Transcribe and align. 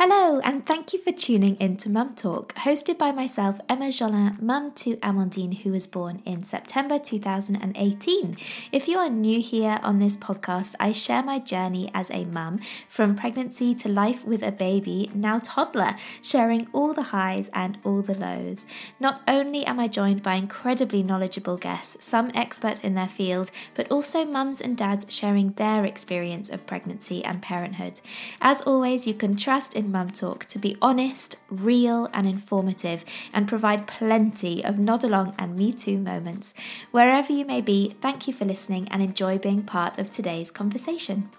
Hello, 0.00 0.38
and 0.44 0.64
thank 0.64 0.92
you 0.92 0.98
for 1.00 1.10
tuning 1.10 1.56
in 1.56 1.76
to 1.78 1.90
Mum 1.90 2.14
Talk, 2.14 2.54
hosted 2.54 2.98
by 2.98 3.10
myself, 3.10 3.58
Emma 3.68 3.86
Jolin, 3.86 4.40
mum 4.40 4.70
to 4.76 4.94
Amandine, 4.98 5.58
who 5.58 5.72
was 5.72 5.88
born 5.88 6.22
in 6.24 6.44
September 6.44 7.00
2018. 7.00 8.36
If 8.70 8.86
you 8.86 8.96
are 8.98 9.10
new 9.10 9.40
here 9.40 9.80
on 9.82 9.98
this 9.98 10.16
podcast, 10.16 10.76
I 10.78 10.92
share 10.92 11.24
my 11.24 11.40
journey 11.40 11.90
as 11.92 12.12
a 12.12 12.24
mum 12.26 12.60
from 12.88 13.16
pregnancy 13.16 13.74
to 13.74 13.88
life 13.88 14.24
with 14.24 14.44
a 14.44 14.52
baby, 14.52 15.10
now 15.14 15.40
toddler, 15.42 15.96
sharing 16.22 16.68
all 16.72 16.94
the 16.94 17.10
highs 17.10 17.50
and 17.52 17.76
all 17.82 18.00
the 18.00 18.14
lows. 18.16 18.68
Not 19.00 19.22
only 19.26 19.66
am 19.66 19.80
I 19.80 19.88
joined 19.88 20.22
by 20.22 20.36
incredibly 20.36 21.02
knowledgeable 21.02 21.56
guests, 21.56 22.04
some 22.06 22.30
experts 22.36 22.84
in 22.84 22.94
their 22.94 23.08
field, 23.08 23.50
but 23.74 23.90
also 23.90 24.24
mums 24.24 24.60
and 24.60 24.76
dads 24.76 25.06
sharing 25.08 25.54
their 25.54 25.84
experience 25.84 26.50
of 26.50 26.68
pregnancy 26.68 27.24
and 27.24 27.42
parenthood. 27.42 28.00
As 28.40 28.62
always, 28.62 29.04
you 29.04 29.14
can 29.14 29.36
trust 29.36 29.74
in 29.74 29.87
Mum 29.90 30.10
Talk 30.10 30.44
to 30.46 30.58
be 30.58 30.76
honest, 30.80 31.36
real, 31.50 32.08
and 32.12 32.26
informative, 32.26 33.04
and 33.32 33.48
provide 33.48 33.86
plenty 33.86 34.64
of 34.64 34.78
nod 34.78 35.04
along 35.04 35.34
and 35.38 35.56
me 35.56 35.72
too 35.72 35.98
moments. 35.98 36.54
Wherever 36.90 37.32
you 37.32 37.44
may 37.44 37.60
be, 37.60 37.96
thank 38.00 38.26
you 38.26 38.32
for 38.32 38.44
listening 38.44 38.88
and 38.90 39.02
enjoy 39.02 39.38
being 39.38 39.62
part 39.62 39.98
of 39.98 40.10
today's 40.10 40.50
conversation. 40.50 41.30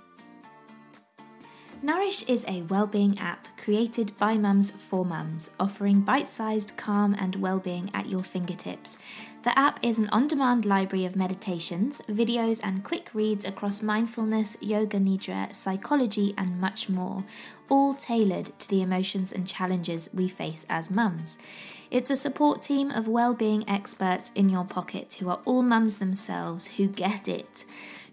Nourish 1.82 2.24
is 2.24 2.44
a 2.46 2.64
well-being 2.64 3.18
app 3.20 3.48
created 3.58 4.12
by 4.18 4.36
mums 4.36 4.70
for 4.72 5.06
mums, 5.06 5.50
offering 5.58 6.02
bite-sized 6.02 6.76
calm 6.76 7.16
and 7.18 7.38
well-being 7.38 7.90
at 7.94 8.10
your 8.10 8.22
fingertips. 8.22 8.98
The 9.44 9.58
app 9.58 9.80
is 9.82 9.98
an 9.98 10.10
on 10.10 10.28
demand 10.28 10.66
library 10.66 11.06
of 11.06 11.16
meditations, 11.16 12.02
videos, 12.10 12.60
and 12.62 12.84
quick 12.84 13.12
reads 13.14 13.46
across 13.46 13.82
mindfulness, 13.82 14.58
yoga 14.60 14.98
nidra, 14.98 15.56
psychology, 15.56 16.34
and 16.38 16.60
much 16.60 16.90
more, 16.90 17.24
all 17.70 17.94
tailored 17.94 18.58
to 18.60 18.70
the 18.70 18.82
emotions 18.82 19.32
and 19.32 19.48
challenges 19.48 20.10
we 20.14 20.28
face 20.28 20.66
as 20.70 20.92
mums. 20.92 21.38
It's 21.92 22.12
a 22.12 22.16
support 22.16 22.62
team 22.62 22.92
of 22.92 23.08
well-being 23.08 23.68
experts 23.68 24.32
in 24.36 24.50
your 24.50 24.66
pocket 24.66 25.18
who 25.20 25.30
are 25.30 25.40
all 25.46 25.64
mums 25.64 25.98
themselves 25.98 26.68
who 26.78 26.88
get 26.88 27.28
it. 27.28 27.64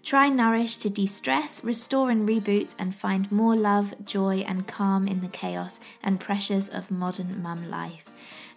Try 0.03 0.29
Nourish 0.29 0.77
to 0.77 0.89
de 0.89 1.05
stress, 1.05 1.63
restore 1.63 2.09
and 2.09 2.27
reboot, 2.27 2.75
and 2.79 2.95
find 2.95 3.31
more 3.31 3.55
love, 3.55 3.93
joy, 4.05 4.37
and 4.47 4.65
calm 4.65 5.07
in 5.07 5.21
the 5.21 5.27
chaos 5.27 5.79
and 6.01 6.19
pressures 6.19 6.69
of 6.69 6.89
modern 6.89 7.41
mum 7.41 7.69
life. 7.69 8.05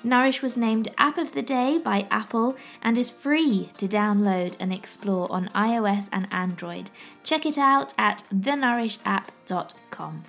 Nourish 0.02 0.40
was 0.40 0.56
named 0.56 0.88
App 0.96 1.18
of 1.18 1.34
the 1.34 1.42
Day 1.42 1.76
by 1.76 2.06
Apple 2.10 2.56
and 2.80 2.96
is 2.96 3.10
free 3.10 3.70
to 3.76 3.86
download 3.86 4.56
and 4.58 4.72
explore 4.72 5.30
on 5.30 5.48
iOS 5.48 6.08
and 6.12 6.26
Android. 6.30 6.90
Check 7.22 7.44
it 7.44 7.58
out 7.58 7.92
at 7.98 8.22
thenourishapp.com. 8.32 10.22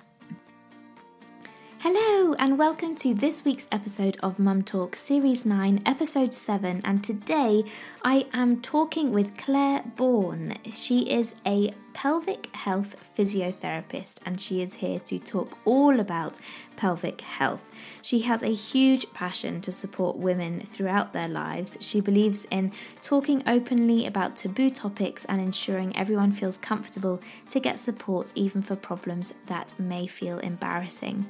Hello, 1.84 2.32
and 2.38 2.58
welcome 2.58 2.94
to 2.94 3.12
this 3.12 3.44
week's 3.44 3.66
episode 3.72 4.16
of 4.22 4.38
Mum 4.38 4.62
Talk 4.62 4.94
Series 4.94 5.44
9, 5.44 5.82
Episode 5.84 6.32
7. 6.32 6.80
And 6.84 7.02
today 7.02 7.64
I 8.04 8.24
am 8.32 8.60
talking 8.60 9.10
with 9.10 9.36
Claire 9.36 9.82
Bourne. 9.96 10.58
She 10.72 11.10
is 11.10 11.34
a 11.44 11.72
pelvic 11.92 12.54
health 12.54 13.12
physiotherapist 13.18 14.18
and 14.24 14.40
she 14.40 14.62
is 14.62 14.74
here 14.74 15.00
to 15.00 15.18
talk 15.18 15.58
all 15.64 15.98
about 15.98 16.38
pelvic 16.76 17.20
health. 17.20 17.74
She 18.00 18.20
has 18.20 18.44
a 18.44 18.54
huge 18.54 19.12
passion 19.12 19.60
to 19.62 19.72
support 19.72 20.16
women 20.16 20.60
throughout 20.60 21.12
their 21.12 21.28
lives. 21.28 21.78
She 21.80 22.00
believes 22.00 22.46
in 22.48 22.70
talking 23.02 23.42
openly 23.44 24.06
about 24.06 24.36
taboo 24.36 24.70
topics 24.70 25.24
and 25.24 25.40
ensuring 25.40 25.96
everyone 25.96 26.30
feels 26.30 26.58
comfortable 26.58 27.20
to 27.50 27.58
get 27.58 27.80
support 27.80 28.32
even 28.36 28.62
for 28.62 28.76
problems 28.76 29.34
that 29.46 29.74
may 29.80 30.06
feel 30.06 30.38
embarrassing. 30.38 31.26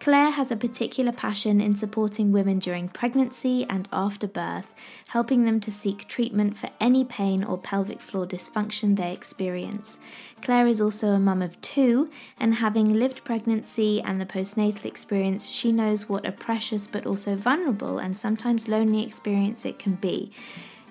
Claire 0.00 0.30
has 0.30 0.52
a 0.52 0.56
particular 0.56 1.10
passion 1.10 1.60
in 1.60 1.76
supporting 1.76 2.30
women 2.30 2.60
during 2.60 2.88
pregnancy 2.88 3.66
and 3.68 3.88
after 3.92 4.28
birth, 4.28 4.72
helping 5.08 5.44
them 5.44 5.58
to 5.60 5.72
seek 5.72 6.06
treatment 6.06 6.56
for 6.56 6.70
any 6.80 7.04
pain 7.04 7.42
or 7.42 7.58
pelvic 7.58 8.00
floor 8.00 8.24
dysfunction 8.24 8.96
they 8.96 9.12
experience. 9.12 9.98
Claire 10.40 10.68
is 10.68 10.80
also 10.80 11.08
a 11.08 11.18
mum 11.18 11.42
of 11.42 11.60
two, 11.60 12.08
and 12.38 12.54
having 12.54 12.94
lived 12.94 13.24
pregnancy 13.24 14.00
and 14.00 14.20
the 14.20 14.26
postnatal 14.26 14.84
experience, 14.84 15.48
she 15.48 15.72
knows 15.72 16.08
what 16.08 16.24
a 16.24 16.32
precious 16.32 16.86
but 16.86 17.04
also 17.04 17.34
vulnerable 17.34 17.98
and 17.98 18.16
sometimes 18.16 18.68
lonely 18.68 19.02
experience 19.02 19.64
it 19.64 19.80
can 19.80 19.94
be. 19.94 20.30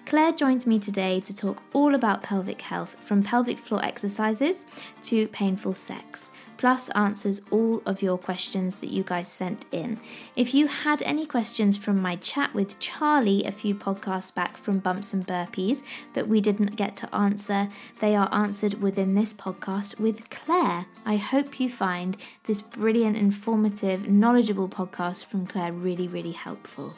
Claire 0.06 0.31
joins 0.31 0.66
me 0.66 0.79
today 0.79 1.19
to 1.19 1.35
talk 1.35 1.62
all 1.74 1.94
about 1.94 2.24
pelvic 2.24 2.62
health 2.62 2.97
from 3.03 3.22
pelvic 3.22 3.57
floor 3.57 3.84
exercises 3.84 4.66
to 5.01 5.28
painful 5.28 5.74
sex, 5.74 6.31
plus 6.57 6.90
answers 6.90 7.41
all 7.51 7.81
of 7.85 8.01
your 8.01 8.18
questions 8.18 8.79
that 8.79 8.90
you 8.90 9.03
guys 9.03 9.31
sent 9.31 9.66
in. 9.72 10.00
If 10.35 10.53
you 10.53 10.68
had 10.68 11.01
any 11.03 11.25
questions 11.25 11.78
from 11.78 12.01
my 12.01 12.16
chat 12.16 12.53
with 12.53 12.79
Charlie 12.79 13.45
a 13.45 13.51
few 13.51 13.75
podcasts 13.75 14.34
back 14.34 14.57
from 14.57 14.79
Bumps 14.79 15.13
and 15.13 15.25
Burpees 15.25 15.84
that 16.13 16.28
we 16.28 16.41
didn't 16.41 16.75
get 16.75 16.95
to 16.97 17.16
answer, 17.16 17.69
they 18.00 18.16
are 18.16 18.29
answered 18.31 18.81
within 18.81 19.16
this 19.16 19.34
podcast 19.34 20.00
with 20.00 20.29
Claire. 20.29 20.85
I 21.06 21.18
hope 21.18 21.59
you 21.59 21.69
find 21.69 22.18
this 22.45 22.62
brilliant, 22.62 23.18
informative, 23.18 24.07
knowledgeable 24.07 24.69
podcast 24.69 25.25
from 25.25 25.47
Claire 25.47 25.72
really, 25.72 26.07
really 26.07 26.31
helpful. 26.31 26.94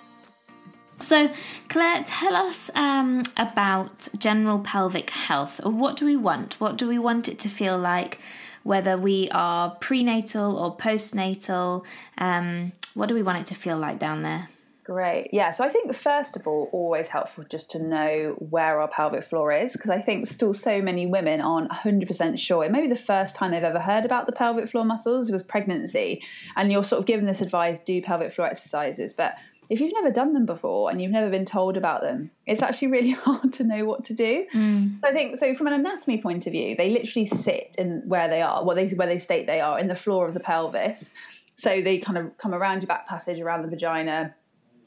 So, 1.02 1.32
Claire, 1.70 2.04
tell 2.06 2.36
us 2.36 2.70
um, 2.76 3.24
about 3.38 4.10
general 4.18 4.60
pelvic 4.60 5.12
health. 5.12 5.62
What 5.64 5.96
do 5.96 6.06
we 6.06 6.18
want? 6.18 6.60
What 6.60 6.76
do 6.76 6.90
we 6.90 7.00
want 7.00 7.30
it 7.30 7.40
to 7.40 7.50
feel 7.50 7.78
like? 7.78 8.20
Whether 8.70 9.00
we 9.00 9.28
are 9.32 9.72
prenatal 9.72 10.56
or 10.56 10.78
postnatal, 10.78 11.84
um, 12.20 12.72
what 12.94 13.10
do 13.10 13.16
we 13.16 13.24
want 13.24 13.40
it 13.40 13.48
to 13.48 13.56
feel 13.56 13.80
like 13.80 13.98
down 13.98 14.22
there? 14.22 14.48
Great. 14.84 15.30
Yeah. 15.34 15.50
So 15.50 15.64
I 15.64 15.70
think 15.70 15.92
first 15.96 16.36
of 16.36 16.48
all, 16.48 16.70
always 16.72 17.08
helpful 17.08 17.46
just 17.50 17.72
to 17.72 17.80
know 17.80 18.36
where 18.38 18.80
our 18.80 18.88
pelvic 18.88 19.24
floor 19.24 19.52
is 19.52 19.74
because 19.74 19.90
I 19.90 20.02
think 20.02 20.28
still 20.28 20.54
so 20.54 20.84
many 20.84 21.08
women 21.08 21.42
aren't 21.42 21.72
100% 21.72 22.38
sure. 22.38 22.64
It 22.64 22.72
may 22.72 22.82
be 22.82 22.88
the 22.88 22.96
first 22.96 23.34
time 23.34 23.50
they've 23.50 23.64
ever 23.64 23.80
heard 23.80 24.06
about 24.06 24.28
the 24.28 24.34
pelvic 24.34 24.70
floor 24.70 24.86
muscles 24.86 25.32
was 25.32 25.42
pregnancy, 25.42 26.22
and 26.56 26.72
you're 26.72 26.84
sort 26.84 27.00
of 27.00 27.08
given 27.08 27.26
this 27.26 27.42
advice: 27.42 27.80
do 27.80 28.04
pelvic 28.04 28.32
floor 28.34 28.50
exercises, 28.50 29.14
but 29.14 29.34
if 29.70 29.80
you've 29.80 29.94
never 29.94 30.10
done 30.10 30.34
them 30.34 30.48
before 30.48 30.90
and 30.90 31.02
you've 31.02 31.12
never 31.12 31.30
been 31.30 31.46
told 31.46 31.78
about 31.78 32.02
them, 32.02 32.32
it's 32.48 32.62
actually 32.62 32.90
really 32.90 33.12
hard 33.26 33.54
to 33.54 33.64
know 33.64 33.86
what 33.86 34.06
to 34.06 34.14
do. 34.14 34.46
Mm. 34.54 35.00
So 35.02 35.08
I 35.08 35.14
think 35.14 35.38
so 35.38 35.56
from 35.56 35.68
an 35.68 35.74
anatomy 35.74 36.22
point 36.22 36.48
of 36.48 36.52
view, 36.52 36.76
they 36.76 36.90
literally 36.90 37.28
sit 37.28 37.76
in 37.78 38.02
where 38.06 38.28
they 38.28 38.42
are, 38.42 38.66
what 38.66 38.76
they 38.76 38.88
where 38.90 39.08
they 39.08 39.20
state 39.20 39.46
they 39.46 39.62
are 39.62 39.80
in 39.80 39.88
the 39.88 39.96
floor 39.96 40.28
of 40.28 40.34
the 40.34 40.40
pelvis. 40.40 41.12
So 41.56 41.82
they 41.82 42.00
kind 42.00 42.18
of 42.18 42.38
come 42.38 42.54
around 42.54 42.82
your 42.82 42.88
back 42.88 43.08
passage, 43.08 43.40
around 43.40 43.64
the 43.64 43.68
vagina, 43.68 44.34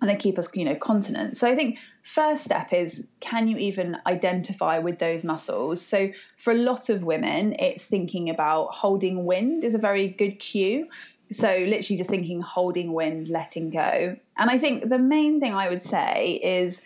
and 0.03 0.10
they 0.10 0.16
keep 0.16 0.37
us, 0.37 0.48
you 0.54 0.65
know, 0.65 0.75
continent. 0.75 1.37
So 1.37 1.48
I 1.48 1.54
think 1.54 1.78
first 2.03 2.42
step 2.42 2.72
is 2.72 3.06
can 3.21 3.47
you 3.47 3.56
even 3.59 3.98
identify 4.04 4.81
with 4.81 4.98
those 4.98 5.22
muscles? 5.22 5.81
So 5.81 6.09
for 6.37 6.50
a 6.50 6.56
lot 6.56 6.88
of 6.88 7.04
women, 7.04 7.54
it's 7.60 7.84
thinking 7.84 8.28
about 8.28 8.75
holding 8.75 9.25
wind 9.26 9.62
is 9.62 9.75
a 9.75 9.78
very 9.78 10.09
good 10.09 10.41
cue. 10.41 10.88
So 11.32 11.48
literally 11.48 11.97
just 11.97 12.10
thinking 12.10 12.41
holding 12.41 12.93
wind, 12.93 13.28
letting 13.28 13.70
go. 13.70 14.16
And 14.37 14.50
I 14.50 14.59
think 14.59 14.88
the 14.88 14.98
main 14.98 15.41
thing 15.41 15.54
I 15.54 15.69
would 15.69 15.82
say 15.82 16.41
is 16.43 16.82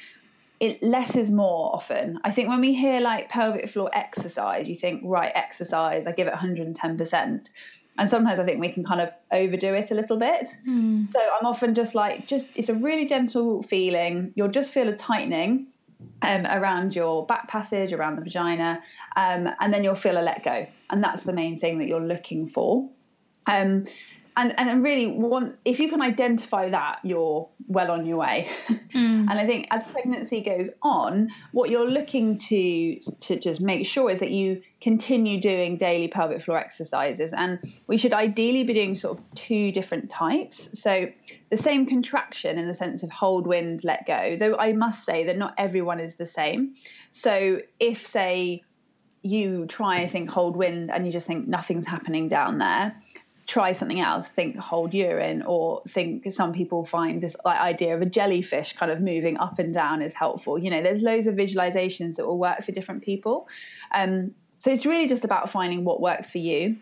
it 0.61 0.83
less 0.83 1.17
is 1.17 1.31
more 1.31 1.75
often. 1.75 2.19
I 2.25 2.31
think 2.31 2.49
when 2.49 2.61
we 2.61 2.75
hear 2.75 3.01
like 3.01 3.29
pelvic 3.29 3.69
floor 3.69 3.91
exercise, 3.93 4.69
you 4.69 4.75
think, 4.75 5.03
right, 5.05 5.33
exercise, 5.35 6.07
I 6.07 6.13
give 6.13 6.27
it 6.27 6.35
110%. 6.35 7.49
And 7.99 8.11
sometimes 8.11 8.39
I 8.39 8.45
think 8.45 8.61
we 8.61 8.71
can 8.71 8.85
kind 8.85 9.01
of 9.01 9.11
overdo 9.33 9.75
it 9.75 9.91
a 9.91 9.95
little 9.95 10.19
bit. 10.19 10.49
Mm. 10.69 11.11
So 11.13 11.19
I'm 11.19 11.47
often 11.47 11.75
just 11.75 11.95
like, 11.95 12.27
just 12.27 12.49
it's 12.55 12.69
a 12.69 12.75
really 12.75 13.07
gentle 13.07 13.63
feeling. 13.63 14.33
You'll 14.35 14.49
just 14.49 14.73
feel 14.73 14.89
a 14.89 14.97
tightening 14.97 15.69
um, 16.23 16.47
around 16.47 16.95
your 16.95 17.25
back 17.27 17.49
passage, 17.49 17.93
around 17.93 18.17
the 18.17 18.23
vagina, 18.23 18.83
um, 19.17 19.49
and 19.61 19.73
then 19.73 19.83
you'll 19.83 19.95
feel 19.95 20.19
a 20.19 20.21
let 20.21 20.45
go. 20.45 20.67
And 20.91 21.03
that's 21.03 21.23
the 21.23 21.33
main 21.33 21.59
thing 21.59 21.79
that 21.79 21.89
you're 21.89 22.01
looking 22.01 22.47
for. 22.47 22.89
Um, 23.47 23.87
and 24.37 24.55
and 24.59 24.83
really 24.83 25.17
want 25.17 25.57
if 25.65 25.81
you 25.81 25.89
can 25.89 26.03
identify 26.03 26.69
that 26.71 26.99
you're 27.03 27.49
well 27.67 27.91
on 27.91 28.07
your 28.07 28.19
way. 28.19 28.49
Mm. 28.97 29.29
and 29.29 29.33
i 29.33 29.45
think 29.45 29.67
as 29.71 29.83
pregnancy 29.89 30.43
goes 30.43 30.71
on 30.81 31.29
what 31.53 31.69
you're 31.69 31.91
looking 31.91 32.39
to 32.39 32.99
to 33.21 33.39
just 33.39 33.61
make 33.61 33.85
sure 33.85 34.11
is 34.11 34.21
that 34.21 34.31
you 34.31 34.63
continue 34.81 35.41
doing 35.41 35.77
daily 35.77 36.07
pelvic 36.07 36.41
floor 36.43 36.59
exercises. 36.59 37.33
And 37.33 37.59
we 37.87 37.97
should 37.97 38.13
ideally 38.13 38.63
be 38.65 38.75
doing 38.75 38.95
sort 38.95 39.19
of 39.19 39.25
two 39.35 39.73
different 39.73 40.11
types. 40.11 40.69
So 40.81 41.09
the 41.51 41.57
same 41.57 41.87
contraction 41.87 42.59
in 42.59 42.69
the 42.69 42.75
sense 42.75 43.03
of 43.03 43.11
hold 43.11 43.47
wind 43.47 43.85
let 43.85 44.07
go. 44.07 44.37
Though 44.37 44.57
i 44.57 44.73
must 44.73 45.05
say 45.05 45.25
that 45.27 45.37
not 45.37 45.55
everyone 45.59 46.01
is 46.01 46.17
the 46.17 46.27
same. 46.27 46.75
So 47.11 47.61
if 47.81 48.07
say 48.07 48.63
you 49.23 49.67
try 49.67 50.03
I 50.03 50.07
think 50.07 50.31
hold 50.31 50.57
wind 50.57 50.91
and 50.91 51.05
you 51.05 51.13
just 51.13 51.27
think 51.27 51.49
nothing's 51.49 51.87
happening 51.87 52.29
down 52.29 52.59
there 52.59 52.95
try 53.47 53.73
something 53.73 54.01
else 54.01 54.27
think 54.27 54.57
hold 54.57 54.93
urine 54.93 55.43
or 55.47 55.83
think 55.89 56.31
some 56.33 56.53
people 56.53 56.85
find 56.85 57.23
this 57.23 57.37
idea 57.47 57.95
of 57.95 58.03
a 58.03 58.07
jellyfish 58.07 58.73
kind 58.73 58.91
of 58.91 59.01
moving 59.01 59.39
up 59.39 59.59
and 59.59 59.73
down 59.73 60.03
is 60.03 60.13
helpful 60.13 60.59
you 60.59 60.71
know 60.71 60.83
there's 60.83 61.01
loads 61.01 61.27
of 61.27 61.35
visualizations 61.37 62.17
that 62.17 62.27
will 62.27 62.39
work 62.39 62.63
for 62.65 62.73
different 62.73 63.03
people 63.03 63.49
um, 63.95 64.35
so 64.59 64.73
it's 64.73 64.85
really 64.85 65.07
just 65.07 65.25
about 65.25 65.49
finding 65.49 65.85
what 65.85 66.01
works 66.01 66.31
for 66.31 66.39
you 66.39 66.77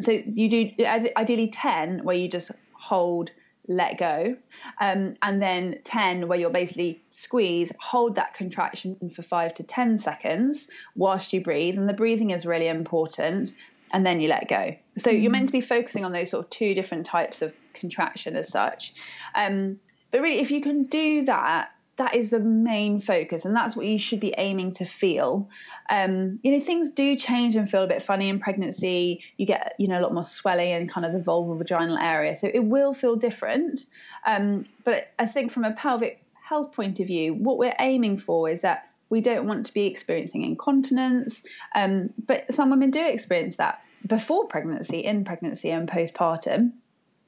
so 0.00 0.12
you 0.12 0.48
do 0.48 0.84
ideally 0.86 1.48
10 1.48 2.04
where 2.04 2.16
you 2.16 2.28
just 2.28 2.50
hold, 2.72 3.30
let 3.66 3.98
go. 3.98 4.36
Um, 4.80 5.16
and 5.22 5.42
then 5.42 5.80
10, 5.84 6.28
where 6.28 6.38
you'll 6.38 6.50
basically 6.50 7.02
squeeze, 7.10 7.72
hold 7.78 8.14
that 8.14 8.34
contraction 8.34 9.10
for 9.14 9.22
five 9.22 9.54
to 9.54 9.62
10 9.62 9.98
seconds 9.98 10.68
whilst 10.96 11.32
you 11.32 11.42
breathe. 11.42 11.76
And 11.76 11.88
the 11.88 11.94
breathing 11.94 12.30
is 12.30 12.46
really 12.46 12.68
important. 12.68 13.54
And 13.92 14.04
then 14.04 14.20
you 14.20 14.28
let 14.28 14.48
go. 14.48 14.76
So 14.98 15.10
you're 15.10 15.30
meant 15.30 15.48
to 15.48 15.52
be 15.52 15.60
focusing 15.60 16.04
on 16.04 16.12
those 16.12 16.30
sort 16.30 16.44
of 16.44 16.50
two 16.50 16.74
different 16.74 17.06
types 17.06 17.42
of 17.42 17.54
contraction 17.74 18.36
as 18.36 18.50
such. 18.50 18.94
Um, 19.34 19.78
but 20.10 20.20
really, 20.20 20.40
if 20.40 20.50
you 20.50 20.60
can 20.60 20.84
do 20.84 21.24
that, 21.24 21.70
that 21.98 22.14
is 22.14 22.30
the 22.30 22.38
main 22.38 23.00
focus 23.00 23.44
and 23.44 23.54
that's 23.54 23.76
what 23.76 23.84
you 23.84 23.98
should 23.98 24.20
be 24.20 24.32
aiming 24.38 24.72
to 24.72 24.84
feel 24.84 25.48
um, 25.90 26.38
you 26.42 26.52
know 26.52 26.60
things 26.60 26.90
do 26.90 27.16
change 27.16 27.56
and 27.56 27.68
feel 27.68 27.82
a 27.82 27.86
bit 27.86 28.02
funny 28.02 28.28
in 28.28 28.38
pregnancy 28.38 29.22
you 29.36 29.44
get 29.44 29.74
you 29.78 29.88
know 29.88 30.00
a 30.00 30.02
lot 30.02 30.14
more 30.14 30.24
swelling 30.24 30.70
in 30.70 30.88
kind 30.88 31.04
of 31.04 31.12
the 31.12 31.18
vulval 31.18 31.58
vaginal 31.58 31.98
area 31.98 32.36
so 32.36 32.48
it 32.52 32.64
will 32.64 32.94
feel 32.94 33.16
different 33.16 33.80
um, 34.26 34.64
but 34.84 35.08
i 35.18 35.26
think 35.26 35.50
from 35.52 35.64
a 35.64 35.72
pelvic 35.72 36.22
health 36.48 36.72
point 36.72 36.98
of 37.00 37.06
view 37.06 37.34
what 37.34 37.58
we're 37.58 37.76
aiming 37.80 38.16
for 38.16 38.48
is 38.48 38.62
that 38.62 38.87
we 39.10 39.20
don't 39.20 39.46
want 39.46 39.66
to 39.66 39.74
be 39.74 39.86
experiencing 39.86 40.42
incontinence 40.42 41.42
um, 41.74 42.10
but 42.26 42.52
some 42.52 42.70
women 42.70 42.90
do 42.90 43.04
experience 43.04 43.56
that 43.56 43.82
before 44.06 44.46
pregnancy 44.46 45.04
in 45.04 45.24
pregnancy 45.24 45.70
and 45.70 45.88
postpartum. 45.88 46.72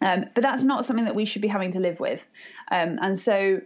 Um, 0.02 0.24
but 0.34 0.42
that's 0.42 0.62
not 0.62 0.84
something 0.84 1.04
that 1.04 1.14
we 1.14 1.26
should 1.26 1.42
be 1.42 1.48
having 1.48 1.72
to 1.72 1.80
live 1.80 2.00
with. 2.00 2.24
Um, 2.70 2.98
and 3.02 3.18
so 3.18 3.60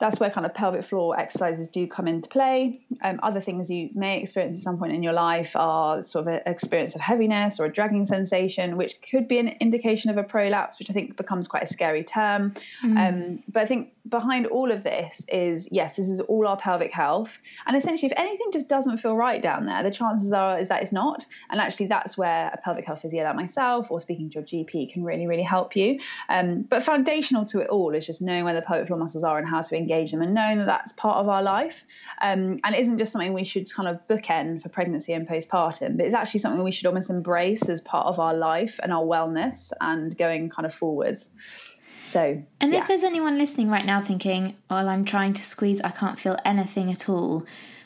that's 0.00 0.18
where 0.18 0.30
kind 0.30 0.46
of 0.46 0.54
pelvic 0.54 0.82
floor 0.82 1.18
exercises 1.18 1.68
do 1.68 1.86
come 1.86 2.08
into 2.08 2.28
play. 2.28 2.80
Um, 3.02 3.20
other 3.22 3.40
things 3.40 3.70
you 3.70 3.90
may 3.94 4.20
experience 4.20 4.56
at 4.56 4.62
some 4.62 4.78
point 4.78 4.92
in 4.92 5.02
your 5.02 5.12
life 5.12 5.54
are 5.54 6.02
sort 6.02 6.26
of 6.26 6.34
an 6.34 6.40
experience 6.46 6.94
of 6.94 7.02
heaviness 7.02 7.60
or 7.60 7.66
a 7.66 7.72
dragging 7.72 8.06
sensation, 8.06 8.78
which 8.78 9.00
could 9.02 9.28
be 9.28 9.38
an 9.38 9.48
indication 9.60 10.10
of 10.10 10.16
a 10.16 10.22
prolapse, 10.24 10.78
which 10.78 10.88
I 10.88 10.94
think 10.94 11.18
becomes 11.18 11.46
quite 11.46 11.64
a 11.64 11.66
scary 11.66 12.02
term. 12.02 12.54
Mm. 12.82 13.08
Um, 13.08 13.42
but 13.52 13.60
I 13.60 13.66
think 13.66 13.92
behind 14.08 14.46
all 14.46 14.72
of 14.72 14.82
this 14.82 15.22
is 15.28 15.68
yes, 15.70 15.96
this 15.96 16.08
is 16.08 16.20
all 16.22 16.48
our 16.48 16.56
pelvic 16.56 16.92
health, 16.92 17.38
and 17.66 17.76
essentially, 17.76 18.10
if 18.10 18.18
anything 18.18 18.46
just 18.52 18.68
doesn't 18.68 18.96
feel 18.96 19.16
right 19.16 19.42
down 19.42 19.66
there, 19.66 19.82
the 19.82 19.90
chances 19.90 20.32
are 20.32 20.58
is 20.58 20.68
that 20.68 20.82
it's 20.82 20.92
not. 20.92 21.26
And 21.50 21.60
actually, 21.60 21.86
that's 21.86 22.16
where 22.16 22.50
a 22.54 22.56
pelvic 22.56 22.86
health 22.86 23.02
physio 23.02 23.22
like 23.24 23.36
myself 23.36 23.90
or 23.90 24.00
speaking 24.00 24.30
to 24.30 24.38
your 24.38 24.44
GP 24.44 24.90
can 24.92 25.04
really, 25.04 25.26
really 25.26 25.42
help 25.42 25.76
you. 25.76 26.00
Um, 26.30 26.62
but 26.62 26.82
foundational 26.82 27.44
to 27.46 27.60
it 27.60 27.68
all 27.68 27.94
is 27.94 28.06
just 28.06 28.22
knowing 28.22 28.44
where 28.44 28.54
the 28.54 28.62
pelvic 28.62 28.86
floor 28.86 28.98
muscles 28.98 29.24
are 29.24 29.36
and 29.36 29.46
how 29.46 29.60
to 29.60 29.76
engage 29.76 29.89
engage 29.90 30.12
them 30.12 30.22
and 30.22 30.32
knowing 30.34 30.58
that 30.58 30.66
that's 30.66 30.92
part 30.92 31.16
of 31.16 31.28
our 31.28 31.42
life 31.42 31.84
um, 32.22 32.58
and 32.64 32.74
it 32.74 32.80
isn't 32.80 32.98
just 32.98 33.12
something 33.12 33.32
we 33.32 33.44
should 33.44 33.72
kind 33.72 33.88
of 33.88 33.98
bookend 34.08 34.62
for 34.62 34.68
pregnancy 34.68 35.12
and 35.12 35.26
postpartum 35.26 35.96
but 35.96 36.06
it's 36.06 36.14
actually 36.14 36.40
something 36.40 36.62
we 36.62 36.72
should 36.72 36.86
almost 36.86 37.10
embrace 37.10 37.68
as 37.68 37.80
part 37.80 38.06
of 38.06 38.18
our 38.18 38.34
life 38.34 38.78
and 38.82 38.92
our 38.92 39.02
wellness 39.02 39.72
and 39.80 40.16
going 40.16 40.48
kind 40.48 40.66
of 40.66 40.72
forwards 40.72 41.30
so 42.06 42.42
and 42.60 42.72
yeah. 42.72 42.78
if 42.78 42.86
there's 42.86 43.04
anyone 43.04 43.38
listening 43.38 43.68
right 43.68 43.86
now 43.86 44.00
thinking 44.00 44.54
well 44.70 44.88
i'm 44.88 45.04
trying 45.04 45.32
to 45.32 45.42
squeeze 45.42 45.80
i 45.82 45.90
can't 45.90 46.18
feel 46.18 46.36
anything 46.44 46.90
at 46.90 47.08
all 47.08 47.44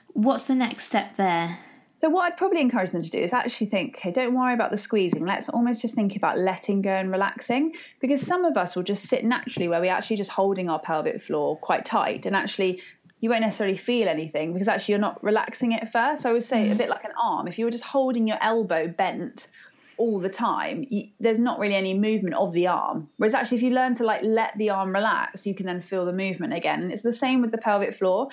what's 0.08 0.44
the 0.44 0.54
next 0.54 0.84
step 0.84 1.16
there 1.16 1.58
so 2.04 2.10
what 2.10 2.30
I'd 2.30 2.36
probably 2.36 2.60
encourage 2.60 2.90
them 2.90 3.00
to 3.00 3.08
do 3.08 3.16
is 3.16 3.32
actually 3.32 3.68
think, 3.68 3.96
okay, 3.96 4.10
don't 4.10 4.34
worry 4.34 4.52
about 4.52 4.70
the 4.70 4.76
squeezing. 4.76 5.24
Let's 5.24 5.48
almost 5.48 5.80
just 5.80 5.94
think 5.94 6.16
about 6.16 6.36
letting 6.36 6.82
go 6.82 6.90
and 6.90 7.10
relaxing 7.10 7.72
because 7.98 8.20
some 8.20 8.44
of 8.44 8.58
us 8.58 8.76
will 8.76 8.82
just 8.82 9.04
sit 9.04 9.24
naturally 9.24 9.68
where 9.68 9.80
we're 9.80 9.90
actually 9.90 10.16
just 10.16 10.30
holding 10.30 10.68
our 10.68 10.78
pelvic 10.78 11.22
floor 11.22 11.56
quite 11.56 11.86
tight 11.86 12.26
and 12.26 12.36
actually 12.36 12.82
you 13.20 13.30
won't 13.30 13.40
necessarily 13.40 13.78
feel 13.78 14.06
anything 14.06 14.52
because 14.52 14.68
actually 14.68 14.92
you're 14.92 15.00
not 15.00 15.24
relaxing 15.24 15.72
it 15.72 15.88
first. 15.88 16.24
So 16.24 16.28
I 16.28 16.34
would 16.34 16.42
say 16.42 16.68
mm. 16.68 16.72
a 16.72 16.74
bit 16.74 16.90
like 16.90 17.04
an 17.04 17.12
arm. 17.18 17.48
If 17.48 17.58
you 17.58 17.64
were 17.64 17.70
just 17.70 17.84
holding 17.84 18.28
your 18.28 18.36
elbow 18.42 18.86
bent 18.86 19.48
all 19.96 20.20
the 20.20 20.28
time, 20.28 20.84
you, 20.90 21.06
there's 21.20 21.38
not 21.38 21.58
really 21.58 21.74
any 21.74 21.98
movement 21.98 22.34
of 22.34 22.52
the 22.52 22.66
arm. 22.66 23.08
Whereas 23.16 23.32
actually, 23.32 23.56
if 23.56 23.62
you 23.62 23.70
learn 23.70 23.94
to 23.94 24.04
like 24.04 24.20
let 24.22 24.52
the 24.58 24.68
arm 24.68 24.92
relax, 24.92 25.46
you 25.46 25.54
can 25.54 25.64
then 25.64 25.80
feel 25.80 26.04
the 26.04 26.12
movement 26.12 26.52
again. 26.52 26.82
And 26.82 26.92
it's 26.92 27.00
the 27.00 27.14
same 27.14 27.40
with 27.40 27.50
the 27.50 27.56
pelvic 27.56 27.94
floor. 27.94 28.28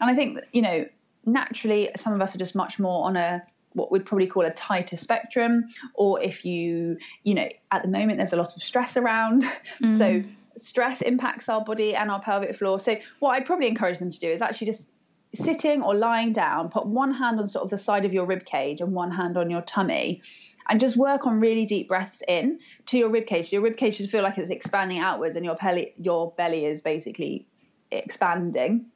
And 0.00 0.10
I 0.10 0.16
think 0.16 0.40
you 0.50 0.62
know 0.62 0.86
naturally, 1.24 1.90
some 1.96 2.12
of 2.12 2.20
us 2.20 2.34
are 2.34 2.38
just 2.38 2.54
much 2.54 2.78
more 2.78 3.04
on 3.04 3.16
a 3.16 3.42
what 3.74 3.90
we'd 3.90 4.04
probably 4.04 4.26
call 4.26 4.44
a 4.44 4.52
tighter 4.52 4.96
spectrum, 4.96 5.66
or 5.94 6.20
if 6.22 6.44
you, 6.44 6.98
you 7.24 7.34
know, 7.34 7.48
at 7.70 7.82
the 7.82 7.88
moment 7.88 8.18
there's 8.18 8.32
a 8.32 8.36
lot 8.36 8.54
of 8.54 8.62
stress 8.62 8.96
around. 8.96 9.44
Mm. 9.80 9.98
so 9.98 10.22
stress 10.58 11.00
impacts 11.00 11.48
our 11.48 11.64
body 11.64 11.94
and 11.94 12.10
our 12.10 12.20
pelvic 12.20 12.54
floor. 12.54 12.78
So 12.78 12.96
what 13.20 13.30
I'd 13.30 13.46
probably 13.46 13.68
encourage 13.68 13.98
them 13.98 14.10
to 14.10 14.18
do 14.18 14.28
is 14.30 14.42
actually 14.42 14.66
just 14.66 14.88
sitting 15.34 15.82
or 15.82 15.94
lying 15.94 16.32
down, 16.32 16.68
put 16.68 16.86
one 16.86 17.12
hand 17.12 17.40
on 17.40 17.46
sort 17.46 17.64
of 17.64 17.70
the 17.70 17.78
side 17.78 18.04
of 18.04 18.12
your 18.12 18.26
rib 18.26 18.44
cage 18.44 18.80
and 18.80 18.92
one 18.92 19.10
hand 19.10 19.36
on 19.36 19.50
your 19.50 19.62
tummy. 19.62 20.20
And 20.68 20.78
just 20.78 20.96
work 20.96 21.26
on 21.26 21.40
really 21.40 21.66
deep 21.66 21.88
breaths 21.88 22.22
in 22.28 22.60
to 22.86 22.98
your 22.98 23.10
rib 23.10 23.26
cage. 23.26 23.52
Your 23.52 23.62
rib 23.62 23.76
cage 23.76 23.96
should 23.96 24.10
feel 24.10 24.22
like 24.22 24.38
it's 24.38 24.50
expanding 24.50 24.98
outwards, 24.98 25.34
and 25.34 25.44
your 25.44 25.56
belly, 25.56 25.92
your 25.98 26.32
belly 26.32 26.66
is 26.66 26.82
basically 26.82 27.46
expanding. 27.90 28.86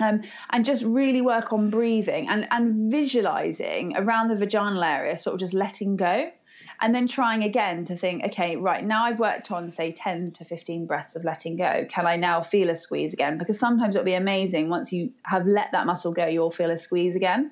Um, 0.00 0.22
and 0.50 0.64
just 0.64 0.82
really 0.84 1.20
work 1.20 1.52
on 1.52 1.70
breathing 1.70 2.28
and, 2.28 2.48
and 2.50 2.90
visualizing 2.90 3.96
around 3.96 4.28
the 4.28 4.36
vaginal 4.36 4.82
area, 4.82 5.16
sort 5.16 5.34
of 5.34 5.40
just 5.40 5.54
letting 5.54 5.96
go. 5.96 6.30
And 6.80 6.94
then 6.94 7.06
trying 7.06 7.44
again 7.44 7.84
to 7.86 7.96
think, 7.96 8.24
okay, 8.24 8.56
right, 8.56 8.84
now 8.84 9.04
I've 9.04 9.20
worked 9.20 9.52
on, 9.52 9.70
say, 9.70 9.92
10 9.92 10.32
to 10.32 10.44
15 10.44 10.86
breaths 10.86 11.14
of 11.14 11.24
letting 11.24 11.56
go. 11.56 11.86
Can 11.88 12.06
I 12.06 12.16
now 12.16 12.42
feel 12.42 12.70
a 12.70 12.76
squeeze 12.76 13.12
again? 13.12 13.38
Because 13.38 13.58
sometimes 13.58 13.94
it'll 13.94 14.04
be 14.04 14.14
amazing. 14.14 14.68
Once 14.68 14.92
you 14.92 15.12
have 15.22 15.46
let 15.46 15.70
that 15.72 15.86
muscle 15.86 16.12
go, 16.12 16.26
you'll 16.26 16.50
feel 16.50 16.70
a 16.70 16.78
squeeze 16.78 17.14
again 17.14 17.50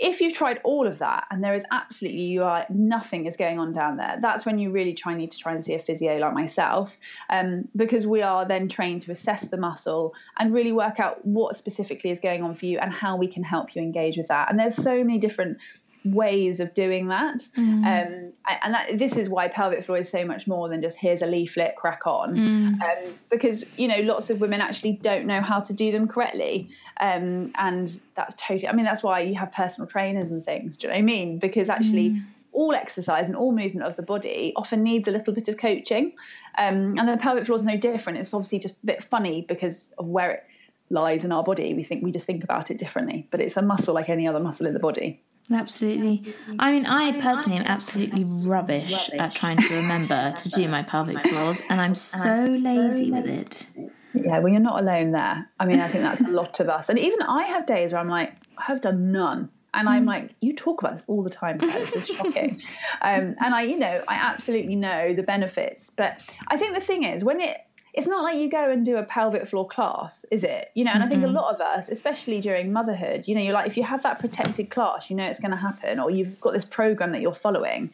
if 0.00 0.20
you've 0.20 0.32
tried 0.32 0.60
all 0.64 0.86
of 0.86 0.98
that 0.98 1.26
and 1.30 1.44
there 1.44 1.54
is 1.54 1.64
absolutely 1.70 2.22
you 2.22 2.42
are 2.42 2.64
nothing 2.70 3.26
is 3.26 3.36
going 3.36 3.58
on 3.58 3.72
down 3.72 3.96
there 3.96 4.16
that's 4.20 4.46
when 4.46 4.58
you 4.58 4.70
really 4.70 4.94
try 4.94 5.14
need 5.14 5.30
to 5.30 5.38
try 5.38 5.52
and 5.52 5.64
see 5.64 5.74
a 5.74 5.78
physio 5.78 6.16
like 6.16 6.32
myself 6.32 6.96
um, 7.28 7.68
because 7.76 8.06
we 8.06 8.22
are 8.22 8.46
then 8.46 8.68
trained 8.68 9.02
to 9.02 9.12
assess 9.12 9.42
the 9.42 9.56
muscle 9.56 10.14
and 10.38 10.52
really 10.52 10.72
work 10.72 10.98
out 10.98 11.24
what 11.24 11.56
specifically 11.56 12.10
is 12.10 12.20
going 12.20 12.42
on 12.42 12.54
for 12.54 12.66
you 12.66 12.78
and 12.78 12.92
how 12.92 13.16
we 13.16 13.26
can 13.26 13.42
help 13.42 13.74
you 13.74 13.82
engage 13.82 14.16
with 14.16 14.28
that. 14.28 14.50
And 14.50 14.58
there's 14.58 14.76
so 14.76 15.04
many 15.04 15.18
different 15.18 15.58
ways 16.04 16.60
of 16.60 16.72
doing 16.74 17.08
that. 17.08 17.38
Mm. 17.56 17.84
Um, 17.84 18.32
and 18.62 18.74
that, 18.74 18.98
this 18.98 19.16
is 19.16 19.28
why 19.28 19.48
pelvic 19.48 19.84
floor 19.84 19.98
is 19.98 20.08
so 20.08 20.24
much 20.24 20.46
more 20.46 20.68
than 20.68 20.80
just 20.80 20.96
here's 20.96 21.22
a 21.22 21.26
leaflet, 21.26 21.76
crack 21.76 22.06
on. 22.06 22.34
Mm. 22.34 22.82
Um, 22.82 23.14
because, 23.30 23.64
you 23.76 23.86
know, 23.88 24.00
lots 24.00 24.30
of 24.30 24.40
women 24.40 24.60
actually 24.60 24.92
don't 24.92 25.26
know 25.26 25.40
how 25.40 25.60
to 25.60 25.72
do 25.72 25.92
them 25.92 26.08
correctly. 26.08 26.70
Um, 26.98 27.52
and 27.56 28.00
that's 28.14 28.34
totally, 28.38 28.68
I 28.68 28.72
mean, 28.72 28.84
that's 28.84 29.02
why 29.02 29.20
you 29.20 29.34
have 29.34 29.52
personal 29.52 29.86
trainers 29.88 30.30
and 30.30 30.44
things. 30.44 30.76
Do 30.76 30.86
you 30.86 30.88
know 30.88 30.96
what 30.96 31.00
I 31.00 31.02
mean? 31.02 31.38
Because 31.38 31.68
actually, 31.68 32.10
mm. 32.10 32.22
all 32.52 32.74
exercise 32.74 33.28
and 33.28 33.36
all 33.36 33.52
movement 33.52 33.86
of 33.86 33.94
the 33.96 34.02
body 34.02 34.52
often 34.56 34.82
needs 34.82 35.06
a 35.06 35.10
little 35.10 35.32
bit 35.32 35.48
of 35.48 35.56
coaching. 35.56 36.12
Um, 36.58 36.98
and 36.98 37.08
the 37.08 37.16
pelvic 37.16 37.44
floor 37.44 37.56
is 37.56 37.64
no 37.64 37.76
different. 37.76 38.18
It's 38.18 38.34
obviously 38.34 38.58
just 38.58 38.82
a 38.82 38.86
bit 38.86 39.04
funny 39.04 39.42
because 39.42 39.90
of 39.98 40.06
where 40.06 40.30
it 40.30 40.44
lies 40.88 41.24
in 41.24 41.30
our 41.30 41.44
body. 41.44 41.74
We 41.74 41.84
think 41.84 42.02
we 42.02 42.10
just 42.10 42.26
think 42.26 42.42
about 42.42 42.70
it 42.70 42.78
differently, 42.78 43.28
but 43.30 43.40
it's 43.40 43.56
a 43.56 43.62
muscle 43.62 43.94
like 43.94 44.08
any 44.08 44.26
other 44.26 44.40
muscle 44.40 44.66
in 44.66 44.72
the 44.72 44.80
body. 44.80 45.22
Absolutely. 45.52 46.32
I 46.58 46.72
mean, 46.72 46.86
I 46.86 47.20
personally 47.20 47.58
am 47.58 47.64
absolutely 47.66 48.24
rubbish 48.24 49.10
at 49.10 49.34
trying 49.34 49.58
to 49.58 49.74
remember 49.74 50.32
to 50.36 50.48
do 50.48 50.68
my 50.68 50.82
pelvic 50.82 51.20
floors, 51.20 51.60
and 51.68 51.80
I'm 51.80 51.94
so 51.94 52.36
lazy 52.46 53.10
with 53.10 53.26
it. 53.26 53.66
Yeah, 54.14 54.38
well, 54.38 54.48
you're 54.48 54.60
not 54.60 54.80
alone 54.80 55.12
there. 55.12 55.48
I 55.58 55.66
mean, 55.66 55.80
I 55.80 55.88
think 55.88 56.04
that's 56.04 56.20
a 56.20 56.24
lot 56.28 56.60
of 56.60 56.68
us. 56.68 56.88
And 56.88 56.98
even 56.98 57.22
I 57.22 57.44
have 57.44 57.66
days 57.66 57.92
where 57.92 58.00
I'm 58.00 58.08
like, 58.08 58.32
I 58.58 58.64
have 58.64 58.80
done 58.80 59.12
none. 59.12 59.50
And 59.72 59.88
I'm 59.88 60.02
mm. 60.04 60.08
like, 60.08 60.34
you 60.40 60.54
talk 60.54 60.82
about 60.82 60.94
this 60.94 61.04
all 61.06 61.22
the 61.22 61.30
time. 61.30 61.58
This 61.58 61.92
is 61.92 62.06
shocking. 62.06 62.60
um, 63.02 63.36
and 63.40 63.54
I, 63.54 63.62
you 63.62 63.78
know, 63.78 64.02
I 64.08 64.14
absolutely 64.14 64.74
know 64.74 65.14
the 65.14 65.22
benefits. 65.22 65.90
But 65.90 66.20
I 66.48 66.56
think 66.56 66.74
the 66.74 66.80
thing 66.80 67.04
is, 67.04 67.22
when 67.22 67.40
it 67.40 67.58
it's 67.92 68.06
not 68.06 68.22
like 68.22 68.36
you 68.36 68.48
go 68.48 68.70
and 68.70 68.84
do 68.84 68.96
a 68.96 69.02
pelvic 69.02 69.46
floor 69.46 69.66
class, 69.66 70.24
is 70.30 70.44
it? 70.44 70.70
You 70.74 70.84
know, 70.84 70.92
and 70.92 71.02
mm-hmm. 71.02 71.06
I 71.06 71.08
think 71.08 71.24
a 71.24 71.28
lot 71.28 71.54
of 71.54 71.60
us, 71.60 71.88
especially 71.88 72.40
during 72.40 72.72
motherhood, 72.72 73.26
you 73.26 73.34
know, 73.34 73.40
you're 73.40 73.52
like, 73.52 73.66
if 73.66 73.76
you 73.76 73.82
have 73.82 74.02
that 74.04 74.18
protected 74.18 74.70
class, 74.70 75.10
you 75.10 75.16
know 75.16 75.24
it's 75.24 75.40
going 75.40 75.50
to 75.50 75.56
happen, 75.56 75.98
or 75.98 76.10
you've 76.10 76.40
got 76.40 76.52
this 76.52 76.64
program 76.64 77.12
that 77.12 77.20
you're 77.20 77.32
following. 77.32 77.90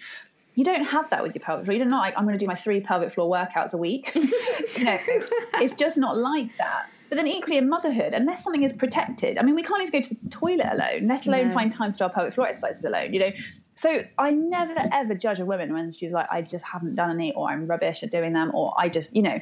You 0.54 0.64
don't 0.64 0.84
have 0.84 1.10
that 1.10 1.22
with 1.22 1.34
your 1.34 1.42
pelvic 1.44 1.66
floor. 1.66 1.76
You're 1.76 1.86
not 1.86 2.00
like, 2.00 2.14
I'm 2.16 2.24
going 2.24 2.38
to 2.38 2.42
do 2.42 2.46
my 2.46 2.54
three 2.54 2.80
pelvic 2.80 3.10
floor 3.10 3.30
workouts 3.30 3.72
a 3.72 3.76
week. 3.76 4.12
no, 4.80 4.98
it's 5.54 5.74
just 5.74 5.98
not 5.98 6.16
like 6.16 6.56
that. 6.56 6.88
But 7.08 7.16
then 7.16 7.26
equally 7.26 7.58
in 7.58 7.68
motherhood, 7.68 8.14
unless 8.14 8.42
something 8.42 8.62
is 8.62 8.72
protected, 8.72 9.38
I 9.38 9.42
mean, 9.42 9.54
we 9.54 9.62
can't 9.62 9.82
even 9.82 10.00
go 10.00 10.08
to 10.08 10.14
the 10.14 10.30
toilet 10.30 10.66
alone, 10.72 11.06
let 11.06 11.26
alone 11.26 11.48
no. 11.48 11.54
find 11.54 11.72
time 11.72 11.92
to 11.92 11.98
do 11.98 12.04
our 12.04 12.10
pelvic 12.10 12.34
floor 12.34 12.48
exercises 12.48 12.84
alone, 12.84 13.14
you 13.14 13.20
know. 13.20 13.30
So 13.76 14.04
I 14.18 14.30
never 14.30 14.74
ever 14.90 15.14
judge 15.14 15.38
a 15.38 15.44
woman 15.44 15.72
when 15.72 15.92
she's 15.92 16.10
like, 16.10 16.26
I 16.30 16.40
just 16.42 16.64
haven't 16.64 16.94
done 16.94 17.10
any, 17.10 17.34
or 17.34 17.50
I'm 17.50 17.66
rubbish 17.66 18.02
at 18.02 18.10
doing 18.10 18.32
them, 18.32 18.50
or 18.54 18.74
I 18.78 18.88
just, 18.88 19.14
you 19.14 19.22
know, 19.22 19.38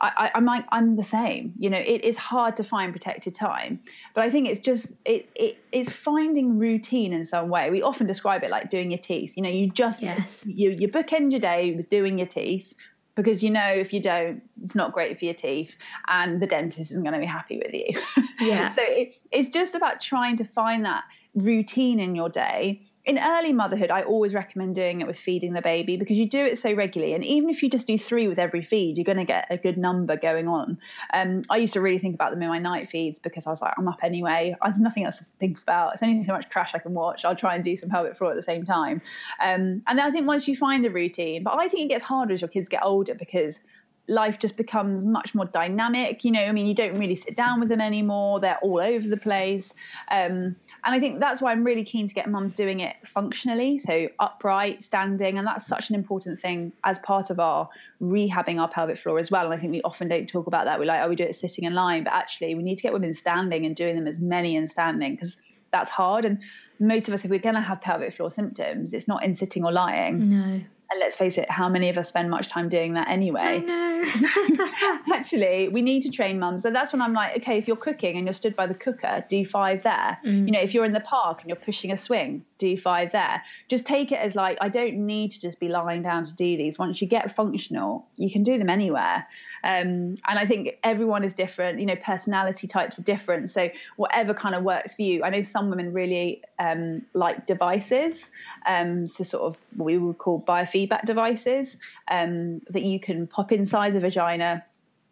I, 0.00 0.30
am 0.34 0.44
like 0.44 0.64
I'm 0.70 0.96
the 0.96 1.02
same. 1.02 1.52
You 1.58 1.70
know, 1.70 1.78
it 1.78 2.02
is 2.02 2.16
hard 2.16 2.56
to 2.56 2.64
find 2.64 2.92
protected 2.92 3.34
time, 3.34 3.80
but 4.14 4.24
I 4.24 4.30
think 4.30 4.48
it's 4.48 4.60
just 4.60 4.86
it, 5.04 5.28
it 5.34 5.58
it's 5.72 5.92
finding 5.92 6.58
routine 6.58 7.12
in 7.12 7.24
some 7.24 7.48
way. 7.48 7.70
We 7.70 7.82
often 7.82 8.06
describe 8.06 8.42
it 8.42 8.50
like 8.50 8.70
doing 8.70 8.90
your 8.90 8.98
teeth. 8.98 9.36
You 9.36 9.42
know, 9.42 9.50
you 9.50 9.70
just 9.70 10.02
yes. 10.02 10.44
you 10.46 10.70
you 10.70 10.88
bookend 10.88 11.32
your 11.32 11.40
day 11.40 11.74
with 11.74 11.90
doing 11.90 12.18
your 12.18 12.26
teeth 12.26 12.72
because 13.14 13.42
you 13.42 13.50
know 13.50 13.66
if 13.66 13.92
you 13.92 14.00
don't, 14.00 14.42
it's 14.62 14.74
not 14.74 14.92
great 14.92 15.18
for 15.18 15.24
your 15.26 15.34
teeth, 15.34 15.76
and 16.08 16.40
the 16.40 16.46
dentist 16.46 16.90
isn't 16.90 17.02
going 17.02 17.14
to 17.14 17.20
be 17.20 17.26
happy 17.26 17.58
with 17.58 17.74
you. 17.74 18.00
Yeah. 18.40 18.70
so 18.70 18.80
it, 18.82 19.16
it's 19.30 19.50
just 19.50 19.74
about 19.74 20.00
trying 20.00 20.38
to 20.38 20.44
find 20.44 20.86
that 20.86 21.04
routine 21.34 22.00
in 22.00 22.14
your 22.14 22.28
day 22.28 22.82
in 23.06 23.18
early 23.18 23.52
motherhood, 23.52 23.90
I 23.90 24.02
always 24.02 24.34
recommend 24.34 24.74
doing 24.74 25.00
it 25.00 25.06
with 25.06 25.18
feeding 25.18 25.54
the 25.54 25.62
baby 25.62 25.96
because 25.96 26.18
you 26.18 26.28
do 26.28 26.38
it 26.38 26.58
so 26.58 26.72
regularly. 26.74 27.14
And 27.14 27.24
even 27.24 27.48
if 27.48 27.62
you 27.62 27.70
just 27.70 27.86
do 27.86 27.96
three 27.96 28.28
with 28.28 28.38
every 28.38 28.62
feed, 28.62 28.98
you're 28.98 29.04
going 29.04 29.16
to 29.16 29.24
get 29.24 29.46
a 29.48 29.56
good 29.56 29.78
number 29.78 30.16
going 30.16 30.48
on. 30.48 30.78
Um, 31.14 31.42
I 31.48 31.56
used 31.56 31.72
to 31.72 31.80
really 31.80 31.98
think 31.98 32.14
about 32.14 32.30
them 32.30 32.42
in 32.42 32.48
my 32.48 32.58
night 32.58 32.90
feeds 32.90 33.18
because 33.18 33.46
I 33.46 33.50
was 33.50 33.62
like, 33.62 33.72
I'm 33.78 33.88
up 33.88 34.00
anyway. 34.02 34.54
There's 34.62 34.78
nothing 34.78 35.04
else 35.04 35.18
to 35.18 35.24
think 35.38 35.60
about. 35.62 35.94
It's 35.94 36.02
only 36.02 36.22
so 36.22 36.32
much 36.32 36.50
trash 36.50 36.74
I 36.74 36.78
can 36.78 36.92
watch. 36.92 37.24
I'll 37.24 37.34
try 37.34 37.54
and 37.54 37.64
do 37.64 37.74
some 37.74 37.88
pelvic 37.88 38.16
floor 38.16 38.30
at 38.30 38.36
the 38.36 38.42
same 38.42 38.64
time. 38.64 39.00
Um, 39.42 39.82
and 39.86 39.98
then 39.98 40.00
I 40.00 40.10
think 40.10 40.26
once 40.26 40.46
you 40.46 40.54
find 40.54 40.84
a 40.84 40.90
routine, 40.90 41.42
but 41.42 41.58
I 41.58 41.68
think 41.68 41.86
it 41.86 41.88
gets 41.88 42.04
harder 42.04 42.34
as 42.34 42.42
your 42.42 42.48
kids 42.48 42.68
get 42.68 42.84
older 42.84 43.14
because 43.14 43.60
life 44.08 44.38
just 44.38 44.56
becomes 44.56 45.06
much 45.06 45.34
more 45.34 45.46
dynamic. 45.46 46.24
You 46.24 46.32
know, 46.32 46.42
I 46.42 46.52
mean, 46.52 46.66
you 46.66 46.74
don't 46.74 46.98
really 46.98 47.14
sit 47.14 47.34
down 47.34 47.60
with 47.60 47.70
them 47.70 47.80
anymore. 47.80 48.40
They're 48.40 48.58
all 48.58 48.80
over 48.80 49.08
the 49.08 49.16
place. 49.16 49.72
Um, 50.10 50.56
and 50.84 50.94
I 50.94 51.00
think 51.00 51.20
that's 51.20 51.40
why 51.40 51.52
I'm 51.52 51.64
really 51.64 51.84
keen 51.84 52.06
to 52.06 52.14
get 52.14 52.28
mums 52.28 52.54
doing 52.54 52.80
it 52.80 52.96
functionally, 53.06 53.78
so 53.78 54.08
upright, 54.18 54.82
standing, 54.82 55.38
and 55.38 55.46
that's 55.46 55.66
such 55.66 55.90
an 55.90 55.96
important 55.96 56.40
thing 56.40 56.72
as 56.84 56.98
part 57.00 57.30
of 57.30 57.38
our 57.38 57.68
rehabbing 58.00 58.60
our 58.60 58.68
pelvic 58.68 58.96
floor 58.96 59.18
as 59.18 59.30
well. 59.30 59.44
And 59.44 59.54
I 59.54 59.58
think 59.58 59.72
we 59.72 59.82
often 59.82 60.08
don't 60.08 60.28
talk 60.28 60.46
about 60.46 60.64
that. 60.64 60.78
We're 60.78 60.86
like, 60.86 61.02
oh, 61.02 61.08
we 61.08 61.16
do 61.16 61.24
it 61.24 61.36
sitting 61.36 61.66
and 61.66 61.74
lying, 61.74 62.04
but 62.04 62.12
actually, 62.12 62.54
we 62.54 62.62
need 62.62 62.76
to 62.76 62.82
get 62.82 62.92
women 62.92 63.14
standing 63.14 63.66
and 63.66 63.76
doing 63.76 63.96
them 63.96 64.06
as 64.06 64.20
many 64.20 64.56
in 64.56 64.68
standing 64.68 65.14
because 65.14 65.36
that's 65.72 65.90
hard. 65.90 66.24
And 66.24 66.38
most 66.78 67.08
of 67.08 67.14
us, 67.14 67.24
if 67.24 67.30
we're 67.30 67.38
going 67.38 67.54
to 67.54 67.60
have 67.60 67.80
pelvic 67.80 68.12
floor 68.14 68.30
symptoms, 68.30 68.92
it's 68.92 69.06
not 69.06 69.22
in 69.22 69.34
sitting 69.34 69.64
or 69.64 69.72
lying. 69.72 70.30
No. 70.30 70.60
And 70.90 70.98
let's 70.98 71.16
face 71.16 71.38
it, 71.38 71.48
how 71.48 71.68
many 71.68 71.88
of 71.88 71.96
us 71.98 72.08
spend 72.08 72.30
much 72.30 72.48
time 72.48 72.68
doing 72.68 72.94
that 72.94 73.08
anyway? 73.08 73.64
Actually, 75.12 75.68
we 75.68 75.82
need 75.82 76.02
to 76.02 76.10
train 76.10 76.40
mums. 76.40 76.62
So 76.62 76.70
that's 76.70 76.92
when 76.92 77.00
I'm 77.00 77.12
like, 77.12 77.36
okay, 77.38 77.58
if 77.58 77.68
you're 77.68 77.76
cooking 77.76 78.16
and 78.16 78.26
you're 78.26 78.34
stood 78.34 78.56
by 78.56 78.66
the 78.66 78.74
cooker, 78.74 79.24
do 79.28 79.44
five 79.44 79.84
there. 79.84 80.18
Mm. 80.26 80.46
You 80.46 80.52
know, 80.52 80.60
if 80.60 80.74
you're 80.74 80.84
in 80.84 80.92
the 80.92 81.00
park 81.00 81.40
and 81.40 81.48
you're 81.48 81.56
pushing 81.56 81.92
a 81.92 81.96
swing, 81.96 82.44
do 82.58 82.76
five 82.76 83.12
there. 83.12 83.42
Just 83.68 83.86
take 83.86 84.10
it 84.10 84.16
as 84.16 84.34
like, 84.34 84.58
I 84.60 84.68
don't 84.68 85.06
need 85.06 85.30
to 85.30 85.40
just 85.40 85.60
be 85.60 85.68
lying 85.68 86.02
down 86.02 86.24
to 86.24 86.34
do 86.34 86.56
these. 86.56 86.78
Once 86.78 87.00
you 87.00 87.06
get 87.06 87.30
functional, 87.30 88.06
you 88.16 88.30
can 88.30 88.42
do 88.42 88.58
them 88.58 88.68
anywhere. 88.68 89.26
Um, 89.62 90.16
and 90.26 90.38
I 90.38 90.44
think 90.44 90.76
everyone 90.82 91.22
is 91.22 91.32
different. 91.32 91.78
You 91.78 91.86
know, 91.86 91.96
personality 91.96 92.66
types 92.66 92.98
are 92.98 93.02
different. 93.02 93.50
So 93.50 93.70
whatever 93.96 94.34
kind 94.34 94.56
of 94.56 94.64
works 94.64 94.94
for 94.94 95.02
you. 95.02 95.22
I 95.22 95.30
know 95.30 95.42
some 95.42 95.70
women 95.70 95.92
really 95.92 96.42
um, 96.58 97.02
like 97.14 97.46
devices. 97.46 98.30
Um, 98.66 99.06
so 99.06 99.22
sort 99.22 99.44
of 99.44 99.56
what 99.76 99.86
we 99.86 99.98
would 99.98 100.18
call 100.18 100.42
biofeedback 100.42 100.79
devices 101.04 101.76
um, 102.10 102.60
that 102.70 102.82
you 102.82 103.00
can 103.00 103.26
pop 103.26 103.52
inside 103.52 103.94
the 103.94 104.00
vagina 104.00 104.64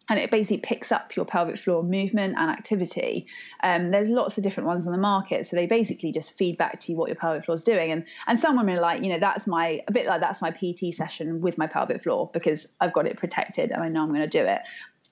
and 0.09 0.17
it 0.17 0.31
basically 0.31 0.57
picks 0.57 0.91
up 0.91 1.15
your 1.15 1.23
pelvic 1.23 1.57
floor 1.57 1.83
movement 1.83 2.35
and 2.37 2.49
activity. 2.49 3.27
Um, 3.61 3.91
there's 3.91 4.09
lots 4.09 4.37
of 4.37 4.43
different 4.43 4.65
ones 4.65 4.87
on 4.87 4.91
the 4.91 4.97
market, 4.97 5.45
so 5.45 5.55
they 5.55 5.67
basically 5.67 6.11
just 6.11 6.35
feed 6.35 6.57
back 6.57 6.79
to 6.81 6.91
you 6.91 6.97
what 6.97 7.09
your 7.09 7.15
pelvic 7.15 7.45
floor 7.45 7.53
is 7.53 7.63
doing. 7.63 7.91
And 7.91 8.05
and 8.25 8.39
some 8.39 8.57
women 8.57 8.77
are 8.77 8.81
like, 8.81 9.03
you 9.03 9.09
know, 9.09 9.19
that's 9.19 9.45
my 9.45 9.81
a 9.87 9.91
bit 9.91 10.07
like 10.07 10.19
that's 10.19 10.41
my 10.41 10.49
PT 10.49 10.93
session 10.93 11.41
with 11.41 11.57
my 11.59 11.67
pelvic 11.67 12.01
floor 12.01 12.29
because 12.33 12.67
I've 12.81 12.93
got 12.93 13.05
it 13.05 13.17
protected 13.17 13.71
and 13.71 13.83
I 13.83 13.89
know 13.89 14.01
I'm 14.01 14.09
going 14.09 14.21
to 14.21 14.27
do 14.27 14.43
it. 14.43 14.61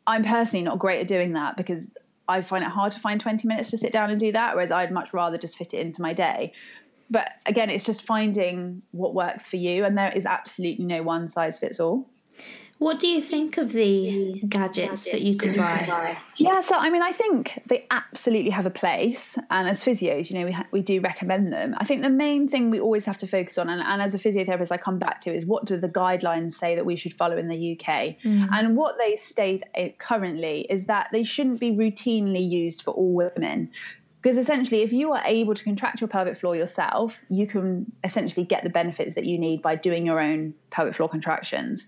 I'm 0.08 0.24
personally 0.24 0.64
not 0.64 0.80
great 0.80 1.02
at 1.02 1.08
doing 1.08 1.34
that 1.34 1.58
because 1.58 1.88
I 2.28 2.42
find 2.42 2.64
it 2.64 2.70
hard 2.70 2.92
to 2.94 3.00
find 3.00 3.22
20 3.22 3.48
minutes 3.48 3.72
to 3.72 3.78
sit 3.78 3.94
down 3.94 4.10
and 4.10 4.20
do 4.20 4.32
that, 4.32 4.56
whereas 4.56 4.72
I'd 4.72 4.92
much 4.92 5.14
rather 5.14 5.38
just 5.38 5.58
fit 5.58 5.74
it 5.74 5.80
into 5.80 6.02
my 6.02 6.14
day. 6.14 6.54
But 7.10 7.32
again, 7.46 7.70
it's 7.70 7.86
just 7.86 8.04
finding 8.04 8.82
what 8.92 9.14
works 9.14 9.48
for 9.48 9.58
you, 9.58 9.86
and 9.86 9.98
there 9.98 10.12
is 10.12 10.26
absolutely 10.26 10.86
no 10.86 11.04
one 11.04 11.30
size 11.30 11.60
fits 11.60 11.80
all. 11.80 12.08
What 12.80 13.00
do 13.00 13.08
you 13.08 13.22
think 13.22 13.58
of 13.58 13.72
the 13.72 14.40
gadgets, 14.48 15.10
that 15.10 15.22
you 15.22 15.36
can 15.36 15.58
buy? 15.58 16.18
Yeah, 16.36 16.62
so 16.62 16.76
I 16.76 16.92
mean, 16.92 17.02
I 17.02 17.12
think 17.12 17.60
they 17.66 17.88
absolutely 17.90 18.52
have 18.52 18.68
a 18.68 18.70
place, 18.70 19.36
and 19.50 19.68
as 19.68 19.84
physios, 19.84 20.30
you 20.30 20.38
know, 20.38 20.46
we 20.46 20.52
ha- 20.52 20.68
we 20.72 20.82
do 20.84 21.02
recommend 21.02 21.52
them. 21.52 21.74
I 21.80 21.86
think 21.86 22.04
the 22.04 22.10
main 22.10 22.48
thing 22.48 22.70
we 22.70 22.80
always 22.80 23.06
have 23.06 23.18
to 23.20 23.28
focus 23.28 23.58
on, 23.58 23.70
and, 23.70 23.82
and, 23.82 24.00
as 24.00 24.14
a 24.14 24.20
physiotherapist, 24.20 24.72
I 24.72 24.78
come 24.78 25.00
back 25.00 25.22
to 25.22 25.34
is 25.34 25.44
what 25.44 25.66
do 25.66 25.78
the 25.78 25.90
guidelines 25.90 26.54
say 26.54 26.76
that 26.76 26.86
we 26.86 26.96
should 26.98 27.16
follow 27.16 27.38
in 27.38 27.48
the 27.48 27.74
UK, 27.74 28.20
mm. 28.24 28.48
and 28.52 28.78
what 28.78 28.96
they 29.00 29.16
state 29.16 29.64
eh, 29.74 29.90
currently 29.98 30.68
is 30.70 30.86
that 30.86 31.10
they 31.12 31.24
shouldn't 31.24 31.60
be 31.60 31.72
routinely 31.72 32.48
used 32.48 32.84
for 32.84 32.92
all 32.92 33.12
women 33.12 33.72
because 34.28 34.38
essentially 34.38 34.82
if 34.82 34.92
you 34.92 35.14
are 35.14 35.22
able 35.26 35.56
to 35.56 35.64
contract 35.64 36.02
your 36.02 36.08
pelvic 36.08 36.36
floor 36.36 36.56
yourself 36.56 37.24
you 37.30 37.48
can 37.48 37.90
essentially 38.04 38.46
get 38.46 38.64
the 38.64 38.70
benefits 38.70 39.16
that 39.16 39.24
you 39.24 39.38
need 39.38 39.62
by 39.62 39.76
doing 39.76 40.06
your 40.06 40.20
own 40.20 40.54
pelvic 40.70 40.94
floor 40.94 41.08
contractions 41.08 41.88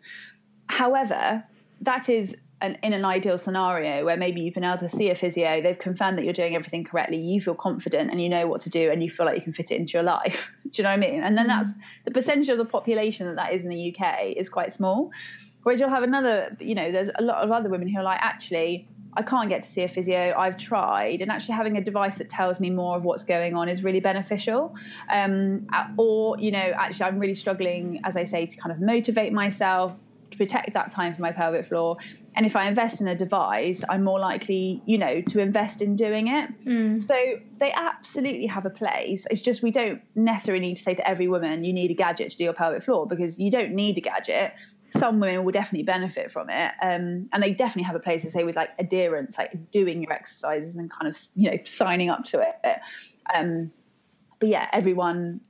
However, 0.70 1.44
that 1.82 2.10
is 2.10 2.38
an, 2.62 2.78
in 2.84 2.94
an 2.94 3.04
ideal 3.04 3.38
scenario 3.38 4.06
where 4.06 4.18
maybe 4.18 4.42
you've 4.42 4.54
been 4.54 4.64
able 4.64 4.78
to 4.78 4.90
see 4.90 5.10
a 5.10 5.16
physio, 5.16 5.62
they've 5.62 5.80
confirmed 5.80 6.18
that 6.18 6.26
you're 6.26 6.34
doing 6.34 6.56
everything 6.56 6.84
correctly, 6.84 7.18
you 7.18 7.42
feel 7.42 7.56
confident 7.56 8.12
and 8.12 8.22
you 8.22 8.30
know 8.30 8.48
what 8.48 8.62
to 8.62 8.70
do 8.70 8.92
and 8.92 9.04
you 9.04 9.10
feel 9.10 9.26
like 9.26 9.36
you 9.36 9.42
can 9.42 9.54
fit 9.54 9.72
it 9.72 9.80
into 9.80 9.94
your 9.94 10.04
life. 10.04 10.52
do 10.64 10.70
you 10.76 10.84
know 10.84 10.90
what 10.90 10.94
I 10.94 10.98
mean? 10.98 11.24
And 11.24 11.38
then 11.38 11.46
mm. 11.46 11.50
that's 11.50 11.74
the 12.06 12.12
percentage 12.12 12.50
of 12.50 12.58
the 12.60 12.66
population 12.66 13.26
that 13.28 13.36
that 13.38 13.54
is 13.54 13.64
in 13.64 13.70
the 13.70 13.96
UK 13.96 14.38
is 14.38 14.48
quite 14.48 14.72
small. 14.72 15.12
Whereas 15.64 15.80
you'll 15.80 15.90
have 15.90 16.04
another, 16.04 16.56
you 16.60 16.76
know, 16.76 16.92
there's 16.92 17.10
a 17.16 17.24
lot 17.24 17.44
of 17.44 17.52
other 17.52 17.68
women 17.68 17.88
who 17.88 18.00
are 18.00 18.04
like, 18.04 18.20
actually, 18.22 18.88
I 19.14 19.24
can't 19.24 19.50
get 19.50 19.64
to 19.64 19.70
see 19.70 19.84
a 19.84 19.88
physio. 19.88 20.36
I've 20.38 20.58
tried, 20.58 21.22
and 21.22 21.32
actually 21.32 21.56
having 21.56 21.78
a 21.78 21.82
device 21.82 22.18
that 22.20 22.30
tells 22.30 22.60
me 22.60 22.70
more 22.70 22.96
of 22.96 23.04
what's 23.04 23.24
going 23.24 23.56
on 23.56 23.68
is 23.68 23.84
really 23.84 24.00
beneficial. 24.00 24.76
Um, 25.12 25.68
or, 25.98 26.38
you 26.40 26.52
know, 26.52 26.60
actually, 26.60 27.06
I'm 27.06 27.20
really 27.20 27.34
struggling, 27.34 28.02
as 28.04 28.16
I 28.16 28.24
say, 28.24 28.46
to 28.46 28.56
kind 28.56 28.72
of 28.72 28.80
motivate 28.80 29.34
myself, 29.34 29.98
to 30.32 30.38
protect 30.38 30.74
that 30.74 30.92
time 30.92 31.16
for 31.16 31.22
my 31.22 31.32
pelvic 31.32 31.66
floor. 31.66 31.98
And 32.36 32.46
if 32.46 32.56
I 32.56 32.68
invest 32.68 33.02
in 33.02 33.08
a 33.08 33.16
device, 33.16 33.84
I'm 33.90 34.04
more 34.04 34.20
likely, 34.20 34.82
you 34.86 34.98
know, 34.98 35.22
to 35.22 35.40
invest 35.40 35.82
in 35.82 35.96
doing 35.96 36.28
it. 36.28 36.66
Mm. 36.66 37.04
So 37.06 37.16
they 37.58 37.72
absolutely 37.72 38.46
have 38.46 38.66
a 38.66 38.70
place. 38.70 39.26
It's 39.32 39.42
just 39.42 39.64
we 39.64 39.72
don't 39.72 40.02
necessarily 40.16 40.66
need 40.66 40.76
to 40.76 40.84
say 40.84 40.94
to 40.94 41.08
every 41.08 41.28
woman, 41.28 41.64
you 41.64 41.74
need 41.74 41.92
a 41.92 41.96
gadget 41.96 42.30
to 42.30 42.38
do 42.38 42.44
your 42.44 42.54
pelvic 42.54 42.84
floor 42.84 43.08
because 43.08 43.40
you 43.40 43.50
don't 43.50 43.72
need 43.72 43.98
a 43.98 44.02
gadget. 44.02 44.54
Some 44.90 45.20
women 45.20 45.44
will 45.44 45.52
definitely 45.52 45.86
benefit 45.86 46.32
from 46.32 46.50
it. 46.50 46.72
Um, 46.82 47.30
and 47.32 47.42
they 47.42 47.54
definitely 47.54 47.84
have 47.84 47.96
a 47.96 48.00
place 48.00 48.22
to 48.24 48.32
say 48.32 48.44
with 48.44 48.56
like 48.56 48.72
adherence, 48.80 49.38
like 49.38 49.72
doing 49.72 50.02
your 50.02 50.14
exercises 50.14 50.76
and 50.76 50.90
kind 50.90 51.08
of, 51.08 51.18
you 51.36 51.52
know, 51.52 51.58
signing 51.66 52.10
up 52.10 52.24
to 52.26 52.42
it. 52.42 52.80
Um, 53.34 53.72
but 54.40 54.50
yeah, 54.50 54.68
everyone 54.72 55.42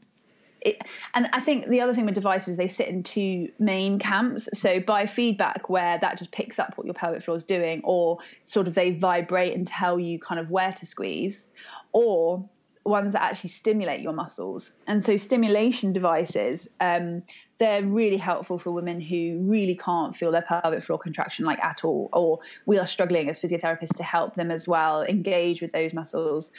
it, 0.62 0.82
and 1.14 1.30
I 1.32 1.40
think 1.40 1.68
the 1.68 1.82
other 1.82 1.94
thing 1.94 2.06
with 2.06 2.16
devices, 2.16 2.58
they 2.58 2.68
sit 2.68 2.88
in 2.88 3.04
two 3.04 3.50
main 3.60 4.00
camps. 4.00 4.50
So 4.54 4.80
biofeedback, 4.80 5.70
where 5.70 5.98
that 6.00 6.18
just 6.18 6.32
picks 6.32 6.60
up 6.60 6.78
what 6.78 6.86
your 6.86 6.94
pelvic 6.94 7.24
floor 7.24 7.38
is 7.38 7.44
doing, 7.44 7.82
or 7.84 8.20
sort 8.46 8.68
of 8.68 8.76
they 8.76 8.92
vibrate 8.92 9.56
and 9.56 9.66
tell 9.66 10.00
you 10.00 10.20
kind 10.20 10.40
of 10.40 10.50
where 10.50 10.74
to 10.74 10.86
squeeze, 10.86 11.48
or 11.92 12.48
ones 12.84 13.14
that 13.14 13.22
actually 13.22 13.52
stimulate 13.52 14.02
your 14.02 14.14
muscles. 14.14 14.76
And 14.88 15.04
so 15.04 15.18
stimulation 15.18 15.94
devices, 15.94 16.70
um, 16.80 17.24
they're 17.60 17.84
really 17.84 18.18
helpful 18.18 18.58
for 18.58 18.72
women 18.72 19.00
who 19.02 19.40
really 19.44 19.76
can't 19.76 20.16
feel 20.16 20.32
their 20.32 20.42
pelvic 20.42 20.82
floor 20.82 20.98
contraction 20.98 21.46
like 21.46 21.60
at 21.60 21.84
all, 21.84 22.10
or 22.14 22.40
we 22.66 22.80
are 22.80 22.86
struggling 22.86 23.30
as 23.30 23.40
physiotherapists 23.40 23.96
to 23.98 24.04
help 24.04 24.36
them 24.36 24.50
as 24.50 24.68
well 24.68 25.04
engage 25.04 25.62
with 25.62 25.74
those 25.74 25.94
muscles. 25.94 26.52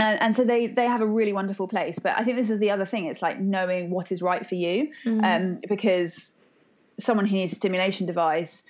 And, 0.00 0.20
and, 0.20 0.34
so 0.34 0.44
they 0.44 0.66
they 0.68 0.86
have 0.86 1.02
a 1.02 1.06
really 1.06 1.32
wonderful 1.32 1.68
place. 1.68 1.98
But 2.02 2.16
i 2.16 2.24
think 2.24 2.36
this 2.36 2.50
is 2.50 2.58
the 2.58 2.70
other 2.70 2.84
thing. 2.86 3.04
It's 3.04 3.22
like 3.22 3.38
knowing 3.38 3.90
what 3.90 4.10
is 4.10 4.22
right 4.22 4.46
for 4.46 4.54
you 4.54 4.92
mm. 5.04 5.22
um, 5.24 5.60
because 5.68 6.32
someone 6.98 7.26
who 7.26 7.34
needs 7.34 7.52
a 7.52 7.56
stimulation 7.56 8.06
device 8.06 8.64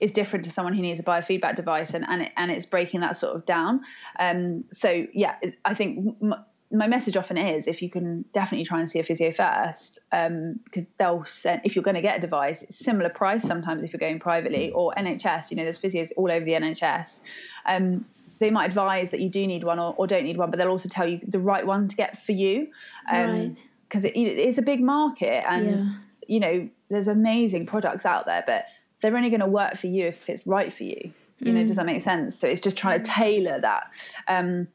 is 0.00 0.12
different 0.12 0.44
to 0.44 0.50
someone 0.50 0.74
who 0.74 0.82
needs 0.82 1.00
a 1.00 1.02
biofeedback 1.02 1.56
device 1.56 1.94
and 1.94 2.04
and, 2.08 2.22
it, 2.22 2.32
and 2.36 2.50
it's 2.52 2.66
breaking 2.66 3.00
that 3.00 3.16
sort 3.16 3.34
of 3.34 3.44
down. 3.46 3.80
Um, 4.20 4.64
so 4.72 5.06
yeah 5.12 5.36
i 5.64 5.74
think 5.74 6.16
m- 6.22 6.34
my 6.74 6.86
message 6.86 7.16
often 7.16 7.36
is 7.36 7.66
if 7.66 7.82
you 7.82 7.88
can 7.88 8.24
definitely 8.32 8.64
try 8.64 8.80
and 8.80 8.90
see 8.90 8.98
a 8.98 9.04
physio 9.04 9.30
first 9.30 10.00
because 10.10 10.82
um, 10.82 10.86
they'll 10.98 11.24
send 11.24 11.60
if 11.64 11.76
you're 11.76 11.84
going 11.84 11.94
to 11.94 12.02
get 12.02 12.18
a 12.18 12.20
device 12.20 12.62
it's 12.62 12.78
similar 12.78 13.08
price 13.08 13.42
sometimes 13.42 13.82
if 13.84 13.92
you're 13.92 14.00
going 14.00 14.18
privately 14.18 14.72
or 14.72 14.92
nhs 14.96 15.50
you 15.50 15.56
know 15.56 15.62
there's 15.62 15.80
physios 15.80 16.10
all 16.16 16.30
over 16.30 16.44
the 16.44 16.52
nhs 16.52 17.20
um, 17.66 18.04
they 18.38 18.50
might 18.50 18.66
advise 18.66 19.10
that 19.10 19.20
you 19.20 19.28
do 19.28 19.46
need 19.46 19.64
one 19.64 19.78
or, 19.78 19.94
or, 19.96 20.06
don't 20.06 20.24
need 20.24 20.36
one, 20.36 20.50
but 20.50 20.58
they'll 20.58 20.68
also 20.68 20.88
tell 20.88 21.08
you 21.08 21.20
the 21.26 21.38
right 21.38 21.66
one 21.66 21.88
to 21.88 21.96
get 21.96 22.18
for 22.18 22.32
you. 22.32 22.68
Because 23.06 23.26
um, 23.26 23.56
right. 24.02 24.04
it, 24.04 24.18
it's 24.18 24.58
a 24.58 24.62
big 24.62 24.82
market 24.82 25.44
and, 25.48 25.66
yeah. 25.66 25.86
you 26.26 26.40
know, 26.40 26.68
there's 26.90 27.08
amazing 27.08 27.66
products 27.66 28.04
out 28.04 28.26
there, 28.26 28.42
but 28.46 28.66
they're 29.00 29.16
only 29.16 29.30
going 29.30 29.40
to 29.40 29.46
work 29.46 29.76
for 29.76 29.86
you 29.86 30.06
if 30.06 30.28
it's 30.28 30.46
right 30.46 30.72
for 30.72 30.84
you. 30.84 31.12
You 31.40 31.52
mm. 31.52 31.54
know, 31.54 31.66
does 31.66 31.76
that 31.76 31.86
make 31.86 32.02
sense? 32.02 32.38
So 32.38 32.46
it's 32.46 32.60
just 32.60 32.76
trying 32.76 33.02
to 33.02 33.10
tailor 33.10 33.60
that 33.60 33.84
um, 34.28 34.68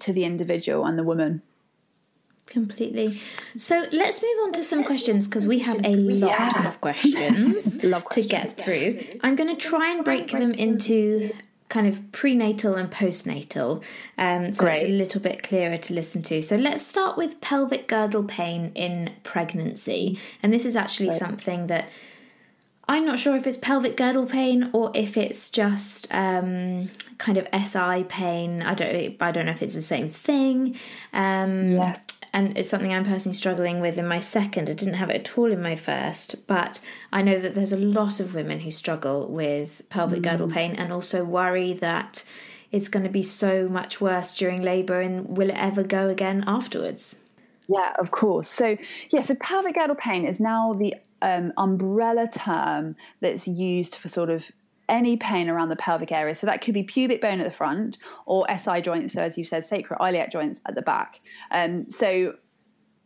to 0.00 0.12
the 0.12 0.24
individual 0.24 0.84
and 0.84 0.98
the 0.98 1.02
woman. 1.02 1.42
Completely. 2.46 3.20
So 3.56 3.84
let's 3.92 4.22
move 4.22 4.36
on 4.44 4.52
to 4.52 4.64
some 4.64 4.82
questions 4.82 5.28
because 5.28 5.46
we 5.46 5.58
have 5.60 5.84
a 5.84 5.96
lot 5.96 6.54
yeah. 6.54 6.68
of 6.68 6.80
questions, 6.80 7.78
questions 7.82 8.04
to 8.10 8.22
get 8.22 8.56
through. 8.56 9.04
I'm 9.22 9.36
going 9.36 9.54
to 9.54 9.60
try 9.60 9.92
and 9.92 10.02
break 10.02 10.30
them 10.30 10.52
into 10.52 11.32
kind 11.68 11.86
of 11.86 12.12
prenatal 12.12 12.74
and 12.74 12.90
postnatal, 12.90 13.84
um, 14.16 14.52
so 14.54 14.64
Great. 14.64 14.78
it's 14.78 14.88
a 14.88 14.92
little 14.92 15.20
bit 15.20 15.42
clearer 15.42 15.76
to 15.76 15.92
listen 15.92 16.22
to. 16.22 16.40
So 16.40 16.56
let's 16.56 16.82
start 16.82 17.18
with 17.18 17.40
pelvic 17.42 17.86
girdle 17.86 18.24
pain 18.24 18.72
in 18.74 19.12
pregnancy, 19.22 20.18
and 20.42 20.52
this 20.52 20.64
is 20.64 20.76
actually 20.76 21.12
something 21.12 21.66
that 21.66 21.88
I'm 22.88 23.04
not 23.04 23.18
sure 23.18 23.36
if 23.36 23.46
it's 23.46 23.58
pelvic 23.58 23.96
girdle 23.96 24.24
pain 24.24 24.70
or 24.72 24.90
if 24.94 25.18
it's 25.18 25.50
just 25.50 26.08
um, 26.10 26.88
kind 27.18 27.36
of 27.36 27.46
SI 27.52 28.04
pain. 28.04 28.62
I 28.62 28.74
don't. 28.74 29.16
I 29.20 29.30
don't 29.30 29.46
know 29.46 29.52
if 29.52 29.62
it's 29.62 29.74
the 29.74 29.82
same 29.82 30.08
thing. 30.08 30.76
Um, 31.12 31.72
yeah. 31.72 31.96
And 32.32 32.56
it's 32.58 32.68
something 32.68 32.92
I'm 32.92 33.04
personally 33.04 33.36
struggling 33.36 33.80
with 33.80 33.96
in 33.98 34.06
my 34.06 34.20
second. 34.20 34.68
I 34.68 34.74
didn't 34.74 34.94
have 34.94 35.10
it 35.10 35.16
at 35.16 35.38
all 35.38 35.50
in 35.50 35.62
my 35.62 35.76
first, 35.76 36.46
but 36.46 36.78
I 37.10 37.22
know 37.22 37.38
that 37.38 37.54
there's 37.54 37.72
a 37.72 37.78
lot 37.78 38.20
of 38.20 38.34
women 38.34 38.60
who 38.60 38.70
struggle 38.70 39.26
with 39.28 39.82
pelvic 39.88 40.20
mm. 40.20 40.24
girdle 40.24 40.50
pain 40.50 40.74
and 40.74 40.92
also 40.92 41.24
worry 41.24 41.72
that 41.74 42.24
it's 42.70 42.88
going 42.88 43.04
to 43.04 43.10
be 43.10 43.22
so 43.22 43.68
much 43.68 44.00
worse 44.00 44.34
during 44.34 44.60
labour 44.60 45.00
and 45.00 45.38
will 45.38 45.48
it 45.48 45.56
ever 45.56 45.82
go 45.82 46.08
again 46.08 46.44
afterwards? 46.46 47.16
Yeah, 47.66 47.94
of 47.98 48.10
course. 48.10 48.48
So, 48.48 48.76
yeah, 49.10 49.22
so 49.22 49.34
pelvic 49.34 49.74
girdle 49.74 49.96
pain 49.96 50.26
is 50.26 50.38
now 50.38 50.74
the 50.74 50.96
um, 51.22 51.52
umbrella 51.56 52.28
term 52.28 52.96
that's 53.20 53.46
used 53.48 53.96
for 53.96 54.08
sort 54.08 54.30
of 54.30 54.50
any 54.88 55.16
pain 55.16 55.48
around 55.48 55.68
the 55.68 55.76
pelvic 55.76 56.12
area. 56.12 56.34
So 56.34 56.46
that 56.46 56.62
could 56.62 56.74
be 56.74 56.82
pubic 56.82 57.20
bone 57.20 57.40
at 57.40 57.44
the 57.44 57.50
front 57.50 57.98
or 58.26 58.46
SI 58.48 58.80
joints, 58.80 59.14
so 59.14 59.22
as 59.22 59.36
you 59.36 59.44
said, 59.44 59.64
sacroiliac 59.64 60.32
joints 60.32 60.60
at 60.66 60.74
the 60.74 60.82
back. 60.82 61.20
Um, 61.50 61.90
so 61.90 62.34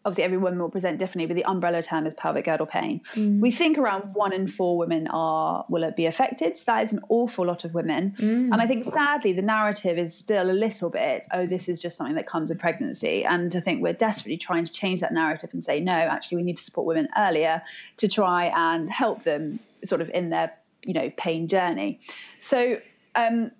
obviously 0.04 0.24
every 0.24 0.38
woman 0.38 0.58
will 0.58 0.70
present 0.70 0.98
differently, 0.98 1.26
but 1.26 1.36
the 1.36 1.44
umbrella 1.44 1.82
term 1.82 2.06
is 2.06 2.14
pelvic 2.14 2.44
girdle 2.44 2.66
pain. 2.66 3.00
Mm. 3.14 3.40
We 3.40 3.50
think 3.50 3.78
around 3.78 4.14
one 4.14 4.32
in 4.32 4.48
four 4.48 4.76
women 4.76 5.06
are 5.08 5.64
will 5.68 5.88
be 5.92 6.06
affected. 6.06 6.56
So 6.56 6.64
that 6.66 6.84
is 6.84 6.92
an 6.92 7.00
awful 7.08 7.46
lot 7.46 7.64
of 7.64 7.74
women. 7.74 8.14
Mm. 8.18 8.52
And 8.52 8.54
I 8.54 8.66
think 8.66 8.84
sadly 8.84 9.32
the 9.32 9.42
narrative 9.42 9.98
is 9.98 10.14
still 10.14 10.50
a 10.50 10.52
little 10.52 10.90
bit, 10.90 11.26
oh, 11.32 11.46
this 11.46 11.68
is 11.68 11.80
just 11.80 11.96
something 11.96 12.16
that 12.16 12.26
comes 12.26 12.48
with 12.48 12.58
pregnancy. 12.58 13.24
And 13.24 13.54
I 13.54 13.60
think 13.60 13.82
we're 13.82 13.92
desperately 13.92 14.38
trying 14.38 14.64
to 14.64 14.72
change 14.72 15.00
that 15.00 15.12
narrative 15.12 15.50
and 15.52 15.62
say, 15.62 15.80
no, 15.80 15.92
actually 15.92 16.38
we 16.38 16.42
need 16.42 16.56
to 16.56 16.64
support 16.64 16.86
women 16.86 17.08
earlier 17.16 17.62
to 17.98 18.08
try 18.08 18.46
and 18.46 18.90
help 18.90 19.22
them 19.22 19.60
sort 19.84 20.00
of 20.00 20.10
in 20.10 20.30
their, 20.30 20.52
you 20.84 20.94
know, 20.94 21.10
pain 21.16 21.46
journey. 21.46 22.00
So 22.38 22.78
um, 23.14 23.52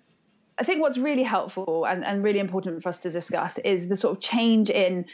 I 0.57 0.63
think 0.63 0.81
what's 0.81 0.97
really 0.97 1.23
helpful 1.23 1.85
and, 1.85 2.03
and 2.03 2.23
really 2.23 2.39
important 2.39 2.83
for 2.83 2.89
us 2.89 2.99
to 2.99 3.09
discuss 3.09 3.57
is 3.59 3.87
the 3.87 3.95
sort 3.95 4.17
of 4.17 4.21
change 4.21 4.69
in 4.69 5.05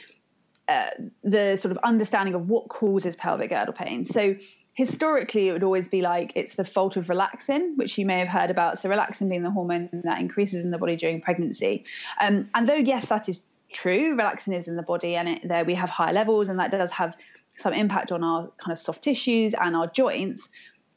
uh, 0.70 0.90
the 1.24 1.56
sort 1.56 1.72
of 1.72 1.80
understanding 1.84 2.36
of 2.36 2.48
what 2.48 2.70
causes 2.70 3.16
pelvic 3.16 3.50
girdle 3.50 3.74
pain. 3.74 4.06
So 4.06 4.36
historically, 4.74 5.50
it 5.50 5.52
would 5.52 5.64
always 5.64 5.88
be 5.88 6.02
like 6.02 6.32
it's 6.36 6.56
the 6.56 6.64
fault 6.64 6.96
of 6.96 7.08
relaxin, 7.08 7.76
which 7.76 7.98
you 7.98 8.06
may 8.06 8.20
have 8.20 8.28
heard 8.28 8.52
about. 8.52 8.78
So 8.78 8.88
relaxin 8.88 9.30
being 9.30 9.42
the 9.42 9.52
hormone 9.52 9.90
that 10.06 10.20
increases 10.20 10.64
in 10.64 10.70
the 10.70 10.78
body 10.78 10.96
during 10.96 11.22
pregnancy. 11.22 11.86
Um, 12.22 12.50
and 12.54 12.68
though 12.68 12.76
yes, 12.76 13.08
that 13.08 13.28
is 13.28 13.42
true, 13.72 14.16
relaxin 14.16 14.56
is 14.56 14.68
in 14.68 14.76
the 14.76 14.84
body, 14.84 15.16
and 15.16 15.28
it, 15.28 15.48
there 15.48 15.66
we 15.66 15.74
have 15.74 15.90
higher 15.90 16.14
levels, 16.14 16.50
and 16.50 16.60
that 16.60 16.70
does 16.72 16.92
have 16.92 17.18
some 17.58 17.74
impact 17.74 18.12
on 18.12 18.24
our 18.24 18.44
kind 18.58 18.72
of 18.72 18.80
soft 18.80 19.02
tissues 19.02 19.56
and 19.56 19.76
our 19.76 19.88
joints. 19.88 20.50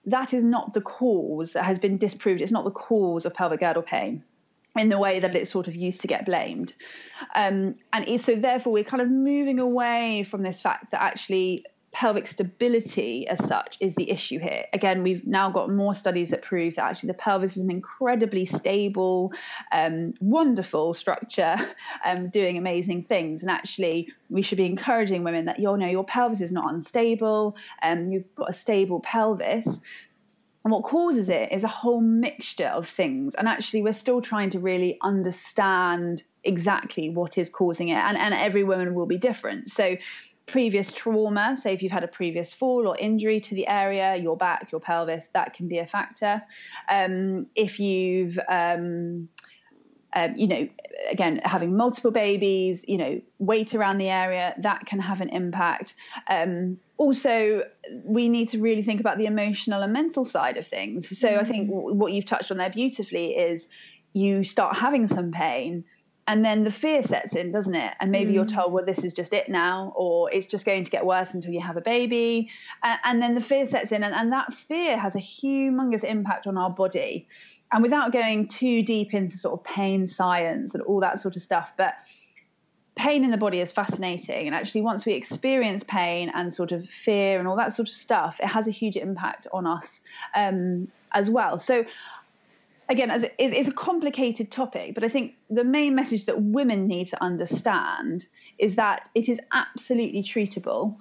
That 0.05 0.35
is 0.35 0.45
not 0.45 0.75
the 0.75 0.83
cause 0.83 1.53
that 1.53 1.65
has 1.65 1.79
been 1.79 1.97
disproved. 1.97 2.43
It's 2.43 2.53
not 2.53 2.65
the 2.65 2.71
cause 2.71 3.25
of 3.25 3.33
pelvic 3.33 3.61
girdle 3.61 3.83
pain 3.83 4.23
in 4.77 4.89
the 4.89 4.99
way 4.99 5.21
that 5.21 5.35
it's 5.35 5.51
sort 5.51 5.69
of 5.69 5.77
used 5.77 6.01
to 6.01 6.09
get 6.09 6.25
blamed. 6.25 6.75
Um, 7.35 7.77
and 7.93 8.21
so, 8.21 8.37
therefore, 8.37 8.73
we're 8.73 8.85
kind 8.85 9.03
of 9.03 9.11
moving 9.11 9.59
away 9.59 10.23
from 10.23 10.43
this 10.43 10.61
fact 10.61 10.91
that 10.93 11.03
actually 11.03 11.65
pelvic 11.93 12.27
stability 12.27 13.29
as 13.29 13.39
such 13.47 13.77
is 13.79 13.95
the 13.97 14.11
issue 14.11 14.39
here. 14.39 14.65
Again, 14.73 15.03
we've 15.03 15.27
now 15.27 15.51
got 15.51 15.71
more 15.71 15.93
studies 15.93 16.31
that 16.31 16.43
prove 16.43 16.77
that 16.77 16.85
actually 16.85 17.09
the 17.09 17.15
pelvis 17.15 17.57
is 17.57 17.63
an 17.63 17.71
incredibly 17.71 18.47
stable, 18.47 19.33
um, 19.73 20.15
wonderful 20.21 20.95
structure, 20.95 21.57
um, 22.05 22.31
doing 22.31 22.57
amazing 22.57 23.03
things. 23.03 23.43
And 23.43 23.51
actually, 23.51 24.11
we 24.31 24.41
should 24.41 24.57
be 24.57 24.67
encouraging 24.67 25.23
women 25.23 25.45
that 25.45 25.59
you 25.59 25.77
know 25.77 25.87
your 25.87 26.05
pelvis 26.05 26.41
is 26.41 26.51
not 26.51 26.73
unstable, 26.73 27.57
and 27.83 28.07
um, 28.07 28.13
you've 28.13 28.35
got 28.35 28.49
a 28.49 28.55
stable 28.55 29.01
pelvis. 29.01 29.81
And 30.65 30.73
what 30.73 30.85
causes 30.85 31.29
it 31.29 31.53
is 31.53 31.65
a 31.65 31.69
whole 31.69 32.01
mixture 32.01 32.67
of 32.67 32.89
things. 32.89 33.35
And 33.35 33.49
actually, 33.49 33.83
we're 33.83 33.93
still 33.93 34.21
trying 34.21 34.51
to 34.51 34.61
really 34.61 34.99
understand 35.03 36.23
exactly 36.45 37.11
what 37.11 37.37
is 37.37 37.49
causing 37.49 37.89
it. 37.89 37.97
And, 37.97 38.17
and 38.17 38.33
every 38.33 38.63
woman 38.63 38.95
will 38.95 39.07
be 39.07 39.19
different. 39.19 39.71
So, 39.71 39.97
previous 40.47 40.93
trauma, 40.93 41.57
say 41.57 41.73
if 41.73 41.83
you've 41.83 41.93
had 41.93 42.05
a 42.05 42.09
previous 42.09 42.53
fall 42.53 42.87
or 42.87 42.97
injury 42.99 43.41
to 43.41 43.55
the 43.55 43.67
area, 43.67 44.17
your 44.17 44.37
back, 44.37 44.71
your 44.73 44.81
pelvis, 44.81 45.29
that 45.35 45.55
can 45.55 45.69
be 45.69 45.79
a 45.79 45.87
factor. 45.87 46.43
Um, 46.89 47.47
if 47.55 47.79
you've 47.81 48.39
um, 48.49 49.29
um, 50.15 50.35
you 50.37 50.47
know, 50.47 50.69
again, 51.11 51.41
having 51.45 51.77
multiple 51.77 52.11
babies, 52.11 52.85
you 52.87 52.99
know, 52.99 53.21
weight 53.39 53.75
around 53.75 53.99
the 53.99 54.09
area, 54.09 54.55
that 54.59 54.87
can 54.87 55.01
have 55.01 55.21
an 55.21 55.29
impact. 55.31 55.95
Um, 56.29 56.79
also, 56.97 57.65
we 58.05 58.29
need 58.29 58.51
to 58.51 58.61
really 58.61 58.83
think 58.83 59.01
about 59.01 59.19
the 59.19 59.27
emotional 59.27 59.83
and 59.83 59.93
mental 59.93 60.25
side 60.25 60.57
of 60.57 60.67
things. 60.67 61.19
So 61.19 61.29
mm-hmm. 61.29 61.41
I 61.41 61.45
think 61.45 61.69
w- 61.71 61.95
what 61.95 62.13
you've 62.13 62.27
touched 62.27 62.51
on 62.51 62.59
there 62.59 62.71
beautifully 62.71 63.37
is 63.37 63.69
you 64.13 64.45
start 64.45 64.77
having 64.77 65.07
some 65.07 65.33
pain 65.33 65.85
and 66.29 66.45
then 66.45 66.63
the 66.63 66.71
fear 66.71 67.03
sets 67.03 67.35
in, 67.35 67.51
doesn't 67.51 67.75
it? 67.75 67.95
And 67.99 68.13
maybe 68.13 68.31
mm. 68.31 68.35
you're 68.37 68.47
told, 68.47 68.73
well, 68.73 68.85
this 68.85 69.03
is 69.03 69.13
just 69.13 69.33
it 69.33 69.49
now, 69.49 69.93
or 69.97 70.31
it's 70.33 70.47
just 70.47 70.65
going 70.65 70.85
to 70.85 70.91
get 70.91 71.05
worse 71.05 71.35
until 71.35 71.53
you 71.53 71.61
have 71.61 71.77
a 71.77 71.81
baby. 71.81 72.49
And, 72.83 73.01
and 73.05 73.23
then 73.23 73.35
the 73.35 73.41
fear 73.41 73.67
sets 73.67 73.91
in, 73.91 74.05
and, 74.05 74.15
and 74.15 74.33
that 74.33 74.53
fear 74.53 74.97
has 74.97 75.17
a 75.17 75.19
humongous 75.19 76.05
impact 76.05 76.47
on 76.47 76.57
our 76.57 76.71
body 76.71 77.27
and 77.73 77.83
without 77.83 78.13
going 78.13 78.49
too 78.49 78.83
deep 78.83 79.15
into 79.15 79.37
sort 79.39 79.59
of 79.59 79.65
pain 79.65 80.07
science 80.07 80.75
and 80.75 80.83
all 80.85 81.01
that 81.01 81.21
sort 81.21 81.37
of 81.37 81.43
stuff, 81.43 81.73
but 81.77 81.95
pain 82.95 83.25
in 83.25 83.31
the 83.31 83.39
body 83.39 83.61
is 83.61 83.73
fascinating. 83.73 84.47
And 84.47 84.55
actually, 84.55 84.83
once 84.83 85.07
we 85.07 85.15
experience 85.15 85.83
pain 85.83 86.31
and 86.35 86.55
sort 86.55 86.73
of 86.73 86.87
fear 86.87 87.39
and 87.39 87.49
all 87.49 87.57
that 87.57 87.73
sort 87.73 87.89
of 87.89 87.95
stuff, 87.95 88.39
it 88.41 88.47
has 88.47 88.69
a 88.69 88.71
huge 88.71 88.97
impact 88.97 89.47
on 89.53 89.67
us 89.67 90.03
um, 90.35 90.89
as 91.13 91.31
well. 91.31 91.59
So, 91.59 91.85
again, 92.91 93.11
as 93.11 93.23
it, 93.23 93.35
it's 93.39 93.69
a 93.69 93.73
complicated 93.73 94.51
topic, 94.51 94.95
but 94.95 95.05
I 95.05 95.09
think 95.09 95.35
the 95.49 95.65
main 95.65 95.95
message 95.95 96.27
that 96.27 96.43
women 96.43 96.87
need 96.87 97.07
to 97.09 97.23
understand 97.23 98.27
is 98.59 98.77
that 98.77 99.09
it 99.15 99.31
is 99.31 99.41
absolutely 99.53 100.23
treatable 100.23 100.97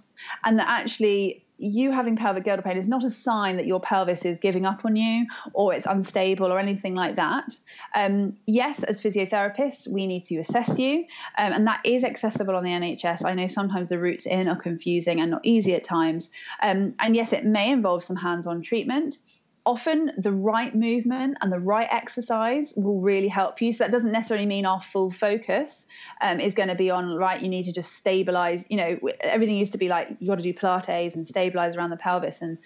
and 0.45 0.57
that 0.59 0.69
actually 0.69 1.43
you 1.61 1.91
having 1.91 2.15
pelvic 2.15 2.43
girdle 2.43 2.63
pain 2.63 2.77
is 2.77 2.87
not 2.87 3.03
a 3.03 3.09
sign 3.09 3.57
that 3.57 3.67
your 3.67 3.79
pelvis 3.79 4.25
is 4.25 4.39
giving 4.39 4.65
up 4.65 4.83
on 4.83 4.95
you 4.95 5.27
or 5.53 5.73
it's 5.73 5.85
unstable 5.85 6.51
or 6.51 6.59
anything 6.59 6.95
like 6.95 7.15
that. 7.15 7.45
Um, 7.93 8.37
yes, 8.47 8.83
as 8.83 9.01
physiotherapists, 9.01 9.87
we 9.87 10.07
need 10.07 10.25
to 10.25 10.37
assess 10.37 10.79
you, 10.79 11.05
um, 11.37 11.53
and 11.53 11.67
that 11.67 11.81
is 11.85 12.03
accessible 12.03 12.55
on 12.55 12.63
the 12.63 12.71
NHS. 12.71 13.23
I 13.25 13.33
know 13.33 13.47
sometimes 13.47 13.89
the 13.89 13.99
routes 13.99 14.25
in 14.25 14.47
are 14.47 14.55
confusing 14.55 15.19
and 15.19 15.31
not 15.31 15.41
easy 15.43 15.75
at 15.75 15.83
times. 15.83 16.31
Um, 16.61 16.95
and 16.99 17.15
yes, 17.15 17.33
it 17.33 17.45
may 17.45 17.71
involve 17.71 18.03
some 18.03 18.15
hands 18.15 18.47
on 18.47 18.61
treatment 18.61 19.17
often 19.65 20.11
the 20.17 20.31
right 20.31 20.73
movement 20.73 21.37
and 21.41 21.51
the 21.51 21.59
right 21.59 21.87
exercise 21.91 22.73
will 22.75 22.99
really 22.99 23.27
help 23.27 23.61
you. 23.61 23.71
So 23.71 23.83
that 23.83 23.91
doesn't 23.91 24.11
necessarily 24.11 24.45
mean 24.45 24.65
our 24.65 24.81
full 24.81 25.11
focus 25.11 25.85
um, 26.21 26.39
is 26.39 26.53
going 26.55 26.69
to 26.69 26.75
be 26.75 26.89
on 26.89 27.15
right. 27.15 27.41
You 27.41 27.49
need 27.49 27.63
to 27.63 27.71
just 27.71 27.93
stabilize. 27.93 28.65
You 28.69 28.77
know, 28.77 28.99
everything 29.21 29.55
used 29.55 29.71
to 29.73 29.77
be 29.77 29.87
like 29.87 30.09
you 30.19 30.27
got 30.27 30.37
to 30.37 30.43
do 30.43 30.53
Pilates 30.53 31.15
and 31.15 31.25
stabilize 31.25 31.75
around 31.75 31.91
the 31.91 31.97
pelvis, 31.97 32.41
and 32.41 32.57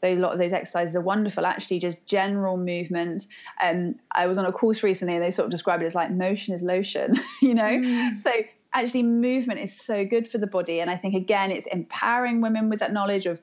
Those, 0.00 0.18
a 0.18 0.20
lot 0.20 0.32
of 0.32 0.38
those 0.38 0.52
exercises 0.52 0.96
are 0.96 1.00
wonderful. 1.00 1.46
Actually, 1.46 1.78
just 1.78 2.04
general 2.04 2.56
movement. 2.56 3.26
Um, 3.62 3.94
I 4.12 4.26
was 4.26 4.38
on 4.38 4.44
a 4.44 4.52
course 4.52 4.82
recently, 4.82 5.14
and 5.14 5.22
they 5.22 5.30
sort 5.30 5.46
of 5.46 5.50
described 5.50 5.82
it 5.82 5.86
as 5.86 5.94
like 5.94 6.10
motion 6.10 6.54
is 6.54 6.62
lotion. 6.62 7.20
you 7.42 7.54
know, 7.54 7.62
mm. 7.62 8.22
so 8.22 8.32
actually 8.72 9.02
movement 9.02 9.60
is 9.60 9.76
so 9.76 10.04
good 10.04 10.30
for 10.30 10.38
the 10.38 10.46
body 10.46 10.78
and 10.78 10.88
i 10.88 10.96
think 10.96 11.12
again 11.12 11.50
it's 11.50 11.66
empowering 11.72 12.40
women 12.40 12.70
with 12.70 12.78
that 12.78 12.92
knowledge 12.92 13.26
of 13.26 13.42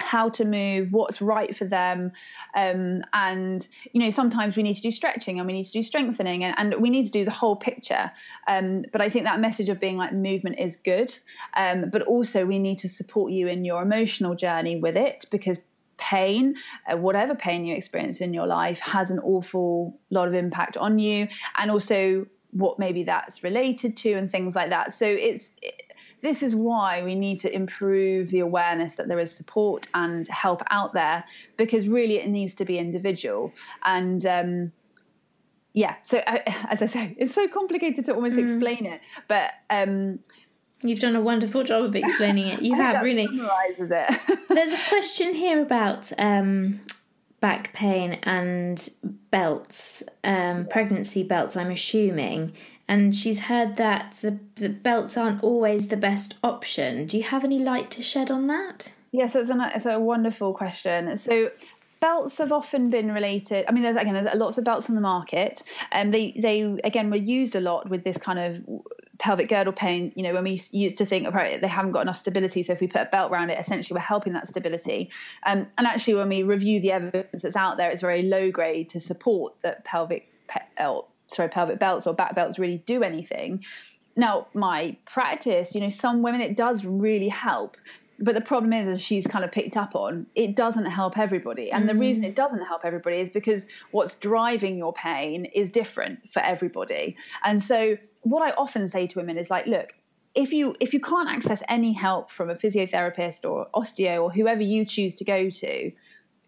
how 0.00 0.28
to 0.28 0.44
move, 0.44 0.92
what's 0.92 1.20
right 1.20 1.54
for 1.54 1.64
them. 1.64 2.12
Um, 2.54 3.02
and, 3.12 3.66
you 3.92 4.00
know, 4.00 4.10
sometimes 4.10 4.56
we 4.56 4.62
need 4.62 4.74
to 4.74 4.82
do 4.82 4.90
stretching 4.90 5.38
and 5.38 5.46
we 5.46 5.52
need 5.52 5.64
to 5.64 5.72
do 5.72 5.82
strengthening 5.82 6.44
and, 6.44 6.54
and 6.56 6.80
we 6.80 6.90
need 6.90 7.06
to 7.06 7.10
do 7.10 7.24
the 7.24 7.30
whole 7.30 7.56
picture. 7.56 8.10
Um, 8.46 8.84
but 8.92 9.00
I 9.00 9.08
think 9.08 9.24
that 9.24 9.40
message 9.40 9.68
of 9.68 9.80
being 9.80 9.96
like 9.96 10.12
movement 10.12 10.58
is 10.58 10.76
good. 10.76 11.16
Um, 11.56 11.90
but 11.90 12.02
also, 12.02 12.46
we 12.46 12.58
need 12.58 12.78
to 12.78 12.88
support 12.88 13.32
you 13.32 13.48
in 13.48 13.64
your 13.64 13.82
emotional 13.82 14.34
journey 14.34 14.78
with 14.80 14.96
it 14.96 15.24
because 15.30 15.58
pain, 15.96 16.54
uh, 16.90 16.96
whatever 16.96 17.34
pain 17.34 17.64
you 17.64 17.74
experience 17.74 18.20
in 18.20 18.32
your 18.32 18.46
life, 18.46 18.78
has 18.78 19.10
an 19.10 19.18
awful 19.18 19.98
lot 20.10 20.28
of 20.28 20.34
impact 20.34 20.76
on 20.76 20.98
you. 20.98 21.28
And 21.56 21.70
also, 21.70 22.26
what 22.52 22.78
maybe 22.78 23.02
that's 23.02 23.42
related 23.42 23.96
to 23.98 24.12
and 24.12 24.30
things 24.30 24.54
like 24.54 24.70
that. 24.70 24.94
So 24.94 25.06
it's. 25.06 25.50
It, 25.60 25.82
this 26.20 26.42
is 26.42 26.54
why 26.54 27.02
we 27.02 27.14
need 27.14 27.40
to 27.40 27.54
improve 27.54 28.28
the 28.30 28.40
awareness 28.40 28.94
that 28.94 29.08
there 29.08 29.18
is 29.18 29.34
support 29.34 29.86
and 29.94 30.26
help 30.28 30.62
out 30.70 30.92
there 30.92 31.24
because 31.56 31.88
really 31.88 32.18
it 32.18 32.28
needs 32.28 32.54
to 32.54 32.64
be 32.64 32.78
individual 32.78 33.52
and 33.84 34.26
um, 34.26 34.72
yeah 35.74 35.94
so 36.02 36.18
uh, 36.18 36.38
as 36.70 36.82
i 36.82 36.86
say 36.86 37.14
it's 37.18 37.34
so 37.34 37.48
complicated 37.48 38.04
to 38.04 38.14
almost 38.14 38.36
mm. 38.36 38.42
explain 38.42 38.86
it 38.86 39.00
but 39.28 39.52
um, 39.70 40.18
You've 40.82 41.00
done 41.00 41.16
a 41.16 41.20
wonderful 41.20 41.64
job 41.64 41.84
of 41.84 41.96
explaining 41.96 42.46
it. 42.46 42.62
You 42.62 42.76
have 42.76 43.02
really. 43.02 43.26
Summarizes 43.26 43.90
it. 43.90 44.38
There's 44.48 44.72
a 44.72 44.78
question 44.88 45.34
here 45.34 45.60
about 45.60 46.12
um, 46.18 46.80
back 47.40 47.72
pain 47.72 48.20
and 48.22 48.88
belts, 49.30 50.04
um, 50.22 50.66
pregnancy 50.70 51.24
belts. 51.24 51.56
I'm 51.56 51.72
assuming, 51.72 52.52
and 52.88 53.14
she's 53.14 53.40
heard 53.40 53.76
that 53.76 54.16
the, 54.22 54.38
the 54.56 54.68
belts 54.68 55.16
aren't 55.16 55.42
always 55.42 55.88
the 55.88 55.96
best 55.96 56.38
option. 56.42 57.06
Do 57.06 57.18
you 57.18 57.24
have 57.24 57.44
any 57.44 57.58
light 57.58 57.90
to 57.92 58.02
shed 58.02 58.30
on 58.30 58.46
that? 58.46 58.92
Yes, 59.12 59.36
it's, 59.36 59.50
an, 59.50 59.60
it's 59.60 59.86
a 59.86 60.00
wonderful 60.00 60.54
question. 60.54 61.16
So, 61.16 61.50
belts 62.00 62.38
have 62.38 62.52
often 62.52 62.90
been 62.90 63.12
related. 63.12 63.64
I 63.68 63.72
mean, 63.72 63.82
there's 63.82 63.96
again, 63.96 64.14
there's 64.14 64.36
lots 64.36 64.58
of 64.58 64.64
belts 64.64 64.88
on 64.88 64.94
the 64.94 65.00
market, 65.00 65.62
and 65.92 66.12
they 66.12 66.32
they 66.38 66.62
again 66.84 67.10
were 67.10 67.16
used 67.16 67.56
a 67.56 67.60
lot 67.60 67.88
with 67.88 68.04
this 68.04 68.16
kind 68.18 68.38
of 68.38 68.82
pelvic 69.18 69.48
girdle 69.48 69.72
pain. 69.72 70.12
You 70.14 70.22
know, 70.22 70.34
when 70.34 70.44
we 70.44 70.62
used 70.70 70.98
to 70.98 71.04
think 71.04 71.26
about 71.26 71.60
they 71.60 71.68
haven't 71.68 71.92
got 71.92 72.02
enough 72.02 72.16
stability, 72.16 72.62
so 72.62 72.72
if 72.72 72.80
we 72.80 72.86
put 72.86 73.02
a 73.02 73.08
belt 73.10 73.32
around 73.32 73.50
it, 73.50 73.58
essentially 73.58 73.96
we're 73.96 74.02
helping 74.02 74.34
that 74.34 74.46
stability. 74.46 75.10
Um, 75.44 75.66
and 75.76 75.86
actually, 75.86 76.14
when 76.14 76.28
we 76.28 76.42
review 76.42 76.80
the 76.80 76.92
evidence 76.92 77.42
that's 77.42 77.56
out 77.56 77.76
there, 77.76 77.90
it's 77.90 78.02
very 78.02 78.22
low 78.22 78.50
grade 78.50 78.90
to 78.90 79.00
support 79.00 79.58
that 79.62 79.84
pelvic 79.84 80.28
pe- 80.48 80.60
sorry 81.28 81.48
pelvic 81.48 81.78
belts 81.78 82.06
or 82.06 82.14
back 82.14 82.34
belts 82.34 82.58
really 82.58 82.82
do 82.86 83.02
anything. 83.02 83.64
Now, 84.16 84.48
my 84.52 84.96
practice, 85.06 85.74
you 85.74 85.80
know, 85.80 85.90
some 85.90 86.22
women 86.22 86.40
it 86.40 86.56
does 86.56 86.84
really 86.84 87.28
help 87.28 87.76
but 88.20 88.34
the 88.34 88.40
problem 88.40 88.72
is 88.72 88.88
as 88.88 89.00
she's 89.00 89.26
kind 89.26 89.44
of 89.44 89.52
picked 89.52 89.76
up 89.76 89.94
on 89.94 90.26
it 90.34 90.56
doesn't 90.56 90.86
help 90.86 91.18
everybody 91.18 91.70
and 91.70 91.84
mm. 91.84 91.88
the 91.88 91.94
reason 91.94 92.24
it 92.24 92.34
doesn't 92.34 92.64
help 92.64 92.84
everybody 92.84 93.18
is 93.18 93.30
because 93.30 93.66
what's 93.92 94.14
driving 94.14 94.76
your 94.76 94.92
pain 94.92 95.44
is 95.46 95.70
different 95.70 96.18
for 96.32 96.40
everybody 96.40 97.16
and 97.44 97.62
so 97.62 97.96
what 98.22 98.42
i 98.42 98.50
often 98.56 98.88
say 98.88 99.06
to 99.06 99.18
women 99.18 99.36
is 99.36 99.50
like 99.50 99.66
look 99.66 99.94
if 100.34 100.52
you 100.52 100.74
if 100.80 100.92
you 100.92 101.00
can't 101.00 101.28
access 101.28 101.62
any 101.68 101.92
help 101.92 102.30
from 102.30 102.50
a 102.50 102.54
physiotherapist 102.54 103.48
or 103.48 103.66
osteo 103.74 104.22
or 104.24 104.30
whoever 104.30 104.62
you 104.62 104.84
choose 104.84 105.14
to 105.14 105.24
go 105.24 105.48
to 105.50 105.90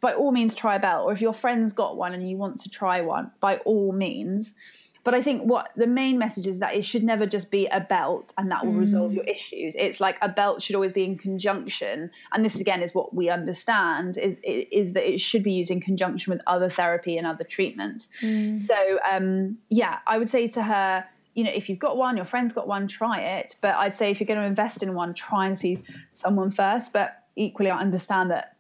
by 0.01 0.13
all 0.15 0.33
means 0.33 0.55
try 0.55 0.77
a 0.77 0.81
belt 0.81 1.07
or 1.07 1.13
if 1.13 1.21
your 1.21 1.35
friend's 1.35 1.73
got 1.73 1.97
one 1.97 2.15
and 2.15 2.29
you 2.29 2.37
want 2.37 2.61
to 2.61 2.71
try 2.71 3.01
one 3.01 3.31
by 3.41 3.57
all 3.59 3.93
means 3.93 4.55
but 5.03 5.15
I 5.15 5.23
think 5.23 5.43
what 5.43 5.71
the 5.77 5.87
main 5.87 6.19
message 6.19 6.47
is 6.47 6.59
that 6.59 6.75
it 6.75 6.85
should 6.85 7.03
never 7.03 7.27
just 7.27 7.51
be 7.51 7.67
a 7.67 7.81
belt 7.81 8.33
and 8.37 8.51
that 8.51 8.67
will 8.67 8.75
mm. 8.75 8.81
resolve 8.81 9.15
your 9.15 9.25
issues. 9.25 9.75
It's 9.77 9.99
like 9.99 10.19
a 10.21 10.29
belt 10.29 10.63
should 10.63 10.75
always 10.75 10.93
be 10.93 11.05
in 11.05 11.17
conjunction. 11.17 12.11
And 12.33 12.45
this 12.45 12.61
again 12.61 12.83
is 12.83 12.95
what 12.95 13.15
we 13.15 13.31
understand 13.31 14.19
is 14.19 14.37
is 14.43 14.93
that 14.93 15.11
it 15.11 15.19
should 15.19 15.43
be 15.43 15.53
used 15.53 15.71
in 15.71 15.81
conjunction 15.81 16.33
with 16.33 16.43
other 16.47 16.69
therapy 16.69 17.17
and 17.17 17.27
other 17.27 17.45
treatment. 17.45 18.09
Mm. 18.21 18.59
So 18.59 18.99
um, 19.11 19.59
yeah, 19.71 20.01
I 20.07 20.19
would 20.19 20.29
say 20.29 20.49
to 20.49 20.63
her, 20.63 21.05
you 21.35 21.45
know, 21.45 21.53
if 21.53 21.71
you've 21.71 21.79
got 21.79 21.97
one, 21.97 22.17
your 22.17 22.27
friend's 22.27 22.53
got 22.53 22.69
one, 22.69 22.87
try 22.87 23.21
it. 23.21 23.57
But 23.63 23.77
I'd 23.77 23.97
say 23.97 24.11
if 24.11 24.21
you're 24.21 24.27
going 24.27 24.41
to 24.41 24.47
invest 24.47 24.83
in 24.83 24.95
one, 24.95 25.15
try 25.15 25.47
and 25.47 25.59
see 25.59 25.83
someone 26.13 26.51
first. 26.51 26.93
But 26.93 27.25
equally, 27.37 27.71
I 27.71 27.79
understand 27.79 28.31
that 28.33 28.57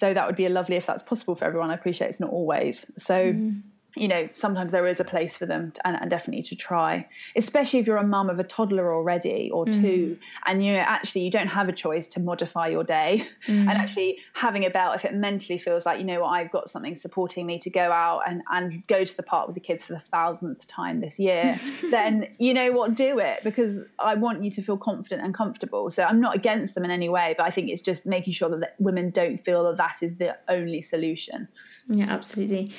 though 0.00 0.14
that 0.14 0.26
would 0.26 0.36
be 0.36 0.46
a 0.46 0.50
lovely 0.50 0.76
if 0.76 0.86
that's 0.86 1.02
possible 1.02 1.34
for 1.34 1.44
everyone. 1.44 1.70
I 1.70 1.74
appreciate 1.74 2.08
it's 2.08 2.20
not 2.20 2.30
always. 2.30 2.90
So. 2.96 3.14
Mm 3.14 3.62
you 3.96 4.08
know, 4.08 4.28
sometimes 4.32 4.72
there 4.72 4.86
is 4.86 5.00
a 5.00 5.04
place 5.04 5.36
for 5.36 5.46
them 5.46 5.72
and, 5.84 6.00
and, 6.00 6.10
definitely 6.10 6.42
to 6.42 6.56
try, 6.56 7.06
especially 7.36 7.78
if 7.80 7.86
you're 7.86 7.96
a 7.96 8.06
mum 8.06 8.28
of 8.28 8.38
a 8.38 8.44
toddler 8.44 8.92
already 8.92 9.50
or 9.52 9.66
mm. 9.66 9.80
two, 9.80 10.18
and 10.46 10.64
you 10.64 10.72
know, 10.72 10.78
actually 10.78 11.22
you 11.22 11.30
don't 11.30 11.48
have 11.48 11.68
a 11.68 11.72
choice 11.72 12.06
to 12.08 12.20
modify 12.20 12.68
your 12.68 12.84
day. 12.84 13.26
Mm. 13.44 13.68
And 13.68 13.70
actually 13.70 14.20
having 14.32 14.64
a 14.64 14.70
belt, 14.70 14.96
if 14.96 15.04
it 15.04 15.12
mentally 15.12 15.58
feels 15.58 15.84
like, 15.84 15.98
you 15.98 16.04
know 16.04 16.20
what, 16.20 16.28
I've 16.28 16.50
got 16.50 16.70
something 16.70 16.96
supporting 16.96 17.44
me 17.44 17.58
to 17.58 17.68
go 17.68 17.92
out 17.92 18.22
and, 18.26 18.42
and 18.50 18.86
go 18.86 19.04
to 19.04 19.16
the 19.16 19.22
park 19.22 19.48
with 19.48 19.54
the 19.54 19.60
kids 19.60 19.84
for 19.84 19.92
the 19.92 19.98
thousandth 19.98 20.66
time 20.66 21.00
this 21.00 21.18
year, 21.18 21.60
then 21.90 22.28
you 22.38 22.54
know 22.54 22.72
what, 22.72 22.94
do 22.94 23.18
it 23.18 23.44
because 23.44 23.80
I 23.98 24.14
want 24.14 24.44
you 24.44 24.50
to 24.52 24.62
feel 24.62 24.78
confident 24.78 25.22
and 25.22 25.34
comfortable. 25.34 25.90
So 25.90 26.04
I'm 26.04 26.20
not 26.20 26.34
against 26.34 26.74
them 26.74 26.84
in 26.84 26.90
any 26.90 27.10
way, 27.10 27.34
but 27.36 27.44
I 27.44 27.50
think 27.50 27.68
it's 27.68 27.82
just 27.82 28.06
making 28.06 28.32
sure 28.32 28.48
that 28.58 28.76
women 28.78 29.10
don't 29.10 29.36
feel 29.36 29.64
that 29.64 29.76
that 29.76 30.02
is 30.02 30.16
the 30.16 30.36
only 30.48 30.80
solution. 30.80 31.48
Yeah, 31.88 32.06
absolutely. 32.06 32.72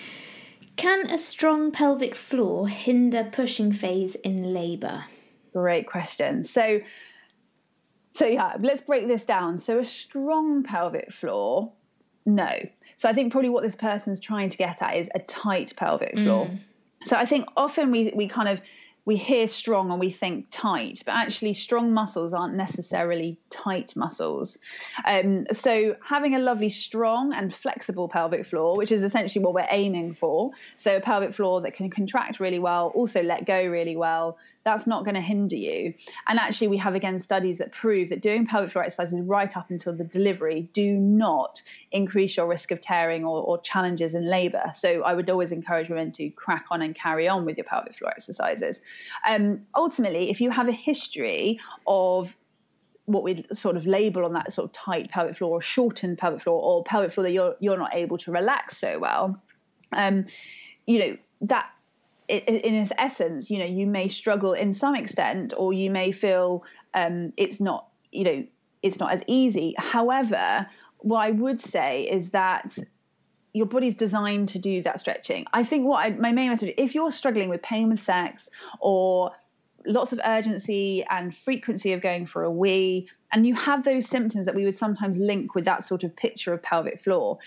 Can 0.78 1.10
a 1.10 1.18
strong 1.18 1.72
pelvic 1.72 2.16
floor 2.16 2.68
hinder 2.68 3.28
pushing 3.32 3.72
phase 3.72 4.16
in 4.16 4.54
labour? 4.54 5.06
Great 5.54 5.88
question. 5.88 6.44
So, 6.44 6.82
so 8.14 8.26
yeah, 8.26 8.56
let's 8.60 8.82
break 8.82 9.08
this 9.08 9.24
down. 9.24 9.58
So, 9.58 9.80
a 9.80 9.86
strong 9.86 10.64
pelvic 10.64 11.12
floor, 11.12 11.72
no. 12.26 12.52
So, 12.98 13.08
I 13.08 13.14
think 13.14 13.32
probably 13.32 13.50
what 13.50 13.64
this 13.64 13.76
person's 13.76 14.20
trying 14.20 14.50
to 14.50 14.58
get 14.58 14.82
at 14.82 14.98
is 14.98 15.10
a 15.16 15.20
tight 15.20 15.74
pelvic 15.78 16.18
floor. 16.18 16.48
Mm. 16.48 16.60
So, 17.04 17.16
I 17.16 17.26
think 17.26 17.48
often 17.56 17.92
we 17.92 18.12
we 18.16 18.28
kind 18.28 18.50
of 18.50 18.62
we 19.06 19.16
hear 19.16 19.48
strong 19.48 19.92
and 19.92 20.00
we 20.00 20.10
think 20.10 20.48
tight, 20.50 21.04
but 21.06 21.14
actually, 21.14 21.54
strong 21.54 21.94
muscles 21.94 22.34
aren't 22.34 22.56
necessarily 22.56 23.38
tight 23.52 23.96
muscles. 23.96 24.58
Um, 25.06 25.46
so, 25.52 25.96
having 26.04 26.36
a 26.36 26.40
lovely, 26.40 26.70
strong, 26.70 27.32
and 27.34 27.54
flexible 27.54 28.10
pelvic 28.10 28.46
floor, 28.46 28.76
which 28.76 28.92
is 28.92 29.04
essentially 29.04 29.44
what 29.46 29.54
we're 29.54 29.68
aiming 29.70 30.14
for, 30.14 30.52
so 30.76 30.98
a 30.98 31.02
pelvic 31.02 31.34
floor 31.34 31.62
that 31.62 31.76
can 31.76 31.90
contract 31.90 32.40
really 32.40 32.60
well, 32.60 32.92
also 32.96 33.22
let 33.22 33.46
go 33.46 33.66
really 33.68 33.96
well, 33.96 34.38
that's 34.66 34.88
not 34.88 35.06
going 35.06 35.14
to 35.14 35.22
hinder 35.22 35.56
you. 35.56 35.94
And 36.28 36.40
actually, 36.40 36.70
we 36.70 36.78
have 36.78 36.96
again 36.96 37.20
studies 37.20 37.60
that 37.60 37.72
prove 37.72 38.10
that 38.10 38.22
doing 38.22 38.48
pelvic 38.48 38.72
floor 38.72 38.84
exercises 38.84 39.22
right 39.22 39.56
up 39.56 39.70
until 39.70 39.96
the 39.96 40.04
delivery 40.04 40.70
do 40.74 40.92
not 40.92 41.62
increase 41.92 42.36
your 42.36 42.48
risk 42.48 42.72
of 42.72 42.82
tearing 42.82 43.24
or, 43.24 43.42
or 43.42 43.62
challenges 43.62 44.16
in 44.16 44.28
labor. 44.28 44.64
So 44.74 45.04
I 45.04 45.14
would 45.14 45.30
always 45.30 45.52
encourage 45.52 45.88
women 45.88 46.12
to 46.14 46.30
crack 46.32 46.66
on 46.72 46.82
and 46.82 46.96
carry 46.96 47.28
on 47.28 47.46
with 47.46 47.58
your 47.58 47.66
pelvic 47.66 47.96
floor 47.96 48.10
exercises. 48.10 48.80
Um, 49.28 49.62
ultimately, 49.76 50.32
if 50.32 50.42
you 50.42 50.50
have 50.50 50.68
a 50.68 50.74
history 50.74 51.60
of 51.86 52.36
what 53.06 53.22
we 53.22 53.46
sort 53.54 53.78
of 53.78 53.86
label 53.86 54.26
on 54.26 54.34
that 54.34 54.52
sort 54.52 54.66
of 54.66 54.72
tight 54.72 55.12
pelvic 55.12 55.38
floor 55.38 55.52
or 55.52 55.62
shortened 55.62 56.18
pelvic 56.18 56.42
floor 56.42 56.60
or 56.60 56.84
pelvic 56.84 57.12
floor 57.12 57.24
that 57.24 57.32
you're 57.32 57.56
you're 57.60 57.78
not 57.78 57.94
able 57.94 58.18
to 58.18 58.32
relax 58.32 58.78
so 58.78 58.98
well 58.98 59.40
um, 59.92 60.26
you 60.88 60.98
know 60.98 61.18
that 61.42 61.70
in 62.28 62.76
its 62.76 62.92
essence, 62.98 63.50
you 63.50 63.60
know, 63.60 63.66
you 63.66 63.88
may 63.88 64.08
struggle 64.08 64.54
in 64.54 64.74
some 64.74 64.96
extent, 64.96 65.54
or 65.56 65.74
you 65.74 65.92
may 65.92 66.12
feel 66.12 66.64
um, 66.94 67.34
it's 67.38 67.60
not, 67.60 67.88
you 68.12 68.24
know, 68.24 68.46
it's 68.82 69.00
not 69.00 69.12
as 69.12 69.22
easy. 69.28 69.76
However, 69.78 70.68
what 70.98 71.20
I 71.20 71.32
would 71.32 71.60
say 71.60 72.04
is 72.04 72.32
that 72.32 72.78
your 73.54 73.66
body's 73.68 73.96
designed 73.96 74.50
to 74.50 74.60
do 74.60 74.82
that 74.82 75.00
stretching. 75.00 75.46
I 75.54 75.64
think 75.64 75.88
what 75.88 75.98
I, 75.98 76.10
my 76.12 76.32
main 76.32 76.50
message, 76.50 76.74
if 76.78 76.94
you're 76.94 77.12
struggling 77.12 77.48
with 77.48 77.62
pain 77.62 77.90
with 77.90 78.00
sex 78.00 78.50
or 78.80 79.32
lots 79.86 80.12
of 80.12 80.20
urgency 80.26 81.06
and 81.10 81.34
frequency 81.34 81.94
of 81.94 82.02
going 82.02 82.26
for 82.26 82.44
a 82.44 82.52
wee, 82.52 83.08
and 83.32 83.46
you 83.46 83.56
have 83.56 83.84
those 83.86 84.08
symptoms 84.08 84.46
that 84.46 84.56
we 84.56 84.66
would 84.66 84.78
sometimes 84.78 85.18
link 85.18 85.56
with 85.56 85.66
that 85.66 85.86
sort 85.86 86.04
of 86.04 86.16
picture 86.16 86.54
of 86.54 86.62
pelvic 86.64 87.00
floor, 87.00 87.38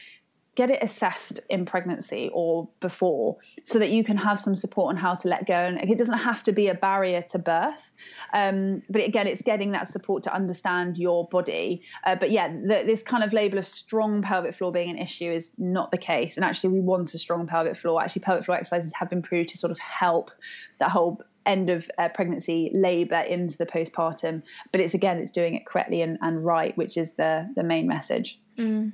get 0.58 0.72
it 0.72 0.82
assessed 0.82 1.38
in 1.48 1.64
pregnancy 1.64 2.30
or 2.34 2.68
before 2.80 3.36
so 3.62 3.78
that 3.78 3.90
you 3.90 4.02
can 4.02 4.16
have 4.16 4.40
some 4.40 4.56
support 4.56 4.88
on 4.88 4.96
how 4.96 5.14
to 5.14 5.28
let 5.28 5.46
go. 5.46 5.54
And 5.54 5.78
it 5.88 5.96
doesn't 5.96 6.18
have 6.18 6.42
to 6.42 6.52
be 6.52 6.66
a 6.66 6.74
barrier 6.74 7.22
to 7.30 7.38
birth. 7.38 7.92
Um, 8.34 8.82
but 8.90 9.04
again 9.04 9.28
it's 9.28 9.40
getting 9.40 9.70
that 9.70 9.86
support 9.86 10.24
to 10.24 10.34
understand 10.34 10.98
your 10.98 11.28
body. 11.28 11.82
Uh, 12.04 12.16
but 12.16 12.32
yeah 12.32 12.48
the, 12.48 12.82
this 12.84 13.04
kind 13.04 13.22
of 13.22 13.32
label 13.32 13.56
of 13.56 13.66
strong 13.66 14.20
pelvic 14.20 14.52
floor 14.52 14.72
being 14.72 14.90
an 14.90 14.98
issue 14.98 15.30
is 15.30 15.52
not 15.58 15.92
the 15.92 15.96
case. 15.96 16.36
And 16.36 16.44
actually 16.44 16.70
we 16.70 16.80
want 16.80 17.14
a 17.14 17.18
strong 17.18 17.46
pelvic 17.46 17.76
floor. 17.76 18.02
Actually 18.02 18.22
pelvic 18.22 18.44
floor 18.44 18.58
exercises 18.58 18.92
have 18.94 19.08
been 19.08 19.22
proved 19.22 19.50
to 19.50 19.58
sort 19.58 19.70
of 19.70 19.78
help 19.78 20.32
that 20.80 20.90
whole 20.90 21.22
end 21.48 21.70
of 21.70 21.90
uh, 21.98 22.08
pregnancy, 22.10 22.70
labour 22.74 23.20
into 23.20 23.56
the 23.56 23.66
postpartum. 23.66 24.42
But 24.70 24.80
it's 24.80 24.94
again, 24.94 25.18
it's 25.18 25.30
doing 25.30 25.54
it 25.54 25.66
correctly 25.66 26.02
and, 26.02 26.18
and 26.20 26.44
right, 26.44 26.76
which 26.76 26.96
is 26.96 27.14
the 27.14 27.50
the 27.56 27.62
main 27.62 27.88
message. 27.88 28.38
Mm. 28.56 28.92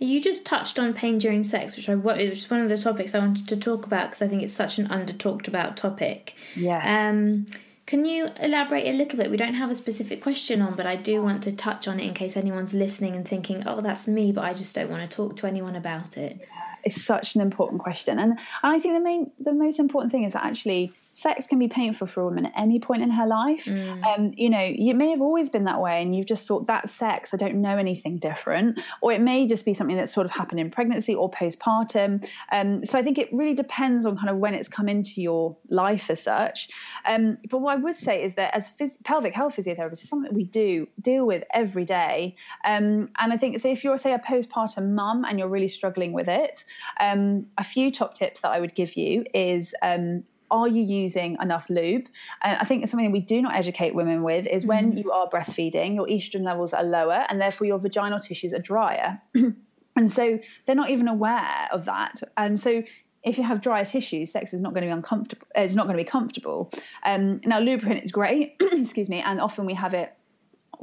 You 0.00 0.20
just 0.20 0.44
touched 0.44 0.78
on 0.78 0.92
pain 0.92 1.18
during 1.18 1.44
sex, 1.44 1.76
which 1.76 1.88
I 1.88 1.92
it 1.92 2.28
was 2.28 2.50
one 2.50 2.60
of 2.60 2.68
the 2.68 2.76
topics 2.76 3.14
I 3.14 3.20
wanted 3.20 3.48
to 3.48 3.56
talk 3.56 3.86
about 3.86 4.10
because 4.10 4.22
I 4.22 4.28
think 4.28 4.42
it's 4.42 4.52
such 4.52 4.78
an 4.78 4.88
under 4.88 5.12
talked 5.12 5.48
about 5.48 5.76
topic. 5.76 6.34
Yeah. 6.56 7.08
Um, 7.08 7.46
can 7.86 8.06
you 8.06 8.28
elaborate 8.40 8.88
a 8.88 8.96
little 8.96 9.18
bit? 9.18 9.30
We 9.30 9.36
don't 9.36 9.54
have 9.54 9.70
a 9.70 9.74
specific 9.74 10.22
question 10.22 10.62
on, 10.62 10.74
but 10.74 10.86
I 10.86 10.96
do 10.96 11.22
want 11.22 11.42
to 11.44 11.52
touch 11.52 11.86
on 11.86 12.00
it 12.00 12.06
in 12.06 12.14
case 12.14 12.36
anyone's 12.36 12.72
listening 12.72 13.14
and 13.14 13.28
thinking, 13.28 13.62
"Oh, 13.66 13.80
that's 13.80 14.08
me," 14.08 14.32
but 14.32 14.42
I 14.42 14.54
just 14.54 14.74
don't 14.74 14.90
want 14.90 15.08
to 15.08 15.16
talk 15.16 15.36
to 15.36 15.46
anyone 15.46 15.76
about 15.76 16.16
it. 16.16 16.40
It's 16.82 17.02
such 17.02 17.34
an 17.34 17.40
important 17.40 17.82
question, 17.82 18.18
and 18.18 18.32
and 18.32 18.38
I 18.62 18.78
think 18.78 18.94
the 18.94 19.00
main, 19.00 19.30
the 19.38 19.52
most 19.52 19.78
important 19.78 20.12
thing 20.12 20.24
is 20.24 20.32
that 20.32 20.44
actually 20.44 20.92
sex 21.16 21.46
can 21.46 21.58
be 21.58 21.68
painful 21.68 22.06
for 22.06 22.22
a 22.22 22.24
woman 22.24 22.46
at 22.46 22.52
any 22.56 22.80
point 22.80 23.02
in 23.02 23.10
her 23.10 23.26
life. 23.26 23.66
Mm. 23.66 24.04
Um, 24.04 24.32
you 24.36 24.50
know, 24.50 24.62
you 24.62 24.94
may 24.94 25.10
have 25.10 25.20
always 25.20 25.48
been 25.48 25.64
that 25.64 25.80
way 25.80 26.02
and 26.02 26.14
you've 26.14 26.26
just 26.26 26.46
thought 26.46 26.66
that's 26.66 26.92
sex, 26.92 27.32
I 27.32 27.36
don't 27.36 27.60
know 27.60 27.76
anything 27.78 28.18
different. 28.18 28.80
Or 29.00 29.12
it 29.12 29.20
may 29.20 29.46
just 29.46 29.64
be 29.64 29.74
something 29.74 29.96
that's 29.96 30.12
sort 30.12 30.24
of 30.24 30.32
happened 30.32 30.60
in 30.60 30.70
pregnancy 30.70 31.14
or 31.14 31.30
postpartum. 31.30 32.28
Um, 32.50 32.84
so 32.84 32.98
I 32.98 33.02
think 33.02 33.18
it 33.18 33.28
really 33.32 33.54
depends 33.54 34.06
on 34.06 34.16
kind 34.16 34.28
of 34.28 34.38
when 34.38 34.54
it's 34.54 34.68
come 34.68 34.88
into 34.88 35.22
your 35.22 35.56
life 35.68 36.10
as 36.10 36.20
such. 36.20 36.68
Um, 37.04 37.38
but 37.48 37.58
what 37.58 37.72
I 37.74 37.76
would 37.76 37.96
say 37.96 38.22
is 38.22 38.34
that 38.34 38.54
as 38.54 38.70
phys- 38.70 39.02
pelvic 39.04 39.34
health 39.34 39.56
physiotherapists, 39.56 39.92
it's 39.92 40.08
something 40.08 40.34
we 40.34 40.44
do 40.44 40.88
deal 41.00 41.26
with 41.26 41.44
every 41.52 41.84
day. 41.84 42.34
Um, 42.64 43.10
and 43.18 43.32
I 43.32 43.36
think 43.36 43.60
so 43.60 43.68
if 43.68 43.84
you're, 43.84 43.98
say, 43.98 44.12
a 44.12 44.18
postpartum 44.18 44.90
mum 44.94 45.24
and 45.24 45.38
you're 45.38 45.48
really 45.48 45.68
struggling 45.68 46.12
with 46.12 46.28
it, 46.28 46.64
um, 46.98 47.46
a 47.56 47.64
few 47.64 47.92
top 47.92 48.14
tips 48.14 48.40
that 48.40 48.50
I 48.50 48.60
would 48.60 48.74
give 48.74 48.96
you 48.96 49.24
is 49.32 49.74
um, 49.82 50.24
are 50.60 50.68
you 50.68 50.82
using 50.82 51.36
enough 51.40 51.68
lube? 51.68 52.06
Uh, 52.42 52.56
I 52.60 52.64
think 52.64 52.86
something 52.88 53.10
we 53.12 53.20
do 53.20 53.42
not 53.42 53.54
educate 53.54 53.94
women 53.94 54.22
with 54.22 54.46
is 54.46 54.64
when 54.66 54.90
mm-hmm. 54.90 54.98
you 54.98 55.12
are 55.12 55.28
breastfeeding, 55.28 55.94
your 55.94 56.06
estrogen 56.06 56.42
levels 56.42 56.72
are 56.72 56.84
lower 56.84 57.24
and 57.28 57.40
therefore 57.40 57.66
your 57.66 57.78
vaginal 57.78 58.20
tissues 58.20 58.52
are 58.52 58.58
drier. 58.58 59.20
and 59.96 60.12
so 60.12 60.38
they're 60.66 60.76
not 60.76 60.90
even 60.90 61.08
aware 61.08 61.68
of 61.70 61.84
that. 61.86 62.22
And 62.36 62.58
so 62.58 62.82
if 63.22 63.38
you 63.38 63.44
have 63.44 63.62
drier 63.62 63.84
tissue, 63.84 64.26
sex 64.26 64.52
is 64.52 64.60
not 64.60 64.74
going 64.74 64.82
to 64.82 64.88
be 64.88 64.92
uncomfortable. 64.92 65.46
It's 65.54 65.74
not 65.74 65.86
going 65.86 65.96
to 65.96 66.02
be 66.02 66.08
comfortable. 66.08 66.70
Um, 67.04 67.40
now, 67.44 67.58
lubricant 67.58 68.04
is 68.04 68.12
great, 68.12 68.56
excuse 68.60 69.08
me, 69.08 69.20
and 69.20 69.40
often 69.40 69.64
we 69.64 69.74
have 69.74 69.94
it 69.94 70.12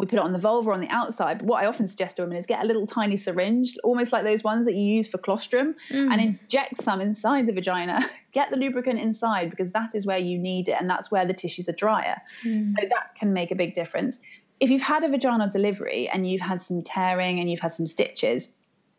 we 0.01 0.07
put 0.07 0.17
it 0.17 0.23
on 0.23 0.33
the 0.33 0.39
vulva 0.39 0.71
on 0.71 0.81
the 0.81 0.89
outside. 0.89 1.37
But 1.37 1.47
what 1.47 1.63
I 1.63 1.67
often 1.67 1.87
suggest 1.87 2.15
to 2.15 2.23
women 2.23 2.35
is 2.35 2.47
get 2.47 2.63
a 2.63 2.65
little 2.65 2.87
tiny 2.87 3.17
syringe, 3.17 3.77
almost 3.83 4.11
like 4.11 4.23
those 4.23 4.43
ones 4.43 4.65
that 4.65 4.73
you 4.73 4.81
use 4.81 5.07
for 5.07 5.19
colostrum, 5.19 5.75
mm. 5.89 6.11
and 6.11 6.19
inject 6.19 6.81
some 6.81 6.99
inside 6.99 7.47
the 7.47 7.53
vagina. 7.53 8.09
Get 8.33 8.49
the 8.49 8.55
lubricant 8.55 8.97
inside 8.97 9.49
because 9.49 9.73
that 9.73 9.93
is 9.93 10.05
where 10.05 10.17
you 10.17 10.39
need 10.39 10.69
it, 10.69 10.77
and 10.79 10.89
that's 10.89 11.11
where 11.11 11.25
the 11.25 11.33
tissues 11.33 11.67
are 11.69 11.73
drier. 11.73 12.15
Mm. 12.45 12.69
So 12.69 12.87
that 12.87 13.13
can 13.19 13.33
make 13.33 13.51
a 13.51 13.55
big 13.55 13.73
difference. 13.73 14.19
If 14.59 14.69
you've 14.69 14.81
had 14.81 15.03
a 15.03 15.09
vaginal 15.09 15.49
delivery 15.49 16.09
and 16.11 16.27
you've 16.27 16.41
had 16.41 16.61
some 16.61 16.81
tearing 16.81 17.39
and 17.39 17.51
you've 17.51 17.59
had 17.59 17.73
some 17.73 17.85
stitches, 17.85 18.53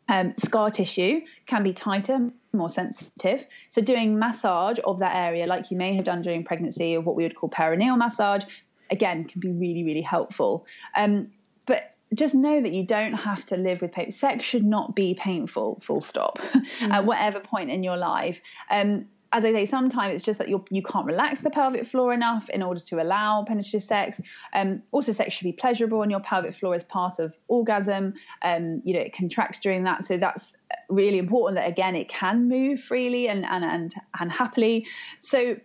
um, 0.09 0.35
scar 0.37 0.71
tissue 0.71 1.23
can 1.47 1.63
be 1.63 1.73
tighter, 1.73 2.31
more 2.53 2.69
sensitive. 2.69 3.47
So, 3.71 3.81
doing 3.81 4.19
massage 4.19 4.79
of 4.85 4.99
that 4.99 5.17
area, 5.17 5.47
like 5.47 5.71
you 5.71 5.77
may 5.79 5.95
have 5.95 6.05
done 6.05 6.23
during 6.23 6.45
pregnancy, 6.45 6.95
of 6.95 7.07
what 7.07 7.17
we 7.17 7.23
would 7.23 7.35
call 7.35 7.49
perineal 7.49 7.97
massage, 7.97 8.45
again, 8.93 9.25
can 9.25 9.41
be 9.41 9.51
really, 9.51 9.83
really 9.83 10.03
helpful. 10.03 10.67
Um, 10.95 11.33
but 11.67 11.97
just 12.15 12.35
know 12.35 12.61
that 12.61 12.73
you 12.73 12.87
don't 12.87 13.15
have 13.15 13.45
to 13.47 13.57
live 13.57 13.81
with 13.83 13.93
pain. 13.93 14.11
Sex 14.13 14.45
should 14.45 14.65
not 14.65 14.95
be 14.95 15.15
painful, 15.15 15.81
full 15.83 16.01
stop, 16.01 16.39
mm-hmm. 16.39 16.93
at 16.93 17.05
whatever 17.05 17.41
point 17.41 17.71
in 17.71 17.83
your 17.83 17.97
life. 17.97 18.41
Um, 18.71 19.07
as 19.35 19.47
I 19.47 19.53
say, 19.53 19.65
sometimes 19.65 20.15
it's 20.15 20.25
just 20.25 20.39
that 20.39 20.51
you 20.51 20.63
you 20.71 20.83
can't 20.83 21.07
relax 21.07 21.41
the 21.41 21.49
pelvic 21.49 21.87
floor 21.87 22.13
enough 22.13 22.51
in 22.51 22.63
order 22.63 22.81
to 22.81 23.03
allow 23.03 23.45
penetrative 23.45 23.83
sex. 23.83 24.21
Um, 24.53 24.83
also, 24.93 25.13
sex 25.13 25.33
should 25.33 25.45
be 25.45 25.53
pleasurable, 25.53 26.03
and 26.03 26.11
your 26.11 26.21
pelvic 26.21 26.55
floor 26.55 26.77
is 26.77 26.83
part 26.83 27.19
of 27.19 27.35
orgasm. 27.49 28.13
Um, 28.43 28.83
you 28.85 28.93
know, 28.93 29.01
it 29.01 29.17
contracts 29.17 29.59
during 29.61 29.85
that, 29.85 30.05
so 30.05 30.19
that's 30.19 30.55
really 30.91 31.17
important. 31.19 31.57
That 31.57 31.67
again, 31.67 31.97
it 31.97 32.11
can 32.11 32.47
move 32.47 32.81
freely 32.81 33.29
and 33.29 33.47
and 33.47 33.65
and, 33.65 33.95
and 34.21 34.31
happily. 34.31 34.87
So 35.21 35.57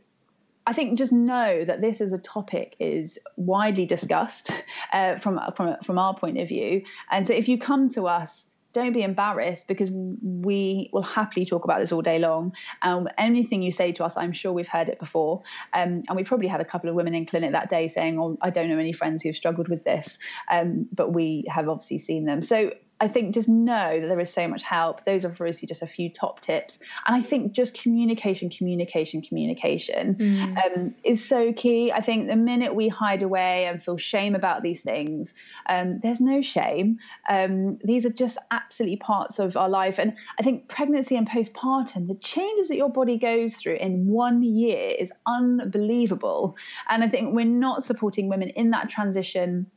I 0.67 0.73
think 0.73 0.97
just 0.97 1.13
know 1.13 1.63
that 1.63 1.79
this 1.79 2.01
as 2.01 2.11
a 2.11 2.17
topic 2.17 2.75
is 2.77 3.17
widely 3.37 3.85
discussed 3.85 4.51
uh, 4.93 5.15
from 5.17 5.39
from 5.55 5.77
from 5.81 5.97
our 5.97 6.13
point 6.13 6.37
of 6.37 6.49
view, 6.49 6.83
and 7.09 7.25
so 7.25 7.33
if 7.33 7.47
you 7.47 7.57
come 7.57 7.89
to 7.91 8.07
us, 8.07 8.45
don't 8.73 8.91
be 8.91 9.01
embarrassed 9.01 9.65
because 9.65 9.89
we 9.89 10.89
will 10.91 11.01
happily 11.01 11.45
talk 11.45 11.63
about 11.63 11.79
this 11.79 11.93
all 11.93 12.01
day 12.01 12.19
long. 12.19 12.53
Um, 12.81 13.07
anything 13.17 13.61
you 13.61 13.71
say 13.71 13.93
to 13.93 14.03
us, 14.03 14.17
I'm 14.17 14.33
sure 14.33 14.51
we've 14.51 14.67
heard 14.67 14.89
it 14.89 14.99
before, 14.99 15.41
um, 15.73 16.03
and 16.05 16.17
we 16.17 16.25
probably 16.25 16.47
had 16.47 16.59
a 16.59 16.65
couple 16.65 16.89
of 16.89 16.95
women 16.97 17.15
in 17.15 17.25
clinic 17.25 17.53
that 17.53 17.69
day 17.69 17.87
saying, 17.87 18.19
"Oh, 18.19 18.37
I 18.41 18.49
don't 18.49 18.67
know 18.67 18.77
any 18.77 18.91
friends 18.91 19.23
who've 19.23 19.35
struggled 19.35 19.69
with 19.69 19.85
this," 19.85 20.17
um, 20.51 20.87
but 20.91 21.13
we 21.13 21.45
have 21.47 21.69
obviously 21.69 21.99
seen 21.99 22.25
them. 22.25 22.41
So 22.41 22.71
I 22.99 23.07
think 23.07 23.33
just 23.33 23.47
know 23.47 23.99
that 23.99 24.07
there 24.07 24.19
is 24.19 24.33
so 24.33 24.47
much 24.47 24.63
help. 24.63 25.05
Those 25.05 25.23
are 25.23 25.29
obviously 25.29 25.67
just 25.67 25.81
a 25.81 25.87
few 25.87 26.09
top 26.09 26.41
tips. 26.41 26.79
And 27.05 27.15
I 27.15 27.21
think 27.21 27.51
just 27.51 27.79
communication, 27.79 28.49
communication, 28.49 29.21
communication 29.21 30.15
mm. 30.15 30.65
um, 30.65 30.95
is 31.03 31.23
so 31.23 31.53
key. 31.53 31.91
I 31.91 32.01
think 32.01 32.27
the 32.27 32.35
minute 32.35 32.73
we 32.73 32.87
hide 32.87 33.21
away 33.21 33.65
and 33.65 33.81
feel 33.81 33.97
shame 33.97 34.33
about 34.33 34.63
these 34.63 34.81
things, 34.81 35.33
um, 35.67 35.99
there's 36.01 36.19
no 36.19 36.41
shame. 36.41 36.97
Um, 37.29 37.77
these 37.83 38.05
are 38.05 38.11
just 38.11 38.37
absolutely 38.49 38.97
parts 38.97 39.37
of 39.37 39.55
our 39.55 39.69
life. 39.69 39.99
And 39.99 40.15
I 40.39 40.43
think 40.43 40.67
pregnancy 40.67 41.15
and 41.15 41.29
postpartum, 41.29 42.07
the 42.07 42.15
changes 42.15 42.67
that 42.69 42.77
your 42.77 42.89
body 42.89 43.17
goes 43.17 43.55
through 43.55 43.75
in 43.75 44.07
one 44.07 44.41
year 44.41 44.95
is 44.97 45.11
unbelievable. 45.27 46.57
And 46.89 47.03
I 47.03 47.09
think 47.09 47.35
we're 47.35 47.45
not 47.45 47.83
supporting 47.83 48.27
women 48.27 48.49
in 48.49 48.71
that 48.71 48.89
transition 48.89 49.67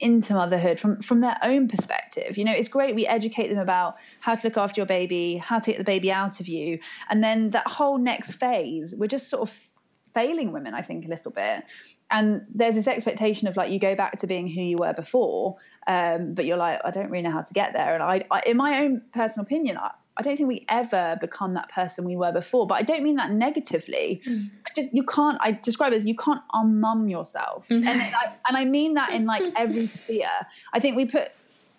into 0.00 0.34
motherhood 0.34 0.78
from 0.78 1.00
from 1.02 1.20
their 1.20 1.36
own 1.42 1.68
perspective. 1.68 2.36
You 2.36 2.44
know 2.44 2.52
it's 2.52 2.68
great 2.68 2.94
we 2.94 3.06
educate 3.06 3.48
them 3.48 3.58
about 3.58 3.96
how 4.20 4.34
to 4.34 4.46
look 4.46 4.56
after 4.56 4.80
your 4.80 4.86
baby 4.86 5.36
how 5.36 5.58
to 5.58 5.70
get 5.70 5.78
the 5.78 5.84
baby 5.84 6.12
out 6.12 6.40
of 6.40 6.48
you. 6.48 6.78
And 7.08 7.22
then 7.22 7.50
that 7.50 7.66
whole 7.66 7.98
next 7.98 8.34
phase 8.34 8.94
we're 8.94 9.06
just 9.06 9.28
sort 9.28 9.48
of 9.48 9.70
failing 10.14 10.52
women 10.52 10.74
i 10.74 10.82
think 10.82 11.04
a 11.04 11.08
little 11.08 11.30
bit. 11.30 11.64
And 12.10 12.46
there's 12.54 12.74
this 12.74 12.88
expectation 12.88 13.48
of 13.48 13.56
like 13.56 13.70
you 13.70 13.78
go 13.78 13.94
back 13.94 14.18
to 14.20 14.26
being 14.26 14.48
who 14.48 14.62
you 14.62 14.78
were 14.78 14.94
before 14.94 15.56
um, 15.86 16.34
but 16.34 16.44
you're 16.44 16.56
like 16.56 16.80
i 16.84 16.90
don't 16.90 17.10
really 17.10 17.22
know 17.22 17.30
how 17.30 17.42
to 17.42 17.54
get 17.54 17.72
there. 17.72 17.94
And 17.94 18.02
I, 18.02 18.24
I 18.30 18.42
in 18.46 18.56
my 18.56 18.80
own 18.80 19.02
personal 19.12 19.44
opinion 19.44 19.76
I, 19.78 19.90
I 20.18 20.22
don't 20.22 20.36
think 20.36 20.48
we 20.48 20.64
ever 20.68 21.16
become 21.20 21.54
that 21.54 21.70
person 21.70 22.04
we 22.04 22.16
were 22.16 22.32
before. 22.32 22.66
But 22.66 22.74
I 22.74 22.82
don't 22.82 23.04
mean 23.04 23.16
that 23.16 23.30
negatively. 23.30 24.20
Mm. 24.26 24.50
I 24.66 24.70
just 24.74 24.92
you 24.92 25.04
can't. 25.04 25.38
I 25.40 25.52
describe 25.52 25.92
it 25.92 25.96
as 25.96 26.04
you 26.04 26.16
can't 26.16 26.42
unmum 26.52 27.10
yourself, 27.10 27.68
mm. 27.68 27.86
and 27.86 28.02
I, 28.02 28.34
and 28.46 28.56
I 28.56 28.64
mean 28.64 28.94
that 28.94 29.12
in 29.12 29.26
like 29.26 29.42
every 29.56 29.86
sphere. 29.98 30.28
I 30.72 30.80
think 30.80 30.96
we 30.96 31.06
put 31.06 31.30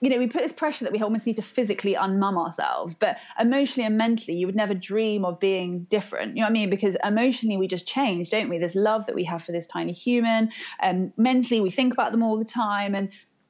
you 0.02 0.10
know, 0.10 0.18
we 0.18 0.28
put 0.28 0.42
this 0.42 0.54
pressure 0.54 0.86
that 0.86 0.94
we 0.94 1.02
almost 1.02 1.26
need 1.26 1.36
to 1.36 1.42
physically 1.42 1.94
unmum 1.94 2.38
ourselves, 2.38 2.94
but 2.94 3.18
emotionally 3.38 3.86
and 3.86 3.98
mentally, 3.98 4.38
you 4.38 4.46
would 4.46 4.56
never 4.56 4.74
dream 4.74 5.26
of 5.26 5.40
being 5.40 5.84
different. 5.90 6.36
You 6.36 6.42
know 6.42 6.46
what 6.46 6.52
I 6.52 6.54
mean? 6.54 6.70
Because 6.70 6.96
emotionally, 7.04 7.58
we 7.58 7.68
just 7.68 7.86
change, 7.86 8.30
don't 8.30 8.50
we? 8.50 8.58
There's 8.58 8.76
love 8.76 9.08
that 9.08 9.16
we 9.16 9.26
have 9.26 9.44
for 9.44 9.52
this 9.52 9.68
tiny 9.68 9.92
human. 9.92 10.52
And 10.80 11.08
um, 11.08 11.14
mentally, 11.18 11.60
we 11.60 11.70
think 11.70 11.92
about 11.92 12.14
them 12.14 12.24
all 12.24 12.38
the 12.38 12.46
time. 12.46 12.96
And 12.96 13.10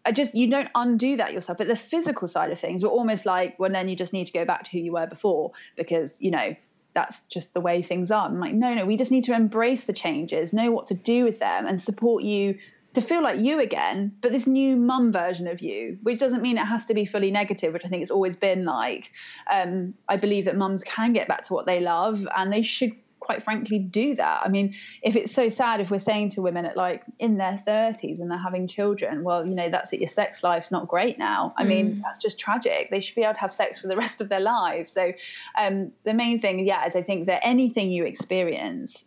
I 0.10 0.12
just 0.12 0.34
you 0.34 0.50
don't 0.50 0.70
undo 0.74 1.18
that 1.18 1.34
yourself. 1.34 1.60
But 1.60 1.68
the 1.68 1.76
physical 1.76 2.28
side 2.28 2.52
of 2.52 2.58
things, 2.58 2.82
we're 2.82 2.90
almost 2.90 3.28
like, 3.28 3.60
well, 3.60 3.70
then 3.70 3.88
you 3.88 3.96
just 3.96 4.12
need 4.12 4.26
to 4.26 4.34
go 4.34 4.44
back 4.44 4.64
to 4.64 4.72
who 4.72 4.80
you 4.80 4.94
were 4.94 5.06
before 5.06 5.52
because 5.76 6.18
you 6.20 6.32
know 6.32 6.56
that's 6.96 7.22
just 7.30 7.54
the 7.54 7.62
way 7.62 7.84
things 7.84 8.10
are. 8.10 8.26
I'm 8.26 8.40
like, 8.40 8.56
no, 8.56 8.74
no, 8.74 8.88
we 8.88 8.98
just 8.98 9.12
need 9.12 9.26
to 9.26 9.34
embrace 9.34 9.84
the 9.84 9.94
changes, 9.94 10.52
know 10.52 10.72
what 10.72 10.88
to 10.88 10.96
do 10.96 11.26
with 11.26 11.38
them, 11.38 11.68
and 11.68 11.80
support 11.80 12.24
you 12.24 12.58
to 12.94 13.02
feel 13.02 13.22
like 13.22 13.40
you 13.40 13.60
again, 13.60 14.12
but 14.20 14.32
this 14.32 14.48
new 14.48 14.76
mum 14.76 15.12
version 15.12 15.46
of 15.46 15.62
you, 15.62 16.00
which 16.02 16.18
doesn't 16.18 16.42
mean 16.42 16.58
it 16.58 16.66
has 16.66 16.86
to 16.86 16.96
be 16.96 17.06
fully 17.06 17.30
negative, 17.30 17.72
which 17.72 17.86
I 17.86 17.88
think 17.88 18.02
it's 18.02 18.10
always 18.10 18.36
been 18.36 18.66
like. 18.66 19.12
Um, 19.52 19.94
I 20.08 20.18
believe 20.18 20.46
that 20.46 20.58
mums 20.58 20.84
can 20.84 21.14
get 21.14 21.28
back 21.28 21.44
to 21.44 21.54
what 21.54 21.68
they 21.68 21.82
love 21.82 22.28
and 22.36 22.52
they 22.52 22.64
should 22.64 22.94
quite 23.20 23.44
frankly 23.44 23.80
do 23.80 24.16
that. 24.16 24.42
I 24.44 24.50
mean, 24.50 24.74
if 25.04 25.16
it's 25.16 25.34
so 25.34 25.50
sad 25.50 25.82
if 25.82 25.92
we're 25.92 26.00
saying 26.00 26.30
to 26.32 26.42
women 26.42 26.66
at 26.66 26.78
like 26.78 27.04
in 27.20 27.38
their 27.38 27.62
30s 27.68 28.20
when 28.20 28.30
they're 28.30 28.38
having 28.38 28.68
children, 28.68 29.24
well, 29.24 29.46
you 29.46 29.56
know, 29.56 29.70
that's 29.70 29.92
it, 29.94 30.00
your 30.00 30.08
sex 30.08 30.44
life's 30.44 30.72
not 30.72 30.88
great 30.88 31.20
now. 31.20 31.54
I 31.58 31.64
mm. 31.64 31.68
mean, 31.68 32.02
that's 32.04 32.20
just 32.20 32.40
tragic. 32.40 32.90
They 32.90 33.00
should 33.00 33.16
be 33.16 33.24
able 33.24 33.34
to 33.34 33.40
have 33.42 33.52
sex 33.52 33.80
for 33.80 33.88
the 33.88 33.98
rest 33.98 34.22
of 34.22 34.30
their 34.30 34.40
lives. 34.40 34.92
So 34.92 35.12
um, 35.58 35.92
the 36.04 36.14
main 36.14 36.40
thing, 36.40 36.66
yeah, 36.66 36.86
is 36.86 36.96
I 36.96 37.02
think 37.02 37.28
that 37.28 37.46
anything 37.46 37.92
you 37.92 38.06
experience, 38.06 39.06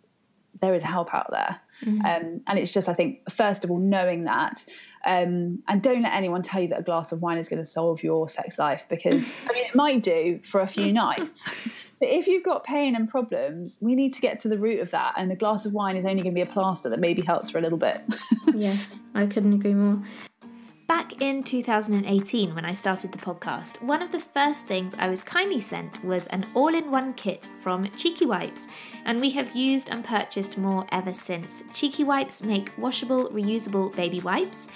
there 0.61 0.75
is 0.75 0.83
help 0.83 1.14
out 1.14 1.31
there. 1.31 1.61
Mm-hmm. 1.85 2.05
Um, 2.05 2.40
and 2.46 2.59
it's 2.59 2.72
just, 2.72 2.88
I 2.88 2.94
think, 2.94 3.29
first 3.31 3.64
of 3.64 3.70
all, 3.70 3.79
knowing 3.79 4.25
that. 4.25 4.64
Um, 5.05 5.62
and 5.66 5.83
don't 5.83 6.03
let 6.03 6.14
anyone 6.14 6.42
tell 6.42 6.62
you 6.62 6.68
that 6.68 6.79
a 6.79 6.83
glass 6.83 7.11
of 7.11 7.22
wine 7.22 7.38
is 7.38 7.48
going 7.48 7.61
to 7.61 7.68
solve 7.68 8.03
your 8.03 8.29
sex 8.29 8.59
life 8.59 8.87
because, 8.88 9.25
I 9.51 9.53
mean, 9.53 9.64
it 9.64 9.75
might 9.75 10.03
do 10.03 10.40
for 10.44 10.61
a 10.61 10.66
few 10.66 10.92
nights. 10.92 11.68
if 12.08 12.26
you've 12.26 12.44
got 12.44 12.64
pain 12.64 12.96
and 12.96 13.08
problems, 13.08 13.78
we 13.80 13.94
need 13.94 14.14
to 14.14 14.20
get 14.20 14.40
to 14.40 14.48
the 14.48 14.58
root 14.58 14.80
of 14.80 14.90
that. 14.90 15.14
And 15.16 15.30
a 15.30 15.36
glass 15.36 15.66
of 15.66 15.72
wine 15.72 15.96
is 15.96 16.04
only 16.04 16.22
going 16.22 16.34
to 16.34 16.44
be 16.44 16.48
a 16.48 16.52
plaster 16.52 16.88
that 16.88 17.00
maybe 17.00 17.22
helps 17.22 17.50
for 17.50 17.58
a 17.58 17.60
little 17.60 17.78
bit. 17.78 18.02
yeah, 18.54 18.76
I 19.14 19.26
couldn't 19.26 19.52
agree 19.52 19.74
more. 19.74 20.02
Back 20.88 21.22
in 21.22 21.42
2018, 21.42 22.54
when 22.54 22.66
I 22.66 22.74
started 22.74 23.12
the 23.12 23.18
podcast, 23.18 23.80
one 23.80 24.02
of 24.02 24.12
the 24.12 24.18
first 24.18 24.66
things 24.66 24.94
I 24.98 25.08
was 25.08 25.22
kindly 25.22 25.60
sent 25.60 26.04
was 26.04 26.26
an 26.26 26.44
all 26.54 26.74
in 26.74 26.90
one 26.90 27.14
kit 27.14 27.48
from 27.60 27.88
Cheeky 27.92 28.26
Wipes, 28.26 28.68
and 29.06 29.18
we 29.18 29.30
have 29.30 29.56
used 29.56 29.88
and 29.88 30.04
purchased 30.04 30.58
more 30.58 30.86
ever 30.92 31.14
since. 31.14 31.62
Cheeky 31.72 32.04
Wipes 32.04 32.42
make 32.42 32.76
washable, 32.76 33.30
reusable 33.30 33.94
baby 33.96 34.20
wipes, 34.20 34.68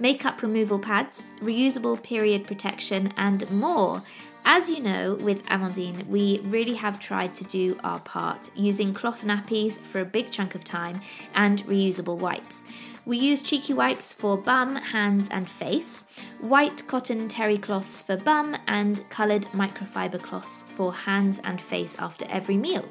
makeup 0.00 0.40
removal 0.40 0.78
pads, 0.78 1.22
reusable 1.40 2.02
period 2.02 2.46
protection, 2.46 3.12
and 3.18 3.50
more. 3.50 4.02
As 4.44 4.68
you 4.68 4.80
know, 4.80 5.14
with 5.14 5.44
Amandine, 5.46 6.06
we 6.06 6.40
really 6.44 6.74
have 6.74 6.98
tried 6.98 7.34
to 7.36 7.44
do 7.44 7.78
our 7.84 8.00
part 8.00 8.50
using 8.56 8.94
cloth 8.94 9.24
nappies 9.24 9.78
for 9.78 10.00
a 10.00 10.04
big 10.04 10.30
chunk 10.30 10.54
of 10.54 10.64
time 10.64 11.00
and 11.34 11.64
reusable 11.66 12.16
wipes. 12.16 12.64
We 13.04 13.18
use 13.18 13.40
cheeky 13.40 13.72
wipes 13.72 14.12
for 14.12 14.36
bum, 14.36 14.76
hands, 14.76 15.28
and 15.30 15.48
face, 15.48 16.04
white 16.40 16.86
cotton 16.86 17.28
terry 17.28 17.58
cloths 17.58 18.02
for 18.02 18.16
bum, 18.16 18.56
and 18.66 19.08
coloured 19.10 19.46
microfiber 19.46 20.20
cloths 20.20 20.64
for 20.64 20.92
hands 20.92 21.40
and 21.44 21.60
face 21.60 21.98
after 21.98 22.26
every 22.28 22.56
meal. 22.56 22.86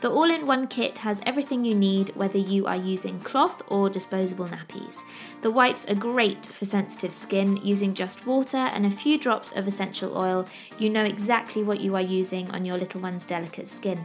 The 0.00 0.10
all 0.10 0.30
in 0.30 0.46
one 0.46 0.66
kit 0.66 0.98
has 0.98 1.20
everything 1.26 1.62
you 1.62 1.74
need, 1.74 2.10
whether 2.16 2.38
you 2.38 2.66
are 2.66 2.76
using 2.76 3.20
cloth 3.20 3.60
or 3.68 3.90
disposable 3.90 4.46
nappies. 4.46 5.02
The 5.42 5.50
wipes 5.50 5.86
are 5.90 5.94
great 5.94 6.46
for 6.46 6.64
sensitive 6.64 7.12
skin, 7.12 7.58
using 7.58 7.92
just 7.92 8.26
water 8.26 8.56
and 8.56 8.86
a 8.86 8.90
few 8.90 9.18
drops 9.18 9.52
of 9.52 9.68
essential 9.68 10.16
oil. 10.16 10.46
You 10.78 10.88
know 10.88 11.04
exactly 11.04 11.62
what 11.62 11.80
you 11.80 11.94
are 11.96 12.00
using 12.00 12.50
on 12.50 12.64
your 12.64 12.78
little 12.78 13.02
one's 13.02 13.26
delicate 13.26 13.68
skin. 13.68 14.02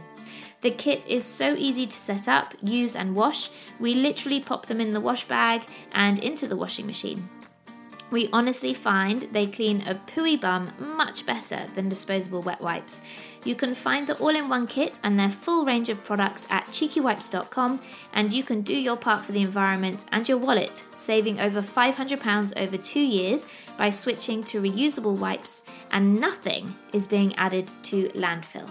The 0.60 0.70
kit 0.70 1.06
is 1.06 1.24
so 1.24 1.54
easy 1.54 1.86
to 1.86 1.98
set 1.98 2.28
up, 2.28 2.54
use, 2.62 2.94
and 2.94 3.14
wash. 3.14 3.50
We 3.80 3.94
literally 3.94 4.40
pop 4.40 4.66
them 4.66 4.82
in 4.82 4.90
the 4.90 5.00
wash 5.00 5.26
bag 5.26 5.62
and 5.94 6.18
into 6.18 6.46
the 6.46 6.56
washing 6.56 6.86
machine. 6.86 7.28
We 8.10 8.28
honestly 8.32 8.72
find 8.72 9.22
they 9.22 9.46
clean 9.46 9.82
a 9.86 9.94
pooey 9.94 10.40
bum 10.40 10.72
much 10.78 11.26
better 11.26 11.66
than 11.74 11.88
disposable 11.88 12.40
wet 12.40 12.60
wipes. 12.60 13.02
You 13.46 13.54
can 13.54 13.74
find 13.76 14.08
the 14.08 14.18
all 14.18 14.34
in 14.34 14.48
one 14.48 14.66
kit 14.66 14.98
and 15.04 15.16
their 15.16 15.30
full 15.30 15.64
range 15.64 15.88
of 15.88 16.04
products 16.04 16.48
at 16.50 16.66
cheekywipes.com, 16.66 17.80
and 18.12 18.32
you 18.32 18.42
can 18.42 18.62
do 18.62 18.74
your 18.74 18.96
part 18.96 19.24
for 19.24 19.30
the 19.30 19.40
environment 19.40 20.04
and 20.10 20.28
your 20.28 20.38
wallet, 20.38 20.82
saving 20.96 21.40
over 21.40 21.62
£500 21.62 22.60
over 22.60 22.76
two 22.76 23.00
years 23.00 23.46
by 23.78 23.88
switching 23.88 24.42
to 24.42 24.60
reusable 24.60 25.16
wipes, 25.16 25.62
and 25.92 26.20
nothing 26.20 26.74
is 26.92 27.06
being 27.06 27.36
added 27.36 27.70
to 27.84 28.08
landfill. 28.10 28.68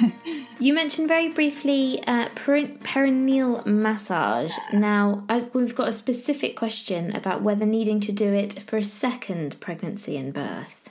You 0.60 0.74
mentioned 0.74 1.08
very 1.08 1.30
briefly 1.30 2.04
uh, 2.06 2.28
perineal 2.28 3.64
massage. 3.64 4.52
Now, 4.74 5.24
I've, 5.26 5.54
we've 5.54 5.74
got 5.74 5.88
a 5.88 5.92
specific 5.94 6.54
question 6.54 7.16
about 7.16 7.40
whether 7.40 7.64
needing 7.64 7.98
to 8.00 8.12
do 8.12 8.34
it 8.34 8.60
for 8.64 8.76
a 8.76 8.84
second 8.84 9.58
pregnancy 9.58 10.18
and 10.18 10.34
birth. 10.34 10.89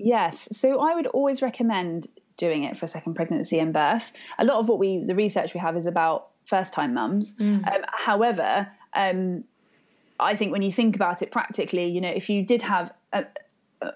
Yes, 0.00 0.48
so 0.52 0.80
I 0.80 0.94
would 0.94 1.06
always 1.06 1.42
recommend 1.42 2.06
doing 2.36 2.64
it 2.64 2.76
for 2.76 2.86
a 2.86 2.88
second 2.88 3.14
pregnancy 3.14 3.58
and 3.58 3.72
birth. 3.72 4.12
A 4.38 4.44
lot 4.44 4.58
of 4.58 4.68
what 4.68 4.78
we, 4.78 5.04
the 5.04 5.14
research 5.14 5.52
we 5.52 5.60
have, 5.60 5.76
is 5.76 5.86
about 5.86 6.28
first 6.44 6.72
time 6.72 6.94
mums. 6.94 7.34
Mm. 7.34 7.66
Um, 7.66 7.84
however, 7.92 8.68
um, 8.94 9.44
I 10.18 10.36
think 10.36 10.52
when 10.52 10.62
you 10.62 10.72
think 10.72 10.96
about 10.96 11.22
it 11.22 11.30
practically, 11.30 11.86
you 11.86 12.00
know, 12.00 12.08
if 12.08 12.30
you 12.30 12.44
did 12.44 12.62
have 12.62 12.92
a, 13.12 13.26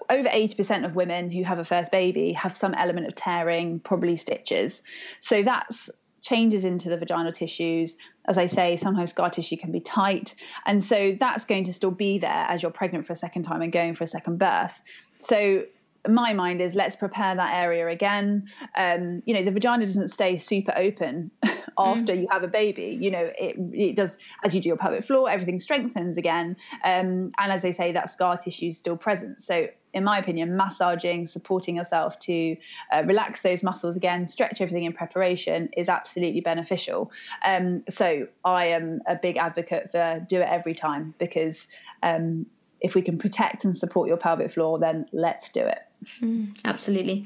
over 0.09 0.29
80% 0.29 0.85
of 0.85 0.95
women 0.95 1.31
who 1.31 1.43
have 1.43 1.59
a 1.59 1.63
first 1.63 1.91
baby 1.91 2.33
have 2.33 2.55
some 2.55 2.73
element 2.73 3.07
of 3.07 3.15
tearing, 3.15 3.79
probably 3.79 4.15
stitches. 4.15 4.83
So 5.19 5.43
that's 5.43 5.89
changes 6.21 6.65
into 6.65 6.89
the 6.89 6.97
vaginal 6.97 7.31
tissues. 7.31 7.97
As 8.25 8.37
I 8.39 8.47
say, 8.47 8.77
sometimes 8.77 9.11
scar 9.11 9.29
tissue 9.29 9.57
can 9.57 9.71
be 9.71 9.79
tight. 9.79 10.33
And 10.65 10.83
so 10.83 11.15
that's 11.19 11.45
going 11.45 11.65
to 11.65 11.73
still 11.73 11.91
be 11.91 12.17
there 12.17 12.45
as 12.49 12.63
you're 12.63 12.71
pregnant 12.71 13.05
for 13.05 13.13
a 13.13 13.15
second 13.15 13.43
time 13.43 13.61
and 13.61 13.71
going 13.71 13.93
for 13.93 14.03
a 14.03 14.07
second 14.07 14.39
birth. 14.39 14.81
So 15.19 15.65
my 16.07 16.33
mind 16.33 16.61
is 16.61 16.75
let's 16.75 16.95
prepare 16.95 17.35
that 17.35 17.53
area 17.53 17.87
again. 17.87 18.47
Um, 18.75 19.21
you 19.25 19.33
know, 19.33 19.43
the 19.43 19.51
vagina 19.51 19.85
doesn't 19.85 20.09
stay 20.09 20.37
super 20.37 20.73
open 20.75 21.31
after 21.77 22.13
mm. 22.13 22.21
you 22.21 22.27
have 22.31 22.43
a 22.43 22.47
baby. 22.47 22.97
You 22.99 23.11
know, 23.11 23.31
it 23.37 23.55
it 23.73 23.95
does 23.95 24.17
as 24.43 24.53
you 24.53 24.61
do 24.61 24.69
your 24.69 24.77
pelvic 24.77 25.03
floor, 25.03 25.29
everything 25.29 25.59
strengthens 25.59 26.17
again. 26.17 26.57
Um, 26.83 27.31
and 27.37 27.51
as 27.51 27.61
they 27.61 27.71
say, 27.71 27.91
that 27.91 28.09
scar 28.09 28.37
tissue 28.37 28.67
is 28.67 28.77
still 28.77 28.97
present. 28.97 29.41
So, 29.41 29.67
in 29.93 30.03
my 30.03 30.19
opinion, 30.19 30.57
massaging, 30.57 31.25
supporting 31.25 31.77
yourself 31.77 32.19
to 32.19 32.57
uh, 32.91 33.03
relax 33.05 33.41
those 33.41 33.63
muscles 33.63 33.95
again, 33.95 34.27
stretch 34.27 34.59
everything 34.59 34.83
in 34.83 34.91
preparation 34.91 35.69
is 35.77 35.87
absolutely 35.87 36.41
beneficial. 36.41 37.11
Um, 37.45 37.83
so, 37.89 38.27
I 38.43 38.67
am 38.67 39.01
a 39.07 39.15
big 39.15 39.37
advocate 39.37 39.91
for 39.91 40.25
do 40.27 40.41
it 40.41 40.47
every 40.49 40.73
time 40.73 41.13
because 41.17 41.67
um, 42.03 42.45
if 42.81 42.93
we 42.93 43.01
can 43.01 43.17
protect 43.17 43.65
and 43.65 43.75
support 43.75 44.07
your 44.07 44.17
pelvic 44.17 44.51
floor, 44.51 44.79
then 44.79 45.07
let's 45.11 45.49
do 45.49 45.61
it. 45.61 45.79
Mm, 46.03 46.57
absolutely. 46.65 47.25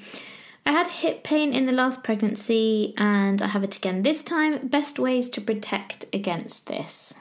I 0.65 0.71
had 0.71 0.87
hip 0.87 1.23
pain 1.23 1.53
in 1.53 1.65
the 1.65 1.71
last 1.71 2.03
pregnancy 2.03 2.93
and 2.97 3.41
I 3.41 3.47
have 3.47 3.63
it 3.63 3.75
again 3.75 4.03
this 4.03 4.23
time. 4.23 4.67
Best 4.67 4.99
ways 4.99 5.29
to 5.31 5.41
protect 5.41 6.05
against 6.13 6.67
this? 6.67 7.15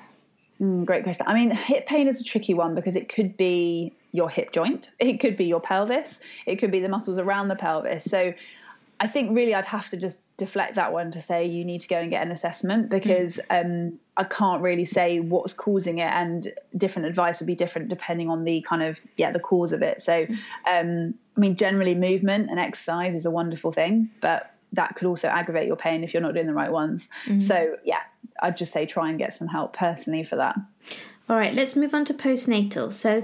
Mm, 0.60 0.84
great 0.84 1.02
question. 1.02 1.26
I 1.26 1.34
mean, 1.34 1.50
hip 1.50 1.86
pain 1.86 2.08
is 2.08 2.20
a 2.20 2.24
tricky 2.24 2.52
one 2.52 2.74
because 2.74 2.96
it 2.96 3.08
could 3.08 3.36
be 3.36 3.92
your 4.12 4.28
hip 4.28 4.52
joint, 4.52 4.90
it 4.98 5.20
could 5.20 5.36
be 5.36 5.46
your 5.46 5.60
pelvis, 5.60 6.20
it 6.46 6.56
could 6.56 6.70
be 6.70 6.80
the 6.80 6.88
muscles 6.88 7.18
around 7.18 7.48
the 7.48 7.56
pelvis. 7.56 8.04
So 8.04 8.34
I 9.00 9.06
think 9.06 9.34
really 9.34 9.54
I'd 9.54 9.66
have 9.66 9.88
to 9.90 9.96
just 9.96 10.18
deflect 10.36 10.74
that 10.74 10.92
one 10.92 11.10
to 11.10 11.20
say 11.20 11.46
you 11.46 11.64
need 11.64 11.80
to 11.80 11.88
go 11.88 11.96
and 11.96 12.10
get 12.10 12.24
an 12.24 12.32
assessment 12.32 12.88
because 12.88 13.40
mm. 13.50 13.64
um, 13.64 13.98
I 14.16 14.24
can't 14.24 14.62
really 14.62 14.84
say 14.84 15.20
what's 15.20 15.52
causing 15.52 15.98
it, 15.98 16.10
and 16.10 16.52
different 16.76 17.06
advice 17.06 17.40
would 17.40 17.46
be 17.46 17.54
different 17.54 17.88
depending 17.88 18.28
on 18.28 18.44
the 18.44 18.60
kind 18.62 18.82
of 18.82 18.98
yeah 19.16 19.30
the 19.30 19.40
cause 19.40 19.72
of 19.72 19.82
it. 19.82 20.02
So, 20.02 20.26
mm. 20.26 20.38
um, 20.66 21.14
I 21.38 21.40
mean, 21.40 21.54
generally 21.54 21.94
movement 21.94 22.50
and 22.50 22.58
exercise 22.58 23.14
is 23.14 23.24
a 23.24 23.30
wonderful 23.30 23.70
thing, 23.70 24.10
but 24.20 24.52
that 24.72 24.96
could 24.96 25.06
also 25.06 25.28
aggravate 25.28 25.68
your 25.68 25.76
pain 25.76 26.02
if 26.02 26.12
you're 26.12 26.22
not 26.22 26.34
doing 26.34 26.48
the 26.48 26.52
right 26.52 26.72
ones. 26.72 27.08
Mm. 27.26 27.40
So 27.40 27.76
yeah, 27.84 28.00
I'd 28.42 28.56
just 28.56 28.72
say 28.72 28.86
try 28.86 29.08
and 29.08 29.18
get 29.18 29.32
some 29.32 29.46
help 29.46 29.72
personally 29.76 30.24
for 30.24 30.34
that. 30.34 30.56
All 31.30 31.36
right, 31.36 31.54
let's 31.54 31.76
move 31.76 31.94
on 31.94 32.04
to 32.06 32.14
postnatal. 32.14 32.92
So, 32.92 33.22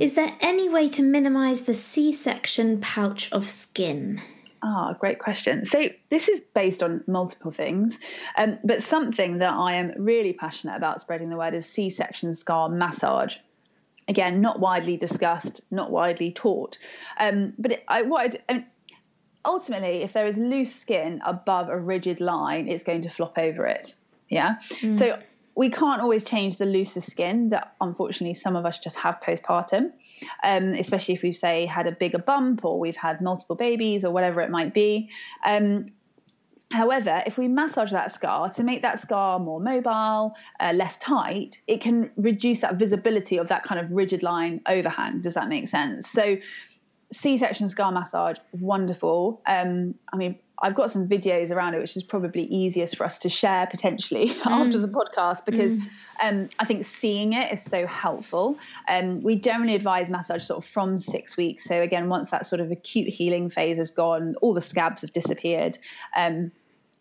is 0.00 0.14
there 0.14 0.32
any 0.40 0.68
way 0.68 0.88
to 0.90 1.02
minimize 1.02 1.64
the 1.64 1.74
C 1.74 2.12
section 2.12 2.80
pouch 2.80 3.32
of 3.32 3.48
skin? 3.48 4.20
Ah, 4.66 4.90
oh, 4.90 4.96
great 4.98 5.18
question. 5.18 5.66
So 5.66 5.90
this 6.08 6.26
is 6.28 6.40
based 6.54 6.82
on 6.82 7.04
multiple 7.06 7.50
things, 7.50 7.98
um, 8.38 8.58
but 8.64 8.82
something 8.82 9.38
that 9.38 9.52
I 9.52 9.74
am 9.74 9.92
really 9.98 10.32
passionate 10.32 10.76
about 10.76 11.02
spreading 11.02 11.28
the 11.28 11.36
word 11.36 11.52
is 11.52 11.66
C-section 11.66 12.34
scar 12.34 12.70
massage. 12.70 13.36
Again, 14.06 14.40
not 14.40 14.60
widely 14.60 14.96
discussed, 14.96 15.64
not 15.70 15.90
widely 15.90 16.30
taught, 16.30 16.78
um, 17.18 17.54
but 17.58 17.72
it, 17.72 17.84
I, 17.88 18.02
what 18.02 18.38
I, 18.48 18.52
um, 18.52 18.64
ultimately, 19.44 20.02
if 20.02 20.12
there 20.12 20.26
is 20.26 20.36
loose 20.36 20.74
skin 20.74 21.22
above 21.24 21.68
a 21.68 21.78
rigid 21.78 22.20
line, 22.20 22.68
it's 22.68 22.84
going 22.84 23.02
to 23.02 23.08
flop 23.08 23.38
over 23.38 23.66
it. 23.66 23.94
Yeah. 24.28 24.56
Mm. 24.80 24.98
So 24.98 25.18
we 25.56 25.70
can't 25.70 26.00
always 26.00 26.24
change 26.24 26.56
the 26.56 26.66
looser 26.66 27.00
skin 27.00 27.50
that 27.50 27.74
unfortunately 27.80 28.34
some 28.34 28.56
of 28.56 28.66
us 28.66 28.78
just 28.78 28.96
have 28.96 29.20
postpartum, 29.20 29.92
um, 30.42 30.74
especially 30.74 31.14
if 31.14 31.22
we've 31.22 31.36
say 31.36 31.66
had 31.66 31.86
a 31.86 31.92
bigger 31.92 32.18
bump 32.18 32.64
or 32.64 32.78
we've 32.80 32.96
had 32.96 33.20
multiple 33.20 33.54
babies 33.54 34.04
or 34.04 34.10
whatever 34.10 34.40
it 34.40 34.50
might 34.50 34.74
be. 34.74 35.10
Um, 35.44 35.86
However, 36.70 37.22
if 37.26 37.38
we 37.38 37.46
massage 37.46 37.92
that 37.92 38.12
scar 38.12 38.48
to 38.50 38.64
make 38.64 38.82
that 38.82 38.98
scar 39.00 39.38
more 39.38 39.60
mobile, 39.60 40.34
uh, 40.60 40.72
less 40.72 40.96
tight, 40.96 41.60
it 41.66 41.80
can 41.80 42.10
reduce 42.16 42.60
that 42.60 42.76
visibility 42.76 43.36
of 43.36 43.48
that 43.48 43.62
kind 43.62 43.80
of 43.80 43.92
rigid 43.92 44.22
line 44.22 44.60
overhang. 44.66 45.20
Does 45.20 45.34
that 45.34 45.48
make 45.48 45.68
sense? 45.68 46.08
So, 46.08 46.36
C 47.12 47.38
section 47.38 47.68
scar 47.68 47.92
massage, 47.92 48.38
wonderful. 48.52 49.40
Um, 49.46 49.94
I 50.12 50.16
mean, 50.16 50.38
I've 50.62 50.74
got 50.74 50.90
some 50.90 51.08
videos 51.08 51.50
around 51.50 51.74
it, 51.74 51.80
which 51.80 51.96
is 51.96 52.02
probably 52.02 52.44
easiest 52.44 52.96
for 52.96 53.04
us 53.04 53.18
to 53.20 53.28
share 53.28 53.66
potentially 53.66 54.28
mm. 54.30 54.46
after 54.46 54.78
the 54.78 54.88
podcast 54.88 55.44
because 55.44 55.76
mm. 55.76 55.88
um, 56.22 56.48
I 56.58 56.64
think 56.64 56.84
seeing 56.84 57.32
it 57.32 57.52
is 57.52 57.62
so 57.62 57.86
helpful. 57.86 58.58
Um, 58.88 59.20
we 59.22 59.38
generally 59.38 59.74
advise 59.74 60.10
massage 60.10 60.44
sort 60.44 60.64
of 60.64 60.68
from 60.68 60.98
six 60.98 61.36
weeks. 61.36 61.64
So 61.64 61.80
again, 61.80 62.08
once 62.08 62.30
that 62.30 62.46
sort 62.46 62.60
of 62.60 62.70
acute 62.70 63.08
healing 63.08 63.50
phase 63.50 63.78
has 63.78 63.90
gone, 63.90 64.36
all 64.40 64.54
the 64.54 64.60
scabs 64.60 65.02
have 65.02 65.12
disappeared, 65.12 65.76
um, 66.16 66.52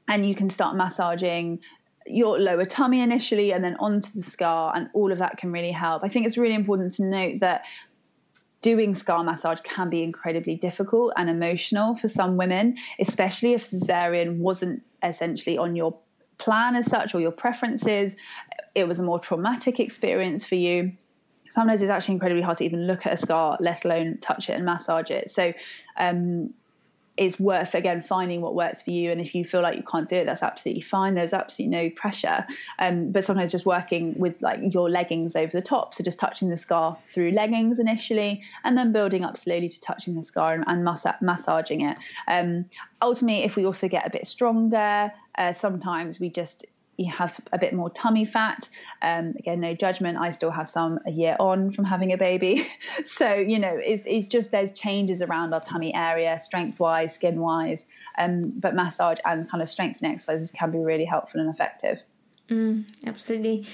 and 0.07 0.25
you 0.25 0.35
can 0.35 0.49
start 0.49 0.75
massaging 0.75 1.59
your 2.05 2.39
lower 2.39 2.65
tummy 2.65 3.01
initially 3.01 3.53
and 3.53 3.63
then 3.63 3.77
onto 3.79 4.11
the 4.11 4.21
scar 4.21 4.73
and 4.75 4.89
all 4.93 5.11
of 5.11 5.19
that 5.19 5.37
can 5.37 5.51
really 5.51 5.71
help. 5.71 6.03
I 6.03 6.09
think 6.09 6.25
it's 6.25 6.37
really 6.37 6.55
important 6.55 6.93
to 6.95 7.05
note 7.05 7.39
that 7.39 7.63
doing 8.63 8.95
scar 8.95 9.23
massage 9.23 9.59
can 9.61 9.89
be 9.89 10.01
incredibly 10.01 10.55
difficult 10.55 11.13
and 11.17 11.29
emotional 11.29 11.95
for 11.95 12.07
some 12.07 12.37
women, 12.37 12.77
especially 12.99 13.53
if 13.53 13.61
cesarean 13.61 14.37
wasn't 14.37 14.81
essentially 15.03 15.57
on 15.57 15.75
your 15.75 15.99
plan 16.39 16.75
as 16.75 16.89
such 16.89 17.13
or 17.13 17.21
your 17.21 17.31
preferences. 17.31 18.15
It 18.73 18.87
was 18.87 18.97
a 18.97 19.03
more 19.03 19.19
traumatic 19.19 19.79
experience 19.79 20.47
for 20.47 20.55
you. 20.55 20.93
Sometimes 21.51 21.81
it's 21.81 21.91
actually 21.91 22.15
incredibly 22.15 22.41
hard 22.41 22.57
to 22.57 22.65
even 22.65 22.87
look 22.87 23.05
at 23.05 23.13
a 23.13 23.17
scar, 23.17 23.57
let 23.59 23.85
alone 23.85 24.17
touch 24.21 24.49
it 24.49 24.53
and 24.53 24.65
massage 24.65 25.11
it. 25.11 25.29
So, 25.29 25.53
um, 25.97 26.53
it's 27.15 27.39
worth 27.39 27.75
again 27.75 28.01
finding 28.01 28.41
what 28.41 28.55
works 28.55 28.81
for 28.81 28.91
you. 28.91 29.11
And 29.11 29.21
if 29.21 29.35
you 29.35 29.45
feel 29.45 29.61
like 29.61 29.77
you 29.77 29.83
can't 29.83 30.09
do 30.09 30.15
it 30.15 30.25
that's 30.25 30.43
absolutely 30.43 30.81
fine. 30.81 31.13
There's 31.15 31.33
absolutely 31.33 31.75
no 31.75 31.89
pressure. 31.91 32.45
Um, 32.79 33.11
but 33.11 33.23
sometimes 33.23 33.51
just 33.51 33.65
working 33.65 34.17
with 34.17 34.41
like 34.41 34.59
your 34.73 34.89
leggings 34.89 35.35
over 35.35 35.51
the 35.51 35.61
top. 35.61 35.93
So 35.93 36.03
just 36.03 36.19
touching 36.19 36.49
the 36.49 36.57
scar 36.57 36.97
through 37.05 37.31
leggings 37.31 37.79
initially 37.79 38.43
and 38.63 38.77
then 38.77 38.91
building 38.91 39.23
up 39.23 39.37
slowly 39.37 39.69
to 39.69 39.81
touching 39.81 40.15
the 40.15 40.23
scar 40.23 40.53
and, 40.53 40.63
and 40.67 40.83
mass- 40.83 41.05
massaging 41.21 41.81
it. 41.81 41.97
Um, 42.27 42.65
ultimately 43.01 43.43
if 43.43 43.55
we 43.55 43.65
also 43.65 43.87
get 43.87 44.07
a 44.07 44.09
bit 44.09 44.25
stronger 44.25 45.11
uh, 45.37 45.51
sometimes 45.51 46.19
we 46.19 46.29
just 46.29 46.65
you 46.97 47.11
have 47.11 47.39
a 47.51 47.57
bit 47.57 47.73
more 47.73 47.89
tummy 47.89 48.25
fat. 48.25 48.69
Um, 49.01 49.33
again, 49.39 49.59
no 49.59 49.73
judgment. 49.73 50.17
I 50.17 50.29
still 50.29 50.51
have 50.51 50.69
some 50.69 50.99
a 51.05 51.11
year 51.11 51.35
on 51.39 51.71
from 51.71 51.85
having 51.85 52.13
a 52.13 52.17
baby. 52.17 52.67
so, 53.05 53.33
you 53.33 53.59
know, 53.59 53.75
it's, 53.83 54.03
it's 54.05 54.27
just 54.27 54.51
there's 54.51 54.71
changes 54.71 55.21
around 55.21 55.53
our 55.53 55.61
tummy 55.61 55.93
area, 55.93 56.39
strength 56.39 56.79
wise, 56.79 57.15
skin 57.15 57.39
wise. 57.39 57.85
Um, 58.17 58.51
but 58.51 58.75
massage 58.75 59.17
and 59.25 59.49
kind 59.49 59.63
of 59.63 59.69
strengthening 59.69 60.11
exercises 60.11 60.51
can 60.51 60.71
be 60.71 60.79
really 60.79 61.05
helpful 61.05 61.41
and 61.41 61.49
effective. 61.49 62.03
Mm, 62.49 62.85
absolutely. 63.05 63.65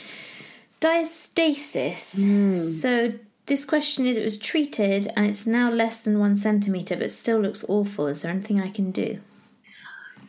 Diastasis. 0.79 2.19
Mm. 2.19 2.55
So, 2.55 3.13
this 3.47 3.65
question 3.65 4.05
is 4.05 4.15
it 4.15 4.23
was 4.23 4.38
treated 4.38 5.12
and 5.15 5.25
it's 5.25 5.47
now 5.47 5.71
less 5.71 6.03
than 6.03 6.19
one 6.19 6.38
centimetre, 6.38 6.95
but 6.95 7.12
still 7.12 7.39
looks 7.39 7.65
awful. 7.67 8.05
Is 8.05 8.21
there 8.21 8.32
anything 8.32 8.62
I 8.62 8.69
can 8.69 8.91
do? 8.91 9.19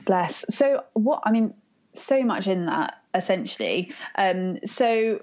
Bless. 0.07 0.45
So, 0.49 0.85
what 0.95 1.23
I 1.25 1.31
mean, 1.31 1.55
so 1.95 2.23
much 2.23 2.47
in 2.47 2.67
that 2.67 3.01
essentially. 3.15 3.93
Um, 4.17 4.59
so 4.65 5.21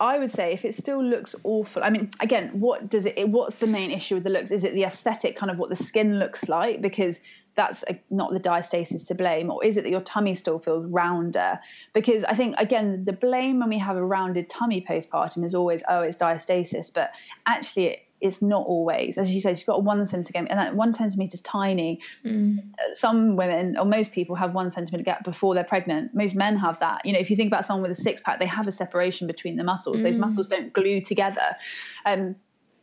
I 0.00 0.18
would 0.18 0.32
say 0.32 0.54
if 0.54 0.64
it 0.64 0.74
still 0.74 1.04
looks 1.04 1.34
awful, 1.44 1.84
I 1.84 1.90
mean, 1.90 2.10
again, 2.20 2.48
what 2.58 2.88
does 2.88 3.04
it? 3.04 3.28
What's 3.28 3.56
the 3.56 3.66
main 3.66 3.90
issue 3.90 4.14
with 4.14 4.24
the 4.24 4.30
looks? 4.30 4.50
Is 4.50 4.64
it 4.64 4.72
the 4.72 4.84
aesthetic, 4.84 5.36
kind 5.36 5.50
of 5.50 5.58
what 5.58 5.68
the 5.68 5.76
skin 5.76 6.18
looks 6.18 6.48
like? 6.48 6.80
Because 6.80 7.20
that's 7.54 7.84
a, 7.86 8.00
not 8.08 8.32
the 8.32 8.40
diastasis 8.40 9.06
to 9.08 9.14
blame, 9.14 9.50
or 9.50 9.62
is 9.62 9.76
it 9.76 9.84
that 9.84 9.90
your 9.90 10.00
tummy 10.00 10.34
still 10.34 10.58
feels 10.58 10.86
rounder? 10.86 11.60
Because 11.92 12.24
I 12.24 12.32
think 12.32 12.54
again, 12.58 13.04
the 13.04 13.12
blame 13.12 13.60
when 13.60 13.68
we 13.68 13.78
have 13.78 13.96
a 13.96 14.04
rounded 14.04 14.48
tummy 14.48 14.84
postpartum 14.88 15.44
is 15.44 15.54
always, 15.54 15.82
oh, 15.88 16.00
it's 16.00 16.16
diastasis, 16.16 16.92
but 16.92 17.10
actually. 17.46 17.86
It, 17.86 18.06
it's 18.20 18.42
not 18.42 18.66
always. 18.66 19.18
As 19.18 19.30
you 19.30 19.40
said, 19.40 19.56
she's 19.56 19.66
got 19.66 19.76
a 19.76 19.80
one 19.80 20.04
centimeter, 20.06 20.50
and 20.50 20.58
that 20.58 20.74
one 20.74 20.92
centimeter 20.92 21.34
is 21.34 21.40
tiny. 21.40 22.00
Mm. 22.24 22.62
Some 22.92 23.36
women, 23.36 23.76
or 23.78 23.84
most 23.84 24.12
people, 24.12 24.36
have 24.36 24.54
one 24.54 24.70
centimeter 24.70 25.04
gap 25.04 25.24
before 25.24 25.54
they're 25.54 25.64
pregnant. 25.64 26.14
Most 26.14 26.34
men 26.34 26.56
have 26.56 26.78
that. 26.80 27.04
You 27.04 27.12
know, 27.12 27.18
if 27.18 27.30
you 27.30 27.36
think 27.36 27.48
about 27.48 27.66
someone 27.66 27.88
with 27.88 27.98
a 27.98 28.00
six 28.00 28.20
pack, 28.20 28.38
they 28.38 28.46
have 28.46 28.66
a 28.66 28.72
separation 28.72 29.26
between 29.26 29.56
the 29.56 29.64
muscles. 29.64 30.00
Mm. 30.00 30.02
Those 30.02 30.16
muscles 30.16 30.48
don't 30.48 30.72
glue 30.72 31.00
together. 31.00 31.56
Um, 32.04 32.36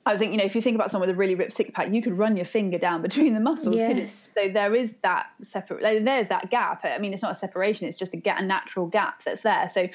I 0.06 0.12
was 0.12 0.20
thinking, 0.20 0.36
you 0.36 0.40
know, 0.40 0.46
if 0.46 0.56
you 0.56 0.62
think 0.62 0.76
about 0.76 0.90
someone 0.90 1.10
with 1.10 1.18
a 1.18 1.20
really 1.20 1.36
ripped 1.36 1.52
six 1.52 1.70
pack, 1.74 1.94
you 1.94 2.02
could 2.02 2.18
run 2.18 2.38
your 2.38 2.46
finger 2.46 2.78
down 2.78 3.02
between 3.02 3.34
the 3.34 3.42
muscles. 3.42 3.76
Yes. 3.76 4.30
So 4.34 4.50
there 4.50 4.74
is 4.74 4.94
that 5.04 5.28
separate. 5.42 6.04
There's 6.06 6.30
that 6.30 6.50
gap. 6.50 6.86
I 6.86 6.98
mean, 6.98 7.14
it's 7.14 7.22
not 7.22 7.32
a 7.32 7.36
separation; 7.36 7.88
it's 7.88 7.98
just 7.98 8.14
a, 8.14 8.22
a 8.38 8.42
natural 8.42 8.88
gap 8.88 9.24
that's 9.24 9.42
there. 9.42 9.68
So 9.68 9.90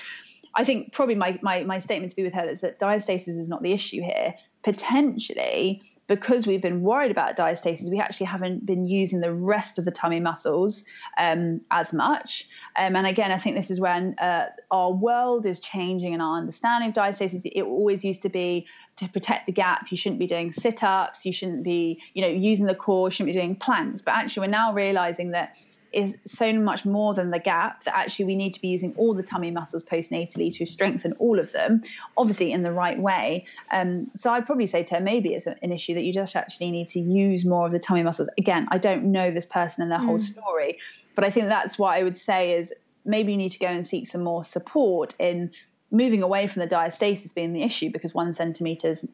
I 0.54 0.64
think 0.64 0.92
probably 0.92 1.14
my, 1.14 1.38
my, 1.42 1.64
my 1.64 1.78
statement 1.78 2.10
to 2.10 2.16
be 2.16 2.22
with 2.22 2.34
her 2.34 2.44
is 2.44 2.60
that 2.60 2.78
diastasis 2.78 3.38
is 3.38 3.48
not 3.48 3.62
the 3.62 3.72
issue 3.72 4.02
here. 4.02 4.34
Potentially, 4.62 5.82
because 6.06 6.46
we've 6.46 6.62
been 6.62 6.82
worried 6.82 7.10
about 7.10 7.36
diastasis, 7.36 7.90
we 7.90 7.98
actually 7.98 8.26
haven't 8.26 8.64
been 8.66 8.86
using 8.86 9.20
the 9.20 9.32
rest 9.32 9.78
of 9.78 9.84
the 9.84 9.90
tummy 9.90 10.20
muscles 10.20 10.84
um, 11.18 11.60
as 11.70 11.92
much. 11.92 12.48
Um, 12.76 12.94
and 12.94 13.06
again, 13.06 13.32
I 13.32 13.38
think 13.38 13.56
this 13.56 13.70
is 13.70 13.80
when 13.80 14.14
uh, 14.18 14.46
our 14.70 14.92
world 14.92 15.46
is 15.46 15.58
changing 15.58 16.12
and 16.12 16.22
our 16.22 16.36
understanding 16.36 16.90
of 16.90 16.94
diastasis. 16.94 17.42
It 17.44 17.62
always 17.62 18.04
used 18.04 18.22
to 18.22 18.28
be 18.28 18.66
to 18.96 19.08
protect 19.08 19.46
the 19.46 19.52
gap. 19.52 19.90
You 19.90 19.96
shouldn't 19.96 20.18
be 20.18 20.26
doing 20.26 20.52
sit 20.52 20.84
ups. 20.84 21.24
You 21.24 21.32
shouldn't 21.32 21.64
be, 21.64 22.00
you 22.14 22.22
know, 22.22 22.28
using 22.28 22.66
the 22.66 22.74
core. 22.74 23.08
You 23.08 23.10
shouldn't 23.10 23.34
be 23.34 23.40
doing 23.40 23.56
planks. 23.56 24.02
But 24.02 24.14
actually, 24.14 24.46
we're 24.46 24.52
now 24.52 24.74
realizing 24.74 25.30
that 25.32 25.56
is 25.92 26.16
so 26.26 26.52
much 26.52 26.84
more 26.84 27.14
than 27.14 27.30
the 27.30 27.38
gap 27.38 27.84
that 27.84 27.96
actually 27.96 28.26
we 28.26 28.36
need 28.36 28.54
to 28.54 28.60
be 28.60 28.68
using 28.68 28.94
all 28.96 29.14
the 29.14 29.22
tummy 29.22 29.50
muscles 29.50 29.82
postnatally 29.84 30.54
to 30.56 30.66
strengthen 30.66 31.12
all 31.14 31.38
of 31.38 31.52
them, 31.52 31.82
obviously 32.16 32.52
in 32.52 32.62
the 32.62 32.72
right 32.72 32.98
way. 32.98 33.46
Um, 33.70 34.10
so 34.16 34.30
I'd 34.30 34.46
probably 34.46 34.66
say 34.66 34.82
to 34.84 34.96
her, 34.96 35.00
maybe 35.00 35.34
it's 35.34 35.46
an 35.46 35.72
issue 35.72 35.94
that 35.94 36.02
you 36.02 36.12
just 36.12 36.34
actually 36.36 36.70
need 36.70 36.88
to 36.90 37.00
use 37.00 37.44
more 37.44 37.66
of 37.66 37.72
the 37.72 37.78
tummy 37.78 38.02
muscles. 38.02 38.28
Again, 38.38 38.68
I 38.70 38.78
don't 38.78 39.12
know 39.12 39.30
this 39.30 39.46
person 39.46 39.82
and 39.82 39.90
their 39.90 39.98
mm. 39.98 40.06
whole 40.06 40.18
story, 40.18 40.78
but 41.14 41.24
I 41.24 41.30
think 41.30 41.48
that's 41.48 41.78
what 41.78 41.96
I 41.96 42.02
would 42.02 42.16
say 42.16 42.58
is 42.58 42.72
maybe 43.04 43.32
you 43.32 43.38
need 43.38 43.50
to 43.50 43.58
go 43.58 43.66
and 43.66 43.86
seek 43.86 44.06
some 44.06 44.22
more 44.22 44.44
support 44.44 45.14
in 45.18 45.50
moving 45.90 46.22
away 46.22 46.46
from 46.46 46.60
the 46.60 46.68
diastasis 46.68 47.34
being 47.34 47.52
the 47.52 47.62
issue 47.62 47.90
because 47.90 48.14
one 48.14 48.32
centimeter 48.32 48.88
is 48.88 49.06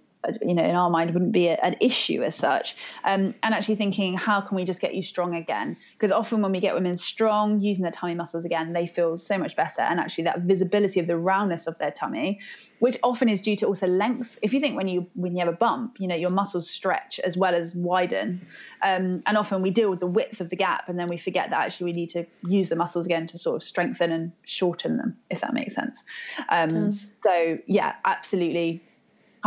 you 0.42 0.54
know, 0.54 0.64
in 0.64 0.74
our 0.74 0.90
mind, 0.90 1.12
wouldn't 1.12 1.32
be 1.32 1.48
a, 1.48 1.54
an 1.62 1.76
issue 1.80 2.22
as 2.22 2.34
such. 2.34 2.76
Um, 3.04 3.34
and 3.42 3.54
actually 3.54 3.76
thinking, 3.76 4.14
how 4.14 4.40
can 4.40 4.56
we 4.56 4.64
just 4.64 4.80
get 4.80 4.94
you 4.94 5.02
strong 5.02 5.34
again? 5.34 5.76
Because 5.92 6.12
often 6.12 6.42
when 6.42 6.52
we 6.52 6.60
get 6.60 6.74
women 6.74 6.96
strong, 6.96 7.60
using 7.60 7.82
their 7.82 7.92
tummy 7.92 8.14
muscles 8.14 8.44
again, 8.44 8.72
they 8.72 8.86
feel 8.86 9.16
so 9.18 9.38
much 9.38 9.56
better. 9.56 9.82
And 9.82 10.00
actually, 10.00 10.24
that 10.24 10.40
visibility 10.40 11.00
of 11.00 11.06
the 11.06 11.16
roundness 11.16 11.66
of 11.66 11.78
their 11.78 11.90
tummy, 11.90 12.40
which 12.78 12.96
often 13.02 13.28
is 13.28 13.40
due 13.40 13.56
to 13.56 13.66
also 13.66 13.86
length. 13.86 14.38
If 14.42 14.52
you 14.52 14.60
think 14.60 14.76
when 14.76 14.88
you 14.88 15.06
when 15.14 15.32
you 15.32 15.38
have 15.38 15.52
a 15.52 15.56
bump, 15.56 15.96
you 15.98 16.08
know, 16.08 16.16
your 16.16 16.30
muscles 16.30 16.68
stretch 16.68 17.20
as 17.20 17.36
well 17.36 17.54
as 17.54 17.74
widen. 17.74 18.46
Um, 18.82 19.22
and 19.26 19.36
often 19.36 19.62
we 19.62 19.70
deal 19.70 19.90
with 19.90 20.00
the 20.00 20.06
width 20.06 20.40
of 20.40 20.50
the 20.50 20.56
gap, 20.56 20.88
and 20.88 20.98
then 20.98 21.08
we 21.08 21.16
forget 21.16 21.50
that 21.50 21.60
actually 21.60 21.86
we 21.86 21.92
need 21.92 22.10
to 22.10 22.26
use 22.42 22.68
the 22.68 22.76
muscles 22.76 23.06
again 23.06 23.26
to 23.28 23.38
sort 23.38 23.56
of 23.56 23.62
strengthen 23.62 24.12
and 24.12 24.32
shorten 24.44 24.96
them, 24.96 25.16
if 25.30 25.40
that 25.40 25.54
makes 25.54 25.74
sense. 25.74 26.04
Um, 26.48 26.92
so 26.92 27.58
yeah, 27.66 27.94
absolutely 28.04 28.82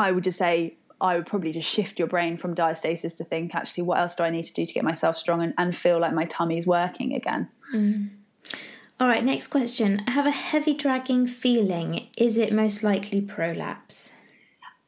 I 0.02 0.12
would 0.12 0.24
just 0.24 0.38
say 0.38 0.76
I 1.00 1.16
would 1.16 1.26
probably 1.26 1.52
just 1.52 1.68
shift 1.68 1.98
your 1.98 2.08
brain 2.08 2.38
from 2.38 2.56
diastasis 2.56 3.18
to 3.18 3.24
think, 3.24 3.56
actually, 3.56 3.84
what 3.84 4.00
else 4.00 4.16
do 4.16 4.24
I 4.24 4.30
need 4.30 4.44
to 4.44 4.54
do 4.54 4.66
to 4.66 4.74
get 4.74 4.84
myself 4.84 5.18
strong 5.18 5.42
and, 5.42 5.54
and 5.58 5.76
feel 5.76 6.00
like 6.00 6.14
my 6.14 6.26
tummy 6.26 6.58
is 6.58 6.68
working 6.68 7.14
again? 7.14 7.50
Mm. 7.74 8.10
All 9.00 9.08
right, 9.08 9.24
next 9.24 9.48
question. 9.48 10.04
I 10.08 10.12
have 10.12 10.28
a 10.28 10.32
heavy 10.32 10.76
dragging 10.76 11.26
feeling. 11.26 12.08
Is 12.18 12.38
it 12.38 12.54
most 12.54 12.84
likely 12.84 13.20
prolapse? 13.20 14.14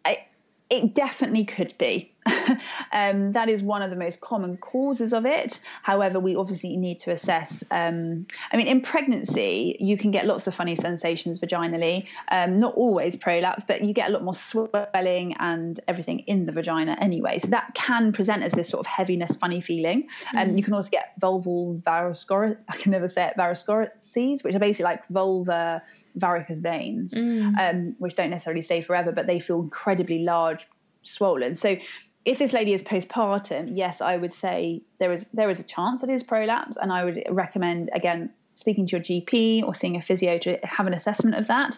I, 0.05 0.25
it 0.69 0.93
definitely 0.93 1.45
could 1.45 1.75
be. 1.79 2.12
um, 2.91 3.31
that 3.33 3.49
is 3.49 3.61
one 3.61 3.81
of 3.81 3.89
the 3.89 3.95
most 3.95 4.21
common 4.21 4.57
causes 4.57 5.13
of 5.13 5.25
it. 5.25 5.59
However, 5.81 6.19
we 6.19 6.35
obviously 6.35 6.77
need 6.77 6.99
to 6.99 7.11
assess. 7.11 7.63
Um, 7.71 8.27
I 8.51 8.57
mean, 8.57 8.67
in 8.67 8.81
pregnancy, 8.81 9.77
you 9.79 9.97
can 9.97 10.11
get 10.11 10.25
lots 10.25 10.47
of 10.47 10.55
funny 10.55 10.75
sensations 10.75 11.39
vaginally. 11.39 12.07
Um, 12.29 12.59
not 12.59 12.75
always 12.75 13.15
prolapse, 13.15 13.63
but 13.67 13.83
you 13.83 13.93
get 13.93 14.09
a 14.09 14.13
lot 14.13 14.23
more 14.23 14.33
swelling 14.33 15.35
and 15.39 15.79
everything 15.87 16.19
in 16.19 16.45
the 16.45 16.51
vagina 16.51 16.97
anyway. 16.99 17.39
So 17.39 17.47
that 17.47 17.73
can 17.73 18.11
present 18.11 18.43
as 18.43 18.51
this 18.53 18.69
sort 18.69 18.79
of 18.79 18.85
heaviness, 18.87 19.35
funny 19.35 19.61
feeling. 19.61 20.07
And 20.33 20.49
um, 20.49 20.55
mm. 20.55 20.57
you 20.57 20.63
can 20.63 20.73
also 20.73 20.89
get 20.89 21.19
vulval 21.19 21.81
varicose. 21.81 22.57
I 22.69 22.77
can 22.77 22.91
never 22.91 23.07
say 23.07 23.27
it. 23.27 23.33
Varicoses, 23.37 24.43
which 24.43 24.55
are 24.55 24.59
basically 24.59 24.85
like 24.85 25.07
vulva 25.07 25.81
varicose 26.15 26.59
veins, 26.59 27.13
mm. 27.13 27.57
Um, 27.57 27.95
which 27.99 28.15
don't 28.15 28.29
necessarily 28.29 28.61
stay 28.61 28.81
forever, 28.81 29.11
but 29.11 29.27
they 29.27 29.39
feel 29.39 29.61
incredibly 29.61 30.19
large 30.23 30.67
swollen. 31.03 31.55
So 31.55 31.77
if 32.25 32.39
this 32.39 32.53
lady 32.53 32.73
is 32.73 32.83
postpartum, 32.83 33.69
yes, 33.71 34.01
I 34.01 34.17
would 34.17 34.31
say 34.31 34.81
there 34.99 35.11
is 35.11 35.27
there 35.33 35.49
is 35.49 35.59
a 35.59 35.63
chance 35.63 36.01
that 36.01 36.09
it 36.09 36.13
is 36.13 36.23
prolapse, 36.23 36.77
and 36.77 36.91
I 36.91 37.03
would 37.03 37.23
recommend 37.29 37.89
again 37.93 38.29
speaking 38.55 38.85
to 38.87 38.97
your 38.97 39.01
GP 39.01 39.63
or 39.63 39.73
seeing 39.73 39.95
a 39.95 40.01
physio 40.01 40.37
to 40.39 40.57
have 40.63 40.87
an 40.87 40.93
assessment 40.93 41.35
of 41.35 41.47
that. 41.47 41.77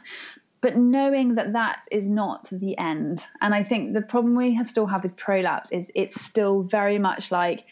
But 0.61 0.77
knowing 0.77 1.35
that 1.35 1.53
that 1.53 1.85
is 1.91 2.09
not 2.09 2.49
the 2.51 2.77
end, 2.77 3.25
and 3.41 3.53
I 3.53 3.63
think 3.63 3.93
the 3.93 4.01
problem 4.01 4.35
we 4.35 4.61
still 4.63 4.87
have 4.87 5.03
with 5.03 5.15
prolapse 5.15 5.71
is 5.71 5.91
it's 5.95 6.19
still 6.21 6.63
very 6.63 6.99
much 6.99 7.31
like 7.31 7.65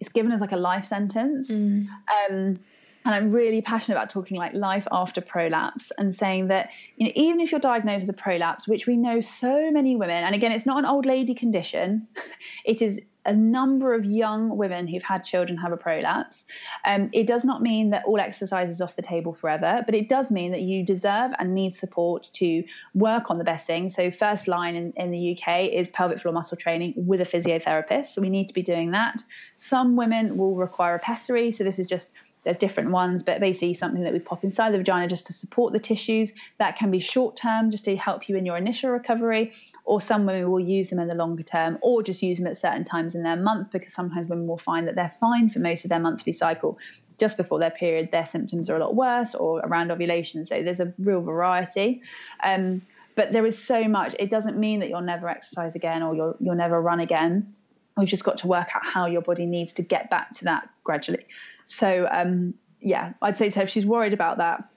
it's 0.00 0.10
given 0.10 0.32
as 0.32 0.40
like 0.40 0.52
a 0.52 0.56
life 0.56 0.84
sentence. 0.84 1.50
Mm. 1.50 1.86
Um, 2.30 2.60
and 3.04 3.14
I'm 3.14 3.30
really 3.30 3.62
passionate 3.62 3.96
about 3.96 4.10
talking 4.10 4.36
like 4.36 4.54
life 4.54 4.86
after 4.92 5.20
prolapse 5.20 5.90
and 5.96 6.14
saying 6.14 6.48
that 6.48 6.70
you 6.96 7.06
know 7.06 7.12
even 7.14 7.40
if 7.40 7.50
you're 7.50 7.60
diagnosed 7.60 8.06
with 8.06 8.16
a 8.16 8.20
prolapse, 8.20 8.68
which 8.68 8.86
we 8.86 8.96
know 8.96 9.20
so 9.20 9.70
many 9.70 9.96
women, 9.96 10.24
and 10.24 10.34
again 10.34 10.52
it's 10.52 10.66
not 10.66 10.78
an 10.78 10.84
old 10.84 11.06
lady 11.06 11.34
condition, 11.34 12.06
it 12.64 12.82
is 12.82 13.00
a 13.26 13.34
number 13.34 13.94
of 13.94 14.04
young 14.04 14.56
women 14.56 14.86
who've 14.86 15.02
had 15.02 15.22
children 15.22 15.58
have 15.58 15.72
a 15.72 15.76
prolapse. 15.76 16.44
Um, 16.84 17.10
it 17.12 17.26
does 17.26 17.44
not 17.44 17.60
mean 17.60 17.90
that 17.90 18.04
all 18.06 18.18
exercise 18.18 18.70
is 18.70 18.80
off 18.80 18.96
the 18.96 19.02
table 19.02 19.34
forever, 19.34 19.82
but 19.84 19.94
it 19.94 20.08
does 20.08 20.30
mean 20.30 20.52
that 20.52 20.62
you 20.62 20.84
deserve 20.84 21.32
and 21.38 21.54
need 21.54 21.74
support 21.74 22.30
to 22.34 22.64
work 22.94 23.30
on 23.30 23.38
the 23.38 23.44
best 23.44 23.66
thing. 23.66 23.90
So, 23.90 24.10
first 24.10 24.48
line 24.48 24.74
in, 24.74 24.92
in 24.96 25.10
the 25.10 25.38
UK 25.38 25.68
is 25.68 25.88
pelvic 25.90 26.20
floor 26.20 26.32
muscle 26.32 26.56
training 26.56 26.94
with 26.96 27.20
a 27.20 27.24
physiotherapist. 27.24 28.06
So, 28.06 28.22
we 28.22 28.30
need 28.30 28.48
to 28.48 28.54
be 28.54 28.62
doing 28.62 28.92
that. 28.92 29.22
Some 29.56 29.96
women 29.96 30.36
will 30.36 30.56
require 30.56 30.94
a 30.94 30.98
pessary. 30.98 31.52
So, 31.52 31.62
this 31.62 31.78
is 31.78 31.86
just 31.86 32.10
there's 32.42 32.56
different 32.56 32.90
ones, 32.90 33.22
but 33.22 33.40
basically 33.40 33.74
something 33.74 34.02
that 34.02 34.12
we 34.12 34.18
pop 34.18 34.44
inside 34.44 34.72
the 34.72 34.78
vagina 34.78 35.08
just 35.08 35.26
to 35.26 35.32
support 35.32 35.72
the 35.72 35.78
tissues. 35.78 36.32
That 36.58 36.76
can 36.76 36.90
be 36.90 36.98
short 36.98 37.36
term, 37.36 37.70
just 37.70 37.84
to 37.84 37.96
help 37.96 38.28
you 38.28 38.36
in 38.36 38.46
your 38.46 38.56
initial 38.56 38.90
recovery, 38.90 39.52
or 39.84 40.00
some 40.00 40.26
women 40.26 40.50
will 40.50 40.60
use 40.60 40.90
them 40.90 40.98
in 40.98 41.08
the 41.08 41.14
longer 41.14 41.42
term, 41.42 41.78
or 41.82 42.02
just 42.02 42.22
use 42.22 42.38
them 42.38 42.46
at 42.46 42.56
certain 42.56 42.84
times 42.84 43.14
in 43.14 43.22
their 43.22 43.36
month, 43.36 43.70
because 43.72 43.92
sometimes 43.92 44.28
women 44.28 44.46
will 44.46 44.56
find 44.56 44.86
that 44.88 44.94
they're 44.94 45.10
fine 45.20 45.48
for 45.48 45.58
most 45.58 45.84
of 45.84 45.90
their 45.90 46.00
monthly 46.00 46.32
cycle. 46.32 46.78
Just 47.18 47.36
before 47.36 47.58
their 47.58 47.70
period, 47.70 48.10
their 48.12 48.24
symptoms 48.24 48.70
are 48.70 48.76
a 48.76 48.80
lot 48.80 48.94
worse, 48.94 49.34
or 49.34 49.60
around 49.60 49.90
ovulation. 49.90 50.46
So 50.46 50.62
there's 50.62 50.80
a 50.80 50.94
real 50.98 51.20
variety. 51.20 52.02
Um, 52.42 52.82
but 53.16 53.32
there 53.32 53.44
is 53.44 53.62
so 53.62 53.84
much. 53.84 54.14
It 54.18 54.30
doesn't 54.30 54.56
mean 54.56 54.80
that 54.80 54.88
you'll 54.88 55.02
never 55.02 55.28
exercise 55.28 55.74
again 55.74 56.02
or 56.02 56.14
you'll 56.14 56.36
you'll 56.40 56.54
never 56.54 56.80
run 56.80 57.00
again. 57.00 57.54
We've 57.96 58.08
just 58.08 58.24
got 58.24 58.38
to 58.38 58.46
work 58.46 58.68
out 58.74 58.82
how 58.82 59.06
your 59.06 59.20
body 59.20 59.44
needs 59.44 59.74
to 59.74 59.82
get 59.82 60.08
back 60.08 60.30
to 60.36 60.44
that 60.44 60.70
gradually. 60.84 61.24
So 61.70 62.08
um, 62.10 62.54
yeah, 62.80 63.12
I'd 63.22 63.38
say 63.38 63.50
so. 63.50 63.62
If 63.62 63.70
she's 63.70 63.86
worried 63.86 64.12
about 64.12 64.38
that, 64.38 64.68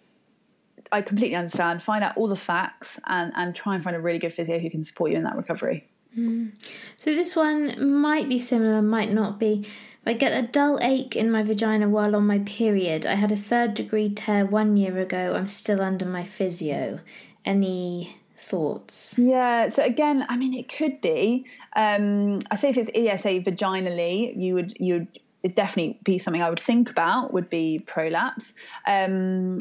I 0.91 1.02
completely 1.02 1.36
understand. 1.36 1.82
Find 1.82 2.04
out 2.04 2.18
all 2.18 2.28
the 2.28 2.36
facts 2.36 3.00
and 3.06 3.34
and 3.36 3.56
try 3.56 3.76
and 3.76 3.84
find 3.84 3.96
a 3.96 4.00
really 4.00 4.20
good 4.20 4.34
physio 4.34 4.60
who 4.60 4.70
can 4.70 4.84
support 4.84 5.12
you 5.12 5.18
in 5.18 5.24
that 5.24 5.36
recovery. 5.36 5.89
Mm. 6.18 6.56
So 6.98 7.16
this 7.16 7.36
one 7.36 8.00
might 8.00 8.30
be 8.30 8.38
similar, 8.38 8.82
might 8.82 9.12
not 9.12 9.39
be. 9.39 9.66
I 10.06 10.14
get 10.14 10.34
a 10.34 10.46
dull 10.46 10.80
ache 10.82 11.16
in 11.16 11.32
my 11.32 11.44
vagina 11.44 11.89
while 11.89 12.16
on 12.16 12.28
my 12.28 12.39
period. 12.39 13.06
I 13.06 13.16
had 13.16 13.32
a 13.32 13.38
third 13.38 13.74
degree 13.74 14.14
tear 14.14 14.46
one 14.46 14.78
year 14.78 15.00
ago. 15.00 15.34
I'm 15.36 15.48
still 15.48 15.82
under 15.82 16.06
my 16.06 16.26
physio. 16.26 17.00
Any 17.46 18.18
thoughts? 18.38 19.18
Yeah, 19.18 19.70
so 19.70 19.82
again, 19.82 20.26
I 20.30 20.38
mean, 20.38 20.54
it 20.54 20.70
could 20.70 21.02
be. 21.02 21.48
Um, 21.76 22.41
I 22.52 22.58
say 22.58 22.70
if 22.70 22.78
it's 22.78 22.89
ESA 22.94 23.50
vaginally, 23.50 24.38
you 24.38 24.54
would 24.56 24.78
you 24.80 24.94
would 24.96 25.20
it 25.44 25.56
definitely 25.56 26.00
be 26.04 26.18
something 26.18 26.41
I 26.41 26.50
would 26.50 26.60
think 26.60 26.89
about 26.89 27.34
would 27.34 27.50
be 27.50 27.80
prolapse. 27.86 28.54
Um, 28.88 29.60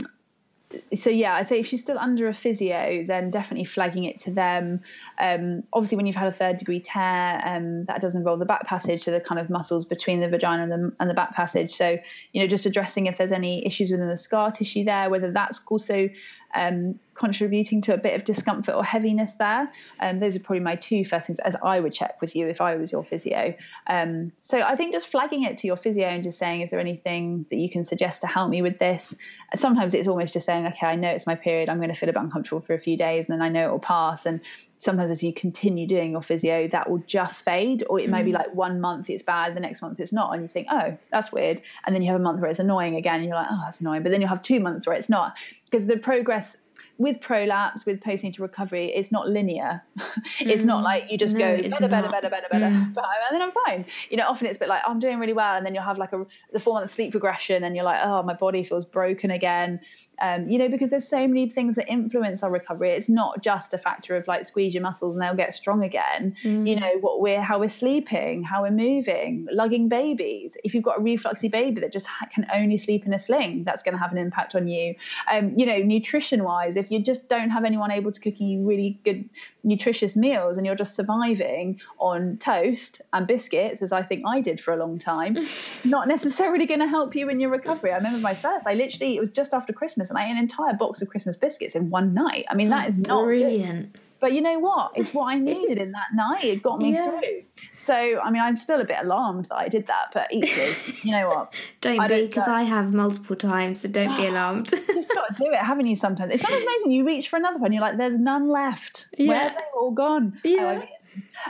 so 0.95 1.11
yeah, 1.11 1.35
I'd 1.35 1.49
say 1.49 1.61
if 1.61 1.67
she's 1.67 1.81
still 1.81 1.99
under 1.99 2.29
a 2.29 2.35
physio, 2.35 3.05
then 3.07 3.31
definitely 3.31 3.65
flagging 3.65 4.05
it 4.05 4.21
to 4.21 4.31
them. 4.31 4.81
Um, 5.19 5.65
obviously, 5.73 5.97
when 5.97 6.07
you've 6.07 6.17
had 6.17 6.29
a 6.29 6.33
third 6.33 6.57
degree 6.57 6.81
tear, 6.81 7.43
um, 7.45 7.85
that 7.87 8.01
does 8.01 8.15
involve 8.15 8.39
the 8.39 8.47
back 8.47 8.65
passage, 8.65 9.03
so 9.03 9.11
the 9.11 9.21
kind 9.21 9.41
of 9.41 9.51
muscles 9.51 9.85
between 9.85 10.21
the 10.21 10.29
vagina 10.29 10.63
and 10.63 10.73
the, 10.73 10.93
and 11.01 11.11
the 11.11 11.15
back 11.15 11.35
passage. 11.35 11.73
So 11.73 11.99
you 12.33 12.41
know, 12.41 12.47
just 12.47 12.67
addressing 12.67 13.07
if 13.07 13.19
there's 13.19 13.33
any 13.33 13.67
issues 13.67 13.91
within 13.91 14.09
the 14.09 14.17
scar 14.17 14.51
tissue 14.51 14.85
there, 14.85 15.11
whether 15.11 15.31
that's 15.31 15.63
also 15.69 16.09
um, 16.55 16.99
contributing 17.15 17.81
to 17.83 17.95
a 17.95 17.99
bit 17.99 18.15
of 18.15 18.25
discomfort 18.25 18.75
or 18.75 18.85
heaviness 18.85 19.35
there. 19.35 19.71
Um, 20.01 20.21
those 20.21 20.37
are 20.37 20.41
probably 20.41 20.61
my 20.61 20.77
two 20.77 21.05
first 21.05 21.27
things 21.27 21.39
as 21.41 21.57
I 21.63 21.81
would 21.81 21.93
check 21.93 22.21
with 22.21 22.35
you 22.35 22.49
if 22.49 22.61
I 22.61 22.77
was 22.77 22.93
your 22.93 23.05
physio. 23.05 23.55
Um, 23.87 24.33
so 24.41 24.61
I 24.61 24.77
think 24.77 24.93
just 24.93 25.09
flagging 25.09 25.45
it 25.45 25.59
to 25.59 25.67
your 25.67 25.77
physio 25.77 26.07
and 26.07 26.25
just 26.25 26.39
saying, 26.39 26.63
is 26.63 26.71
there 26.71 26.81
anything 26.81 27.47
that 27.51 27.57
you 27.57 27.71
can 27.71 27.85
suggest 27.85 28.23
to 28.23 28.27
help 28.27 28.51
me 28.51 28.63
with 28.63 28.79
this? 28.79 29.15
Sometimes 29.55 29.95
it's 29.95 30.09
almost 30.09 30.33
just 30.33 30.47
saying, 30.47 30.67
okay, 30.67 30.87
I 30.87 30.97
know 30.97 31.09
it's 31.09 31.27
my 31.27 31.35
period. 31.35 31.69
I'm 31.69 31.79
going 31.79 31.91
to 31.91 31.95
feel 31.95 32.09
a 32.09 32.13
bit 32.13 32.23
uncomfortable 32.23 32.61
for 32.61 32.75
a 32.75 32.81
few 32.81 32.97
days 32.97 33.29
and 33.29 33.39
then 33.39 33.43
I 33.43 33.49
know 33.49 33.69
it 33.69 33.73
will 33.73 33.79
pass. 33.79 34.27
And 34.27 34.41
sometimes 34.83 35.13
as 35.13 35.23
you 35.23 35.33
continue 35.33 35.87
doing 35.87 36.11
your 36.11 36.21
physio, 36.21 36.67
that 36.67 36.91
will 36.91 36.99
just 37.07 37.45
fade, 37.45 37.85
or 37.89 38.01
it 38.01 38.11
may 38.11 38.25
be 38.25 38.33
mm. 38.33 38.35
like 38.35 38.53
one 38.53 38.81
month 38.81 39.09
it's 39.09 39.23
bad, 39.23 39.55
the 39.55 39.61
next 39.61 39.81
month 39.81 40.01
it's 40.01 40.13
not, 40.13 40.33
and 40.33 40.43
you 40.43 40.49
think, 40.49 40.67
oh, 40.73 40.99
that's 41.13 41.31
weird, 41.31 41.63
and 41.87 41.95
then 41.95 42.03
you 42.03 42.11
have 42.11 42.21
a 42.21 42.23
month 42.23 42.41
where 42.41 42.51
it's 42.51 42.59
annoying 42.59 42.97
again, 42.97 43.21
and 43.21 43.27
you're 43.27 43.37
like, 43.37 43.47
oh, 43.49 43.61
that's 43.65 43.81
annoying, 43.81 44.03
but 44.03 44.11
then 44.11 44.21
you'll 44.21 44.29
have 44.29 44.43
two 44.43 44.59
months 44.59 44.85
where 44.85 44.97
it's 44.97 45.09
not, 45.09 45.37
because 45.71 45.87
the 45.87 45.97
progress 45.97 46.57
with 47.03 47.21
prolapse, 47.21 47.85
with 47.85 48.01
postnatal 48.01 48.41
recovery, 48.41 48.87
it's 48.95 49.11
not 49.11 49.29
linear. 49.29 49.83
it's 50.41 50.63
mm. 50.63 50.67
not 50.67 50.85
like 50.85 51.11
you 51.11 51.19
just 51.19 51.35
no, 51.35 51.39
go 51.41 51.69
better, 51.69 51.89
better, 51.89 52.09
better, 52.09 52.31
better, 52.31 52.49
better, 52.49 52.67
mm. 52.67 52.87
and 52.97 53.33
then 53.33 53.43
I'm 53.43 53.51
fine. 53.67 53.85
You 54.09 54.17
know, 54.19 54.27
often 54.27 54.47
it's 54.47 54.57
a 54.57 54.61
bit 54.61 54.69
like 54.69 54.83
oh, 54.87 54.91
I'm 54.93 55.01
doing 55.01 55.19
really 55.19 55.33
well, 55.33 55.57
and 55.57 55.67
then 55.67 55.75
you'll 55.75 55.83
have 55.83 55.99
like 55.99 56.13
a 56.13 56.25
the 56.53 56.61
four 56.61 56.75
month 56.75 56.93
sleep 56.93 57.11
progression, 57.11 57.65
and 57.65 57.75
you're 57.75 57.85
like, 57.85 58.01
oh, 58.05 58.23
my 58.23 58.35
body 58.35 58.63
feels 58.63 58.85
broken 58.85 59.33
again. 59.33 59.81
Um, 60.23 60.49
you 60.49 60.57
know, 60.57 60.69
because 60.69 60.91
there's 60.91 61.09
so 61.09 61.27
many 61.27 61.49
things 61.49 61.75
that 61.75 61.91
influence 61.91 62.45
our 62.45 62.51
recovery. 62.51 62.91
It's 62.91 63.09
not 63.09 63.43
just 63.43 63.75
a 63.75 63.79
factor 63.79 64.15
of 64.15 64.29
like 64.29 64.47
squeeze 64.47 64.73
your 64.73 64.83
muscles 64.83 65.15
and 65.15 65.23
they'll 65.23 65.35
get 65.35 65.53
strong 65.53 65.83
again. 65.83 66.37
Mm. 66.45 66.69
You 66.69 66.79
know, 66.79 66.91
what 67.01 67.21
we're 67.21 67.43
how 67.43 67.59
we're 67.59 67.69
sleeping, 67.69 68.45
how 68.45 68.63
we're 68.63 68.71
moving, 68.71 69.49
lugging 69.51 69.89
babies. 69.89 70.57
If 70.63 70.75
you've 70.75 70.85
got 70.85 70.99
a 70.99 71.01
refluxy 71.01 71.51
baby 71.51 71.81
that 71.81 71.93
just 71.93 72.09
can 72.33 72.47
only 72.55 72.79
sleep 72.79 73.05
in 73.05 73.13
a 73.13 73.19
sling, 73.19 73.65
that's 73.65 73.83
going 73.83 73.95
to 73.95 73.99
have 73.99 74.13
an 74.13 74.19
impact 74.19 74.55
on 74.55 74.69
you. 74.69 74.95
Um, 75.29 75.55
you 75.57 75.67
know, 75.67 75.79
nutrition 75.79 76.45
wise, 76.45 76.77
if 76.77 76.92
you 76.93 77.03
just 77.03 77.29
don't 77.29 77.51
have 77.51 77.65
anyone 77.65 77.91
able 77.91 78.13
to 78.13 78.21
cook 78.21 78.39
you 78.39 78.67
really 78.67 79.01
good, 79.05 79.29
nutritious 79.65 80.17
meals 80.17 80.57
and 80.57 80.67
you're 80.67 80.75
just 80.75 80.95
surviving 80.95 81.81
on 81.99 82.37
toast 82.39 83.03
and 83.13 83.27
biscuits, 83.27 83.83
as 83.83 83.93
I 83.93 84.03
think 84.03 84.25
I 84.27 84.41
did 84.41 84.61
for 84.61 84.73
a 84.73 84.77
long 84.77 84.99
time, 84.99 85.39
not 85.85 86.09
necessarily 86.09 86.67
going 86.67 86.81
to 86.81 86.89
help 86.89 87.15
you 87.15 87.29
in 87.29 87.41
your 87.41 87.51
recovery. 87.51 87.93
I 87.93 87.97
remember 87.97 88.19
my 88.19 88.35
first, 88.35 88.67
I 88.67 88.75
literally, 88.75 89.17
it 89.17 89.21
was 89.21 89.31
just 89.31 89.55
after 89.55 89.73
Christmas 89.73 90.11
and 90.11 90.19
I 90.19 90.27
ate 90.27 90.33
an 90.33 90.39
entire 90.39 90.75
box 90.75 91.03
of 91.03 91.09
Christmas 91.09 91.37
biscuits 91.37 91.75
in 91.75 91.91
one 91.91 92.15
night. 92.15 92.45
I 92.51 92.55
mean, 92.55 92.69
that 92.71 92.87
oh, 92.87 92.91
is 92.91 93.07
not 93.07 93.25
brilliant. 93.25 93.93
Good. 93.93 94.01
But 94.21 94.35
you 94.35 94.41
know 94.41 94.61
what? 94.61 94.93
It's 94.95 95.13
what 95.13 95.35
I 95.35 95.39
needed 95.39 95.79
in 95.79 95.93
that 95.93 96.15
night. 96.15 96.45
It 96.45 96.63
got 96.63 96.79
me 96.79 96.93
yeah. 96.93 97.19
through. 97.19 97.43
So, 97.85 97.95
I 97.95 98.31
mean, 98.31 98.41
I'm 98.43 98.57
still 98.57 98.81
a 98.81 98.85
bit 98.85 98.99
alarmed 99.01 99.47
that 99.47 99.57
I 99.57 99.69
did 99.69 99.89
that, 99.89 100.11
but 100.15 100.29
equally, 100.33 100.75
you 101.03 101.11
know 101.11 101.29
what? 101.29 101.55
don't 101.81 101.99
I 101.99 102.09
be, 102.09 102.27
because 102.27 102.47
I 102.47 102.63
have 102.63 102.93
multiple 102.93 103.37
times, 103.37 103.81
so 103.81 103.89
don't 103.89 104.17
be 104.17 104.27
alarmed. 104.29 104.71
You 104.73 104.95
just 104.95 105.13
got 105.13 105.37
to 105.37 105.43
do 105.43 105.51
it, 105.51 105.59
haven't 105.59 105.87
you? 105.87 105.97
Sometimes 105.97 106.33
it's 106.33 106.43
sometimes 106.43 106.65
amazing. 106.65 106.93
You 106.93 107.07
reach 107.07 107.29
for 107.29 107.37
another 107.37 107.59
one, 107.59 107.73
you're 107.73 107.83
like, 107.83 107.97
"There's 107.97 108.19
none 108.19 108.49
left. 108.49 109.09
Yeah. 109.17 109.29
Where 109.29 109.41
have 109.41 109.55
they 109.55 109.65
all 109.75 109.91
gone?" 109.91 110.41
Yeah. 110.45 110.83
Oh, 110.85 110.89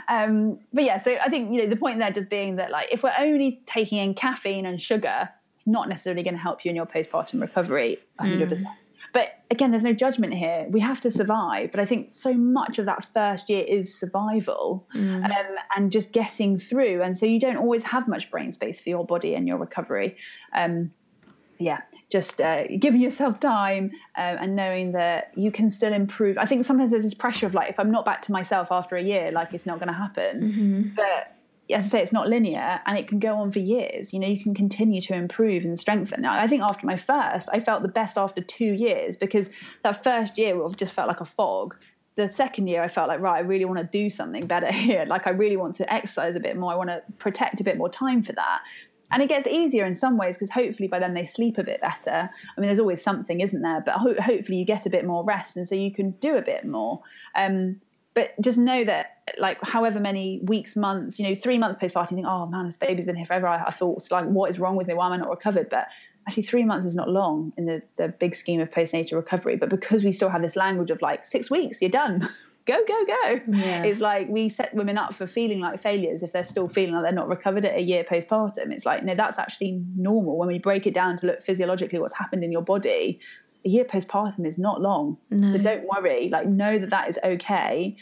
um, 0.07 0.59
but 0.73 0.83
yeah, 0.83 0.97
so 0.97 1.15
I 1.23 1.29
think 1.29 1.53
you 1.53 1.63
know 1.63 1.69
the 1.69 1.75
point 1.75 1.99
there 1.99 2.11
just 2.11 2.29
being 2.29 2.55
that 2.57 2.71
like 2.71 2.91
if 2.91 3.03
we're 3.03 3.13
only 3.17 3.61
taking 3.65 3.99
in 3.99 4.13
caffeine 4.13 4.65
and 4.65 4.81
sugar, 4.81 5.29
it's 5.55 5.67
not 5.67 5.87
necessarily 5.87 6.23
going 6.23 6.33
to 6.33 6.39
help 6.39 6.65
you 6.65 6.69
in 6.69 6.75
your 6.75 6.85
postpartum 6.85 7.41
recovery 7.41 7.99
100%. 8.19 8.49
Mm. 8.49 8.67
But 9.13 9.39
again, 9.51 9.71
there's 9.71 9.83
no 9.83 9.93
judgment 9.93 10.33
here. 10.33 10.65
We 10.69 10.79
have 10.79 10.99
to 11.01 11.11
survive. 11.11 11.71
But 11.71 11.79
I 11.79 11.85
think 11.85 12.15
so 12.15 12.33
much 12.33 12.79
of 12.79 12.85
that 12.87 13.05
first 13.13 13.49
year 13.49 13.63
is 13.63 13.97
survival 13.97 14.87
mm. 14.93 15.23
um, 15.23 15.55
and 15.75 15.91
just 15.91 16.11
getting 16.11 16.57
through. 16.57 17.01
And 17.03 17.17
so 17.17 17.25
you 17.25 17.39
don't 17.39 17.57
always 17.57 17.83
have 17.83 18.07
much 18.07 18.31
brain 18.31 18.51
space 18.51 18.81
for 18.81 18.89
your 18.89 19.05
body 19.05 19.35
and 19.35 19.47
your 19.47 19.57
recovery. 19.57 20.17
Um, 20.51 20.91
yeah, 21.59 21.81
just 22.09 22.41
uh, 22.41 22.67
giving 22.79 23.01
yourself 23.01 23.39
time 23.39 23.91
um, 24.17 24.37
and 24.39 24.55
knowing 24.55 24.93
that 24.93 25.31
you 25.35 25.51
can 25.51 25.69
still 25.69 25.93
improve. 25.93 26.37
I 26.37 26.45
think 26.45 26.65
sometimes 26.65 26.91
there's 26.91 27.03
this 27.03 27.13
pressure 27.13 27.45
of 27.45 27.53
like, 27.53 27.69
if 27.69 27.79
I'm 27.79 27.91
not 27.91 28.05
back 28.05 28.23
to 28.23 28.31
myself 28.31 28.71
after 28.71 28.95
a 28.95 29.03
year, 29.03 29.31
like 29.31 29.53
it's 29.53 29.67
not 29.67 29.77
going 29.79 29.87
to 29.87 29.93
happen. 29.93 30.41
Mm-hmm. 30.41 30.95
But 30.95 31.35
as 31.73 31.85
I 31.85 31.87
say, 31.87 32.01
it's 32.01 32.11
not 32.11 32.27
linear 32.27 32.81
and 32.85 32.97
it 32.97 33.07
can 33.07 33.19
go 33.19 33.35
on 33.35 33.51
for 33.51 33.59
years. 33.59 34.13
You 34.13 34.19
know, 34.19 34.27
you 34.27 34.41
can 34.41 34.53
continue 34.53 35.01
to 35.01 35.13
improve 35.13 35.63
and 35.63 35.79
strengthen. 35.79 36.21
Now, 36.21 36.39
I 36.39 36.47
think 36.47 36.61
after 36.61 36.85
my 36.85 36.95
first, 36.95 37.49
I 37.51 37.59
felt 37.59 37.81
the 37.81 37.87
best 37.87 38.17
after 38.17 38.41
two 38.41 38.73
years 38.73 39.15
because 39.15 39.49
that 39.83 40.03
first 40.03 40.37
year 40.37 40.59
just 40.75 40.93
felt 40.93 41.07
like 41.07 41.21
a 41.21 41.25
fog. 41.25 41.75
The 42.15 42.31
second 42.31 42.67
year, 42.67 42.83
I 42.83 42.87
felt 42.87 43.07
like, 43.07 43.19
right, 43.19 43.37
I 43.37 43.41
really 43.41 43.65
want 43.65 43.79
to 43.79 43.85
do 43.85 44.09
something 44.09 44.45
better 44.45 44.71
here. 44.71 45.05
Like, 45.05 45.27
I 45.27 45.31
really 45.31 45.57
want 45.57 45.75
to 45.75 45.93
exercise 45.93 46.35
a 46.35 46.39
bit 46.39 46.57
more. 46.57 46.71
I 46.71 46.75
want 46.75 46.89
to 46.89 47.01
protect 47.17 47.59
a 47.59 47.63
bit 47.63 47.77
more 47.77 47.89
time 47.89 48.23
for 48.23 48.33
that. 48.33 48.61
And 49.11 49.21
it 49.21 49.29
gets 49.29 49.45
easier 49.45 49.85
in 49.85 49.93
some 49.93 50.17
ways 50.17 50.35
because 50.35 50.49
hopefully 50.49 50.87
by 50.87 50.97
then 50.97 51.13
they 51.13 51.25
sleep 51.25 51.59
a 51.59 51.63
bit 51.63 51.81
better. 51.81 52.29
I 52.57 52.61
mean, 52.61 52.67
there's 52.67 52.79
always 52.79 53.03
something, 53.03 53.41
isn't 53.41 53.61
there? 53.61 53.81
But 53.85 53.95
ho- 53.95 54.19
hopefully 54.19 54.57
you 54.57 54.65
get 54.65 54.87
a 54.87 54.89
bit 54.89 55.05
more 55.05 55.23
rest 55.23 55.55
and 55.55 55.67
so 55.67 55.75
you 55.75 55.91
can 55.91 56.11
do 56.11 56.35
a 56.35 56.41
bit 56.41 56.65
more. 56.65 57.01
Um, 57.35 57.79
but 58.15 58.33
just 58.41 58.57
know 58.57 58.83
that 58.83 59.12
like 59.37 59.57
however 59.63 59.99
many 59.99 60.41
weeks 60.43 60.75
months 60.75 61.17
you 61.17 61.27
know 61.27 61.33
three 61.35 61.57
months 61.57 61.77
postpartum 61.81 62.11
you 62.11 62.17
think 62.17 62.27
oh 62.27 62.45
man 62.45 62.65
this 62.65 62.77
baby's 62.77 63.05
been 63.05 63.15
here 63.15 63.25
forever. 63.25 63.47
I, 63.47 63.63
I 63.65 63.71
thought 63.71 64.09
like 64.11 64.25
what 64.25 64.49
is 64.49 64.59
wrong 64.59 64.75
with 64.75 64.87
me? 64.87 64.93
Why 64.93 65.07
am 65.07 65.13
i 65.13 65.17
not 65.17 65.29
recovered? 65.29 65.69
But 65.69 65.87
actually 66.27 66.43
three 66.43 66.63
months 66.63 66.85
is 66.85 66.95
not 66.95 67.09
long 67.09 67.53
in 67.57 67.65
the, 67.65 67.81
the 67.97 68.07
big 68.07 68.35
scheme 68.35 68.59
of 68.59 68.69
postnatal 68.69 69.13
recovery. 69.13 69.55
But 69.55 69.69
because 69.69 70.03
we 70.03 70.11
still 70.11 70.29
have 70.29 70.41
this 70.41 70.55
language 70.55 70.91
of 70.91 71.01
like 71.01 71.25
six 71.25 71.49
weeks 71.49 71.81
you're 71.81 71.89
done. 71.89 72.29
Go 72.65 72.79
go 72.87 73.05
go. 73.05 73.41
Yeah. 73.57 73.83
it's 73.83 73.99
like 73.99 74.29
we 74.29 74.47
set 74.47 74.73
women 74.73 74.97
up 74.97 75.13
for 75.13 75.27
feeling 75.27 75.59
like 75.59 75.81
failures 75.81 76.23
if 76.23 76.31
they're 76.31 76.45
still 76.45 76.69
feeling 76.69 76.93
like 76.93 77.03
they're 77.03 77.11
not 77.11 77.27
recovered 77.27 77.65
at 77.65 77.75
a 77.75 77.81
year 77.81 78.05
postpartum. 78.05 78.71
It's 78.71 78.85
like 78.85 79.03
no 79.03 79.15
that's 79.15 79.37
actually 79.37 79.83
normal. 79.97 80.37
When 80.37 80.47
we 80.47 80.59
break 80.59 80.87
it 80.87 80.93
down 80.93 81.17
to 81.17 81.25
look 81.25 81.43
physiologically 81.43 81.99
what's 81.99 82.13
happened 82.13 82.41
in 82.41 82.53
your 82.53 82.61
body 82.61 83.19
a 83.65 83.69
year 83.69 83.85
postpartum 83.85 84.45
is 84.45 84.57
not 84.57 84.81
long. 84.81 85.17
No. 85.29 85.51
So 85.51 85.57
don't 85.57 85.85
worry. 85.87 86.29
Like, 86.29 86.47
know 86.47 86.77
that 86.77 86.89
that 86.89 87.09
is 87.09 87.19
okay, 87.23 87.95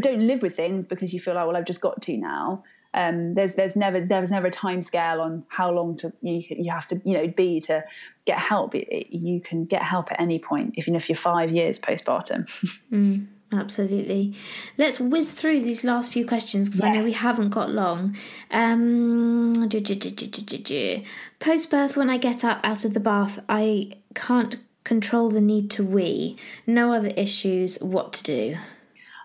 but 0.00 0.10
don't 0.10 0.26
live 0.26 0.42
with 0.42 0.56
things 0.56 0.86
because 0.86 1.12
you 1.12 1.20
feel 1.20 1.34
like, 1.34 1.46
well, 1.46 1.56
I've 1.56 1.64
just 1.64 1.80
got 1.80 2.00
to 2.02 2.16
now. 2.16 2.64
Um, 2.92 3.34
there's 3.34 3.54
there's 3.54 3.76
never 3.76 4.00
there's 4.00 4.32
never 4.32 4.48
a 4.48 4.50
time 4.50 4.82
scale 4.82 5.20
on 5.20 5.44
how 5.48 5.70
long 5.70 5.96
to 5.98 6.12
you 6.22 6.42
you 6.50 6.72
have 6.72 6.88
to 6.88 7.00
you 7.04 7.14
know 7.14 7.28
be 7.28 7.60
to 7.62 7.84
get 8.24 8.38
help. 8.38 8.74
It, 8.74 8.88
it, 8.88 9.16
you 9.16 9.40
can 9.40 9.64
get 9.64 9.82
help 9.82 10.10
at 10.10 10.20
any 10.20 10.40
point, 10.40 10.74
even 10.76 10.96
if 10.96 11.08
you're 11.08 11.16
five 11.16 11.52
years 11.52 11.78
postpartum. 11.78 12.48
mm. 12.92 13.26
Absolutely. 13.52 14.32
Let's 14.78 15.00
whiz 15.00 15.32
through 15.32 15.62
these 15.62 15.82
last 15.82 16.12
few 16.12 16.24
questions 16.24 16.68
because 16.68 16.80
yes. 16.80 16.88
I 16.88 16.92
know 16.92 17.02
we 17.02 17.10
haven't 17.10 17.48
got 17.48 17.68
long. 17.68 18.16
Um, 18.52 19.52
Post 21.40 21.68
birth, 21.68 21.96
when 21.96 22.08
I 22.08 22.16
get 22.16 22.44
up 22.44 22.60
out 22.62 22.84
of 22.84 22.94
the 22.94 23.00
bath, 23.00 23.40
I 23.48 23.90
can't 24.14 24.54
control 24.84 25.30
the 25.30 25.40
need 25.40 25.68
to 25.72 25.84
wee, 25.84 26.36
no 26.64 26.92
other 26.92 27.08
issues, 27.16 27.78
what 27.80 28.12
to 28.12 28.22
do? 28.22 28.56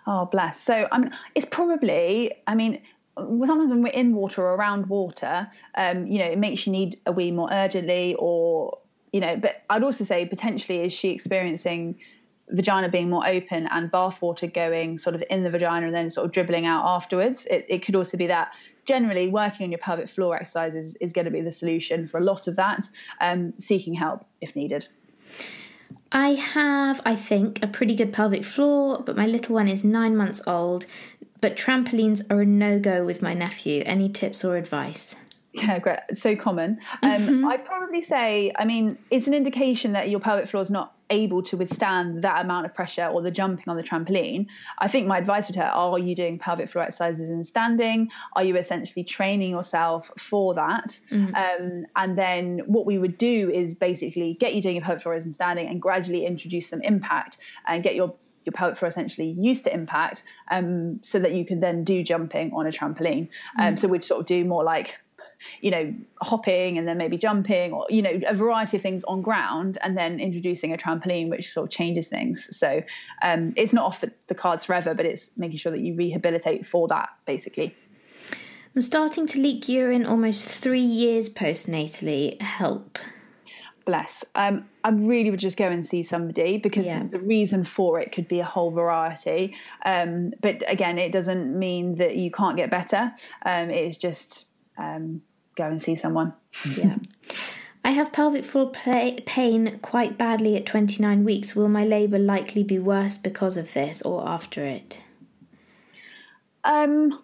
Oh, 0.08 0.26
bless. 0.26 0.60
So, 0.60 0.88
I 0.92 1.00
mean, 1.00 1.12
it's 1.34 1.48
probably, 1.48 2.32
I 2.48 2.56
mean, 2.56 2.82
sometimes 3.18 3.72
when 3.72 3.82
we're 3.82 3.94
in 3.94 4.14
water 4.14 4.42
or 4.42 4.56
around 4.56 4.88
water, 4.88 5.48
um, 5.76 6.06
you 6.08 6.20
know, 6.20 6.26
it 6.26 6.38
makes 6.38 6.68
you 6.68 6.72
need 6.72 7.00
a 7.06 7.12
wee 7.12 7.32
more 7.32 7.50
urgently, 7.52 8.16
or, 8.20 8.78
you 9.12 9.20
know, 9.20 9.36
but 9.38 9.64
I'd 9.70 9.84
also 9.84 10.04
say 10.04 10.26
potentially 10.26 10.82
is 10.82 10.94
she 10.94 11.10
experiencing 11.10 11.98
vagina 12.50 12.90
being 12.90 13.10
more 13.10 13.26
open 13.26 13.68
and 13.72 13.90
bath 13.90 14.22
water 14.22 14.46
going 14.46 15.00
sort 15.00 15.16
of 15.16 15.24
in 15.32 15.42
the 15.42 15.50
vagina 15.50 15.88
and 15.88 15.96
then 15.96 16.12
sort 16.12 16.26
of 16.26 16.32
dribbling 16.32 16.66
out 16.66 16.86
afterwards? 16.86 17.48
It, 17.50 17.66
it 17.68 17.84
could 17.84 17.96
also 17.96 18.18
be 18.18 18.28
that 18.28 18.54
generally 18.86 19.30
working 19.30 19.64
on 19.64 19.72
your 19.72 19.80
pelvic 19.80 20.08
floor 20.08 20.36
exercises 20.36 20.96
is 20.98 21.12
going 21.12 21.26
to 21.26 21.32
be 21.32 21.42
the 21.42 21.52
solution 21.52 22.08
for 22.08 22.20
a 22.20 22.24
lot 22.24 22.48
of 22.48 22.56
that 22.58 22.88
um, 23.22 23.54
seeking 23.58 23.96
help 23.96 24.24
if 24.42 24.56
needed 24.56 24.88
I 26.12 26.30
have, 26.30 27.02
I 27.06 27.16
think, 27.16 27.62
a 27.62 27.68
pretty 27.68 27.96
good 27.96 28.14
pelvic 28.14 28.44
floor, 28.44 29.02
but 29.06 29.18
my 29.18 29.26
little 29.26 29.56
one 29.56 29.68
is 29.68 29.84
nine 29.84 30.16
months 30.16 30.42
old. 30.48 30.86
But 31.42 31.58
trampolines 31.58 32.22
are 32.30 32.42
a 32.42 32.46
no 32.46 32.80
go 32.80 33.04
with 33.06 33.22
my 33.22 33.34
nephew. 33.34 33.84
Any 33.86 34.10
tips 34.10 34.44
or 34.46 34.56
advice? 34.56 35.16
Yeah, 35.56 35.80
great. 35.80 36.00
So 36.14 36.36
common. 36.36 36.80
Um, 37.02 37.12
mm-hmm. 37.12 37.48
I'd 37.48 37.66
probably 37.66 38.02
say, 38.02 38.52
I 38.58 38.66
mean, 38.66 38.98
it's 39.10 39.28
an 39.28 39.34
indication 39.34 39.94
that 39.94 40.10
your 40.10 40.20
pelvic 40.20 40.48
floor 40.48 40.62
is 40.62 40.70
not 40.70 40.96
able 41.10 41.44
to 41.44 41.58
withstand 41.58 42.24
that 42.24 42.44
amount 42.44 42.66
of 42.66 42.74
pressure 42.74 43.06
or 43.06 43.22
the 43.22 43.32
jumping 43.32 43.66
on 43.68 43.78
the 43.78 43.84
trampoline, 43.84 44.48
I 44.80 44.88
think 44.88 45.08
my 45.08 45.18
advice 45.18 45.48
would 45.48 45.56
her 45.56 45.64
are 45.64 46.00
you 46.00 46.16
doing 46.16 46.40
pelvic 46.40 46.70
floor 46.70 46.86
exercises 46.86 47.30
in 47.30 47.44
standing? 47.44 48.10
Are 48.34 48.44
you 48.44 48.56
essentially 48.58 49.04
training 49.04 49.52
yourself 49.52 50.12
for 50.18 50.54
that? 50.56 51.00
Mm-hmm. 51.12 51.36
Um, 51.36 51.86
and 51.96 52.18
then 52.18 52.62
what 52.66 52.86
we 52.86 52.98
would 52.98 53.18
do 53.18 53.50
is 53.52 53.76
basically 53.76 54.36
get 54.40 54.56
you 54.56 54.62
doing 54.62 54.76
your 54.76 54.84
pelvic 54.84 55.04
floor 55.04 55.16
as 55.16 55.26
in 55.26 55.34
standing 55.34 55.68
and 55.68 55.82
gradually 55.82 56.26
introduce 56.26 56.68
some 56.68 56.82
impact 56.82 57.38
and 57.68 57.84
get 57.84 57.96
your 57.96 58.16
your 58.46 58.54
pelvic 58.54 58.78
floor 58.78 58.88
essentially 58.88 59.36
used 59.40 59.64
to 59.64 59.74
impact 59.74 60.22
um, 60.52 61.00
so 61.02 61.18
that 61.18 61.32
you 61.32 61.44
can 61.44 61.62
then 61.62 61.84
do 61.84 62.04
jumping 62.04 62.54
on 62.54 62.68
a 62.68 62.70
trampoline. 62.70 63.28
Um, 63.58 63.74
mm. 63.74 63.80
So 63.80 63.88
we'd 63.88 64.06
sort 64.06 64.20
of 64.20 64.28
do 64.28 64.46
more 64.46 64.64
like 64.64 65.00
you 65.62 65.72
know, 65.72 65.94
hopping 66.22 66.78
and 66.78 66.88
then 66.88 66.98
maybe 66.98 67.18
jumping 67.18 67.74
or, 67.74 67.86
you 67.90 68.02
know, 68.02 68.20
a 68.28 68.36
variety 68.36 68.78
of 68.78 68.84
things 68.84 69.04
on 69.06 69.22
ground 69.22 69.78
and 69.82 69.98
then 69.98 70.20
introducing 70.20 70.74
a 70.74 70.78
trampoline, 70.78 71.30
which 71.30 71.52
sort 71.52 71.68
of 71.68 71.72
changes 71.72 72.08
things. 72.08 72.56
So 72.58 72.82
um, 73.22 73.54
it's 73.56 73.74
not 73.74 73.86
off 73.86 74.02
the, 74.02 74.12
the 74.28 74.36
cards 74.36 74.66
forever, 74.66 74.94
but 74.94 75.06
it's 75.06 75.32
making 75.38 75.58
sure 75.58 75.72
that 75.72 75.82
you 75.82 75.96
rehabilitate 75.96 76.66
for 76.66 76.88
that, 76.88 77.10
basically. 77.26 77.76
I'm 78.76 78.82
starting 78.82 79.26
to 79.28 79.40
leak 79.40 79.70
urine 79.70 80.06
almost 80.06 80.50
three 80.50 80.82
years 80.82 81.30
postnatally. 81.30 82.42
Help. 82.42 83.00
Bless. 83.86 84.26
Um, 84.34 84.66
I 84.84 84.90
really 84.90 85.32
would 85.32 85.40
just 85.40 85.58
go 85.58 85.70
and 85.70 85.86
see 85.86 86.04
somebody 86.04 86.58
because 86.58 86.86
yeah. 86.86 87.04
the 87.10 87.20
reason 87.20 87.64
for 87.64 88.00
it 88.00 88.12
could 88.12 88.28
be 88.28 88.40
a 88.40 88.46
whole 88.46 88.72
variety. 88.72 89.56
Um, 89.86 90.34
but 90.42 90.64
again, 90.68 90.98
it 90.98 91.12
doesn't 91.12 91.58
mean 91.58 91.96
that 91.96 92.18
you 92.18 92.32
can't 92.32 92.58
get 92.58 92.70
better. 92.70 93.14
Um, 93.46 93.70
it's 93.70 93.98
just 93.98 94.48
um, 94.78 95.22
go 95.56 95.66
and 95.66 95.82
see 95.82 95.96
someone. 95.96 96.34
Yeah. 96.78 96.98
I 97.84 97.92
have 97.92 98.12
pelvic 98.12 98.44
floor 98.44 98.72
pain 98.72 99.80
quite 99.84 100.18
badly 100.18 100.56
at 100.56 100.66
29 100.66 101.24
weeks. 101.24 101.56
Will 101.56 101.70
my 101.70 101.86
labour 101.86 102.18
likely 102.18 102.64
be 102.64 102.80
worse 102.80 103.16
because 103.16 103.58
of 103.58 103.74
this 103.74 104.02
or 104.02 104.28
after 104.28 104.66
it? 104.66 105.02
Um, 106.64 107.22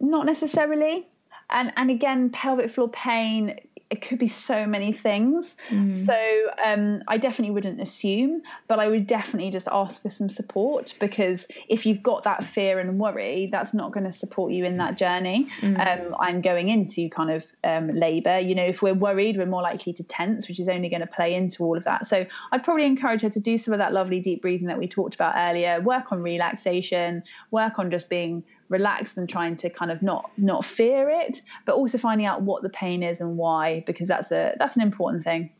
not 0.00 0.24
necessarily. 0.24 1.08
And 1.50 1.74
and 1.76 1.90
again, 1.90 2.30
pelvic 2.30 2.70
floor 2.70 2.88
pain 2.88 3.60
it 3.92 4.00
could 4.00 4.18
be 4.18 4.26
so 4.26 4.66
many 4.66 4.90
things. 4.90 5.54
Mm. 5.68 6.06
So 6.06 6.50
um, 6.64 7.02
I 7.08 7.18
definitely 7.18 7.52
wouldn't 7.52 7.78
assume, 7.78 8.40
but 8.66 8.78
I 8.78 8.88
would 8.88 9.06
definitely 9.06 9.50
just 9.50 9.68
ask 9.70 10.00
for 10.00 10.08
some 10.08 10.30
support 10.30 10.94
because 10.98 11.46
if 11.68 11.84
you've 11.84 12.02
got 12.02 12.22
that 12.22 12.42
fear 12.42 12.80
and 12.80 12.98
worry, 12.98 13.50
that's 13.52 13.74
not 13.74 13.92
going 13.92 14.04
to 14.04 14.12
support 14.12 14.52
you 14.52 14.64
in 14.64 14.78
that 14.78 14.96
journey. 14.96 15.46
Mm. 15.60 16.06
Um, 16.08 16.16
I'm 16.18 16.40
going 16.40 16.70
into 16.70 17.10
kind 17.10 17.30
of 17.30 17.44
um, 17.64 17.90
labour. 17.90 18.38
You 18.38 18.54
know, 18.54 18.64
if 18.64 18.80
we're 18.80 18.94
worried, 18.94 19.36
we're 19.36 19.44
more 19.44 19.60
likely 19.60 19.92
to 19.92 20.02
tense, 20.02 20.48
which 20.48 20.58
is 20.58 20.68
only 20.68 20.88
going 20.88 21.02
to 21.02 21.06
play 21.06 21.34
into 21.34 21.62
all 21.62 21.76
of 21.76 21.84
that. 21.84 22.06
So 22.06 22.24
I'd 22.50 22.64
probably 22.64 22.86
encourage 22.86 23.20
her 23.20 23.30
to 23.30 23.40
do 23.40 23.58
some 23.58 23.74
of 23.74 23.78
that 23.78 23.92
lovely 23.92 24.20
deep 24.20 24.40
breathing 24.40 24.68
that 24.68 24.78
we 24.78 24.88
talked 24.88 25.14
about 25.14 25.34
earlier. 25.36 25.82
Work 25.82 26.12
on 26.12 26.22
relaxation. 26.22 27.24
Work 27.50 27.78
on 27.78 27.90
just 27.90 28.08
being 28.08 28.42
relaxed 28.72 29.16
and 29.18 29.28
trying 29.28 29.56
to 29.58 29.70
kind 29.70 29.90
of 29.90 30.02
not 30.02 30.30
not 30.36 30.64
fear 30.64 31.08
it, 31.08 31.42
but 31.66 31.76
also 31.76 31.98
finding 31.98 32.26
out 32.26 32.42
what 32.42 32.62
the 32.62 32.70
pain 32.70 33.02
is 33.02 33.20
and 33.20 33.36
why, 33.36 33.84
because 33.86 34.08
that's 34.08 34.32
a 34.32 34.54
that's 34.58 34.74
an 34.76 34.82
important 34.82 35.22
thing. 35.22 35.50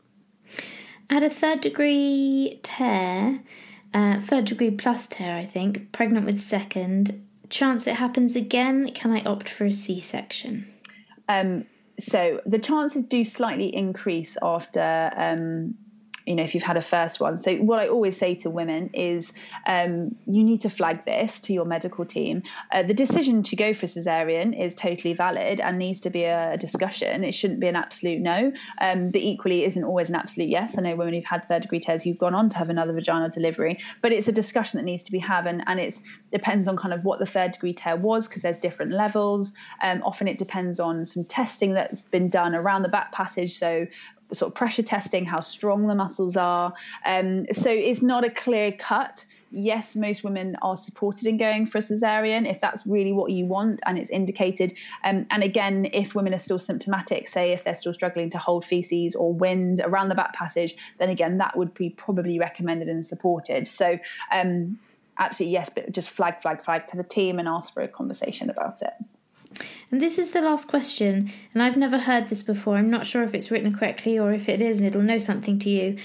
At 1.09 1.23
a 1.23 1.29
third 1.29 1.61
degree 1.61 2.59
tear, 2.63 3.39
uh, 3.93 4.19
third 4.19 4.45
degree 4.45 4.71
plus 4.71 5.07
tear, 5.07 5.37
I 5.37 5.45
think, 5.45 5.91
pregnant 5.91 6.25
with 6.25 6.41
second, 6.41 7.25
chance 7.49 7.87
it 7.87 7.95
happens 7.95 8.35
again, 8.35 8.91
can 8.91 9.11
I 9.11 9.21
opt 9.23 9.47
for 9.47 9.65
a 9.65 9.71
C 9.71 9.99
section? 9.99 10.67
Um, 11.29 11.65
so 11.99 12.41
the 12.45 12.59
chances 12.59 13.03
do 13.03 13.23
slightly 13.23 13.73
increase 13.73 14.35
after 14.41 15.11
um, 15.15 15.75
you 16.25 16.35
know 16.35 16.43
if 16.43 16.53
you've 16.53 16.63
had 16.63 16.77
a 16.77 16.81
first 16.81 17.19
one. 17.19 17.37
So 17.37 17.55
what 17.57 17.79
i 17.79 17.87
always 17.87 18.17
say 18.17 18.35
to 18.35 18.49
women 18.49 18.89
is 18.93 19.31
um, 19.67 20.15
you 20.25 20.43
need 20.43 20.61
to 20.61 20.69
flag 20.69 21.05
this 21.05 21.39
to 21.41 21.53
your 21.53 21.65
medical 21.65 22.05
team. 22.05 22.43
Uh, 22.71 22.83
the 22.83 22.93
decision 22.93 23.43
to 23.43 23.55
go 23.55 23.73
for 23.73 23.87
cesarean 23.87 24.59
is 24.59 24.75
totally 24.75 25.13
valid 25.13 25.59
and 25.59 25.77
needs 25.77 26.01
to 26.01 26.09
be 26.09 26.23
a, 26.23 26.57
discussion. 26.57 27.23
It 27.23 27.33
shouldn't 27.33 27.59
be 27.59 27.67
an 27.67 27.75
absolute 27.75 28.21
no. 28.21 28.53
Um, 28.79 29.09
but 29.09 29.21
equally 29.21 29.65
isn't 29.65 29.83
always 29.83 30.09
an 30.09 30.15
absolute 30.15 30.49
yes. 30.49 30.77
I 30.77 30.81
know 30.81 30.95
women 30.95 31.13
who've 31.13 31.25
had 31.25 31.45
third 31.45 31.63
degree 31.63 31.79
tears 31.79 32.03
who've 32.03 32.17
gone 32.17 32.35
on 32.35 32.49
to 32.49 32.57
have 32.57 32.69
another 32.69 32.93
vaginal 32.93 33.29
delivery 33.29 33.79
but 34.01 34.11
it's 34.11 34.27
a 34.27 34.31
discussion 34.31 34.77
that 34.77 34.83
needs 34.83 35.03
to 35.03 35.11
be 35.11 35.19
had 35.19 35.47
and, 35.47 35.63
and 35.67 35.79
it 35.79 35.99
depends 36.31 36.67
on 36.67 36.77
kind 36.77 36.93
of 36.93 37.03
what 37.03 37.19
the 37.19 37.25
third 37.25 37.51
degree 37.51 37.73
tear 37.73 37.95
was 37.95 38.27
because 38.27 38.41
there's 38.41 38.57
different 38.57 38.91
levels. 38.91 39.53
Um, 39.81 40.01
often 40.03 40.27
it 40.27 40.37
depends 40.37 40.79
on 40.79 41.05
some 41.05 41.25
testing 41.25 41.73
that's 41.73 42.03
been 42.03 42.29
done 42.29 42.55
around 42.55 42.83
the 42.83 42.89
back 42.89 43.11
passage. 43.11 43.57
So 43.57 43.87
sort 44.33 44.51
of 44.51 44.55
pressure 44.55 44.83
testing 44.83 45.25
how 45.25 45.39
strong 45.39 45.87
the 45.87 45.95
muscles 45.95 46.35
are. 46.37 46.73
Um, 47.05 47.45
so 47.51 47.69
it's 47.69 48.01
not 48.01 48.23
a 48.23 48.29
clear 48.29 48.71
cut. 48.71 49.25
Yes, 49.51 49.95
most 49.95 50.23
women 50.23 50.55
are 50.63 50.75
supported 50.75 51.27
in 51.27 51.37
going 51.37 51.67
for 51.67 51.77
a 51.77 51.81
cesarean 51.81 52.49
if 52.49 52.59
that's 52.59 52.87
really 52.87 53.13
what 53.13 53.31
you 53.31 53.45
want 53.45 53.81
and 53.85 53.99
it's 53.99 54.09
indicated. 54.09 54.73
Um, 55.03 55.27
and 55.29 55.43
again, 55.43 55.89
if 55.93 56.15
women 56.15 56.33
are 56.33 56.39
still 56.39 56.57
symptomatic, 56.57 57.27
say 57.27 57.51
if 57.51 57.63
they're 57.63 57.75
still 57.75 57.93
struggling 57.93 58.31
to 58.31 58.39
hold 58.39 58.65
feces 58.65 59.13
or 59.13 59.31
wind 59.31 59.79
around 59.83 60.09
the 60.09 60.15
back 60.15 60.33
passage, 60.33 60.75
then 60.97 61.09
again, 61.09 61.37
that 61.37 61.55
would 61.55 61.73
be 61.75 61.91
probably 61.91 62.39
recommended 62.39 62.87
and 62.87 63.05
supported. 63.05 63.67
So, 63.67 63.99
um, 64.31 64.79
absolutely 65.19 65.53
yes, 65.53 65.69
but 65.69 65.91
just 65.91 66.09
flag, 66.09 66.41
flag, 66.41 66.63
flag 66.63 66.87
to 66.87 66.97
the 66.97 67.03
team 67.03 67.37
and 67.37 67.47
ask 67.47 67.73
for 67.73 67.83
a 67.83 67.87
conversation 67.87 68.49
about 68.49 68.81
it. 68.81 68.93
And 69.91 70.01
this 70.01 70.17
is 70.17 70.31
the 70.31 70.41
last 70.41 70.67
question, 70.67 71.31
and 71.53 71.61
I've 71.61 71.77
never 71.77 71.99
heard 71.99 72.27
this 72.27 72.43
before. 72.43 72.77
I'm 72.77 72.89
not 72.89 73.05
sure 73.05 73.23
if 73.23 73.33
it's 73.33 73.51
written 73.51 73.75
correctly 73.75 74.17
or 74.17 74.33
if 74.33 74.49
it 74.49 74.61
is, 74.61 74.79
and 74.79 74.87
it'll 74.87 75.01
know 75.01 75.17
something 75.17 75.59
to 75.59 75.69
you. 75.69 75.97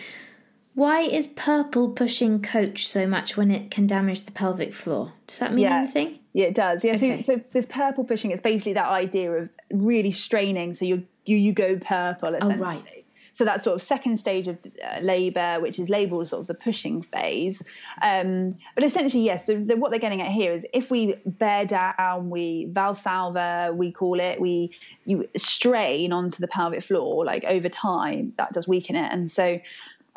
Why 0.75 1.01
is 1.01 1.27
purple 1.27 1.89
pushing 1.89 2.41
coach 2.41 2.87
so 2.87 3.07
much 3.07 3.37
when 3.37 3.51
it 3.51 3.71
can 3.71 3.87
damage 3.87 4.25
the 4.27 4.33
pelvic 4.33 4.73
floor? 4.73 5.13
Does 5.27 5.41
that 5.41 5.53
mean 5.53 5.65
yeah. 5.65 5.79
anything? 5.79 6.21
Yeah, 6.33 6.47
it 6.47 6.55
does. 6.55 6.85
Yeah, 6.85 6.95
okay. 6.95 7.23
so, 7.23 7.37
so 7.37 7.43
this 7.51 7.67
purple 7.67 8.05
pushing, 8.05 8.31
it's 8.31 8.43
basically 8.43 8.75
that 8.75 8.87
idea 8.87 9.33
of 9.33 9.51
really 9.73 10.13
straining, 10.13 10.75
so 10.75 10.85
you 10.85 11.07
you 11.25 11.37
you 11.37 11.53
go 11.53 11.79
purple. 11.79 12.37
Oh 12.41 12.55
right. 12.57 13.05
So 13.39 13.45
that 13.45 13.63
sort 13.63 13.77
of 13.77 13.83
second 13.83 14.17
stage 14.17 14.49
of 14.49 14.59
uh, 14.85 14.99
labour, 15.01 15.61
which 15.61 15.79
is 15.79 15.89
labelled 15.89 16.27
sort 16.27 16.41
of 16.41 16.49
the 16.49 16.55
pushing 16.55 17.03
phase. 17.03 17.63
Um, 18.03 18.57
but 18.75 18.83
essentially, 18.83 19.23
yes, 19.23 19.47
the, 19.47 19.55
the, 19.55 19.77
what 19.77 19.93
they're 19.93 20.01
getting 20.01 20.21
at 20.21 20.33
here 20.33 20.53
is 20.53 20.67
if 20.73 20.91
we 20.91 21.15
bear 21.25 21.65
down, 21.65 22.31
we 22.31 22.67
valsalva, 22.73 23.77
we 23.77 23.93
call 23.93 24.19
it, 24.19 24.41
we 24.41 24.77
you 25.05 25.29
strain 25.37 26.13
onto 26.13 26.41
the 26.41 26.49
pelvic 26.49 26.83
floor, 26.83 27.25
like 27.25 27.45
over 27.45 27.69
time, 27.69 28.33
that 28.39 28.53
does 28.53 28.67
weaken 28.67 28.97
it. 28.97 29.13
And 29.13 29.31
so 29.31 29.61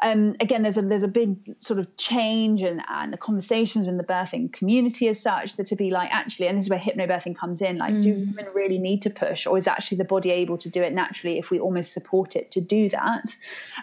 um, 0.01 0.35
again, 0.39 0.63
there's 0.63 0.77
a 0.77 0.81
there's 0.81 1.03
a 1.03 1.07
big 1.07 1.55
sort 1.59 1.79
of 1.79 1.95
change 1.97 2.61
and 2.61 2.81
and 2.89 3.13
the 3.13 3.17
conversations 3.17 3.87
in 3.87 3.97
the 3.97 4.03
birthing 4.03 4.51
community 4.51 5.07
as 5.07 5.21
such 5.21 5.55
that 5.57 5.67
to 5.67 5.75
be 5.75 5.91
like 5.91 6.11
actually, 6.11 6.47
and 6.47 6.57
this 6.57 6.65
is 6.65 6.69
where 6.69 6.79
hypnobirthing 6.79 7.35
comes 7.35 7.61
in. 7.61 7.77
Like, 7.77 7.93
mm. 7.93 8.01
do 8.01 8.13
women 8.13 8.47
really 8.53 8.79
need 8.79 9.03
to 9.03 9.09
push, 9.09 9.45
or 9.45 9.57
is 9.57 9.67
actually 9.67 9.99
the 9.99 10.05
body 10.05 10.31
able 10.31 10.57
to 10.59 10.69
do 10.69 10.81
it 10.81 10.93
naturally 10.93 11.37
if 11.37 11.51
we 11.51 11.59
almost 11.59 11.93
support 11.93 12.35
it 12.35 12.51
to 12.51 12.61
do 12.61 12.89
that? 12.89 13.35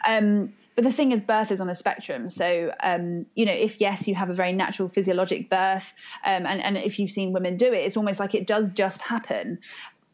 Um, 0.06 0.52
but 0.74 0.84
the 0.84 0.92
thing 0.92 1.10
is, 1.10 1.22
birth 1.22 1.50
is 1.50 1.60
on 1.60 1.68
a 1.68 1.74
spectrum. 1.74 2.28
So, 2.28 2.72
um, 2.80 3.26
you 3.34 3.44
know, 3.44 3.52
if 3.52 3.80
yes, 3.80 4.06
you 4.06 4.14
have 4.14 4.30
a 4.30 4.34
very 4.34 4.52
natural 4.52 4.88
physiologic 4.88 5.50
birth, 5.50 5.92
um, 6.24 6.46
and, 6.46 6.62
and 6.62 6.76
if 6.76 7.00
you've 7.00 7.10
seen 7.10 7.32
women 7.32 7.56
do 7.56 7.66
it, 7.66 7.78
it's 7.78 7.96
almost 7.96 8.20
like 8.20 8.34
it 8.34 8.46
does 8.46 8.68
just 8.70 9.02
happen. 9.02 9.58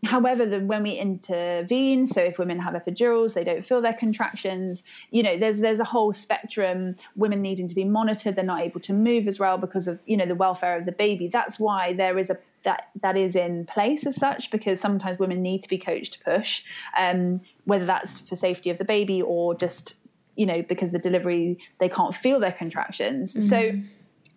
However, 0.05 0.47
the, 0.47 0.61
when 0.61 0.83
we 0.83 0.93
intervene, 0.93 2.07
so 2.07 2.21
if 2.21 2.39
women 2.39 2.59
have 2.59 2.75
epidurals, 2.75 3.35
they 3.35 3.45
don't 3.45 3.65
feel 3.65 3.81
their 3.81 3.95
contractions. 3.95 4.83
You 5.11 5.23
know, 5.23 5.39
there's 5.39 5.59
there's 5.59 5.81
a 5.81 5.85
whole 5.85 6.13
spectrum. 6.13 6.97
Women 7.17 7.43
needing 7.43 7.69
to 7.69 7.75
be 7.75 7.85
monitored, 7.85 8.37
they're 8.37 8.45
not 8.45 8.61
able 8.61 8.81
to 8.81 8.93
move 8.93 9.29
as 9.29 9.39
well 9.39 9.59
because 9.59 9.89
of 9.89 9.99
you 10.07 10.17
know 10.17 10.27
the 10.27 10.35
welfare 10.35 10.77
of 10.77 10.87
the 10.87 10.93
baby. 10.93 11.29
That's 11.29 11.59
why 11.59 11.95
there 11.95 12.19
is 12.19 12.31
a 12.31 12.39
that 12.65 12.89
that 13.03 13.17
is 13.17 13.37
in 13.37 13.67
place 13.67 14.07
as 14.07 14.17
such 14.17 14.51
because 14.51 14.81
sometimes 14.81 15.19
women 15.19 15.43
need 15.43 15.63
to 15.63 15.69
be 15.69 15.79
coached 15.79 16.15
to 16.15 16.25
push, 16.25 16.63
um, 16.97 17.41
whether 17.65 17.85
that's 17.85 18.21
for 18.21 18.37
safety 18.37 18.71
of 18.71 18.79
the 18.79 18.85
baby 18.85 19.23
or 19.23 19.55
just 19.55 19.97
you 20.37 20.47
know 20.47 20.63
because 20.63 20.93
the 20.93 20.99
delivery 20.99 21.59
they 21.79 21.89
can't 21.89 22.15
feel 22.15 22.41
their 22.41 22.53
contractions. 22.53 23.35
Mm-hmm. 23.35 23.49
So. 23.49 23.73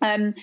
Um, 0.00 0.34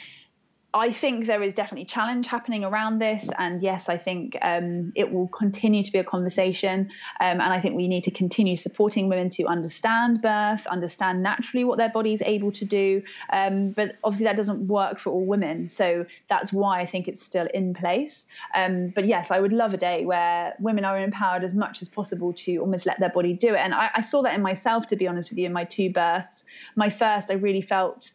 I 0.75 0.91
think 0.91 1.25
there 1.25 1.41
is 1.41 1.53
definitely 1.53 1.85
challenge 1.85 2.27
happening 2.27 2.65
around 2.65 2.99
this, 2.99 3.29
and 3.37 3.61
yes, 3.61 3.87
I 3.87 3.97
think 3.97 4.37
um, 4.41 4.91
it 4.93 5.09
will 5.09 5.29
continue 5.29 5.81
to 5.81 5.91
be 5.91 5.99
a 5.99 6.03
conversation. 6.03 6.89
Um, 7.21 7.39
and 7.39 7.43
I 7.43 7.61
think 7.61 7.77
we 7.77 7.87
need 7.87 8.03
to 8.03 8.11
continue 8.11 8.57
supporting 8.57 9.07
women 9.07 9.29
to 9.31 9.45
understand 9.45 10.21
birth, 10.21 10.67
understand 10.67 11.23
naturally 11.23 11.63
what 11.63 11.77
their 11.77 11.89
body 11.89 12.11
is 12.11 12.21
able 12.25 12.51
to 12.51 12.65
do. 12.65 13.03
Um, 13.29 13.69
but 13.69 13.95
obviously, 14.03 14.25
that 14.25 14.35
doesn't 14.35 14.67
work 14.67 14.99
for 14.99 15.11
all 15.11 15.25
women, 15.25 15.69
so 15.69 16.05
that's 16.27 16.51
why 16.51 16.81
I 16.81 16.85
think 16.85 17.07
it's 17.07 17.23
still 17.23 17.47
in 17.53 17.73
place. 17.73 18.27
Um, 18.53 18.89
but 18.89 19.05
yes, 19.05 19.31
I 19.31 19.39
would 19.39 19.53
love 19.53 19.73
a 19.73 19.77
day 19.77 20.03
where 20.03 20.55
women 20.59 20.83
are 20.83 20.99
empowered 20.99 21.45
as 21.45 21.55
much 21.55 21.81
as 21.81 21.87
possible 21.87 22.33
to 22.33 22.57
almost 22.57 22.85
let 22.85 22.99
their 22.99 23.09
body 23.09 23.31
do 23.31 23.53
it. 23.53 23.59
And 23.59 23.73
I, 23.73 23.91
I 23.95 24.01
saw 24.01 24.23
that 24.23 24.33
in 24.33 24.41
myself, 24.41 24.87
to 24.87 24.97
be 24.97 25.07
honest 25.07 25.29
with 25.29 25.39
you, 25.39 25.45
in 25.45 25.53
my 25.53 25.63
two 25.63 25.89
births. 25.89 26.43
My 26.75 26.89
first, 26.89 27.31
I 27.31 27.35
really 27.35 27.61
felt 27.61 28.11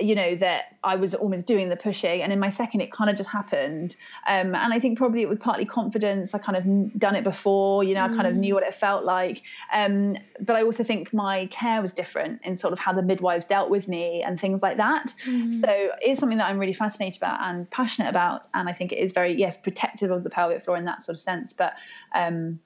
you 0.00 0.14
know 0.14 0.36
that 0.36 0.76
I 0.84 0.96
was 0.96 1.14
almost 1.14 1.46
doing 1.46 1.68
the 1.68 1.76
pushing, 1.76 2.22
and 2.22 2.32
in 2.32 2.38
my 2.38 2.50
second, 2.50 2.80
it 2.80 2.92
kind 2.92 3.10
of 3.10 3.16
just 3.16 3.28
happened. 3.28 3.96
Um, 4.26 4.54
and 4.54 4.72
I 4.72 4.78
think 4.78 4.96
probably 4.96 5.22
it 5.22 5.28
was 5.28 5.38
partly 5.38 5.64
confidence. 5.64 6.34
I 6.34 6.38
kind 6.38 6.56
of 6.56 6.98
done 6.98 7.16
it 7.16 7.24
before, 7.24 7.84
you 7.84 7.94
know, 7.94 8.02
I 8.02 8.08
kind 8.08 8.26
of 8.26 8.34
knew 8.34 8.54
what 8.54 8.62
it 8.62 8.74
felt 8.74 9.04
like. 9.04 9.42
Um, 9.72 10.16
but 10.40 10.56
I 10.56 10.62
also 10.62 10.84
think 10.84 11.12
my 11.12 11.46
care 11.46 11.80
was 11.80 11.92
different 11.92 12.40
in 12.44 12.56
sort 12.56 12.72
of 12.72 12.78
how 12.78 12.92
the 12.92 13.02
midwives 13.02 13.46
dealt 13.46 13.70
with 13.70 13.88
me 13.88 14.22
and 14.22 14.38
things 14.38 14.62
like 14.62 14.76
that. 14.76 15.12
Mm. 15.26 15.60
So 15.60 15.90
it's 16.00 16.20
something 16.20 16.38
that 16.38 16.48
I'm 16.48 16.58
really 16.58 16.72
fascinated 16.72 17.20
about 17.20 17.40
and 17.42 17.68
passionate 17.70 18.08
about, 18.08 18.46
and 18.54 18.68
I 18.68 18.72
think 18.72 18.92
it 18.92 18.98
is 18.98 19.12
very 19.12 19.34
yes 19.34 19.56
protective 19.58 20.10
of 20.10 20.22
the 20.22 20.30
pelvic 20.30 20.64
floor 20.64 20.76
in 20.76 20.84
that 20.84 21.02
sort 21.02 21.16
of 21.16 21.20
sense. 21.20 21.52
But 21.52 21.74
um, 22.14 22.60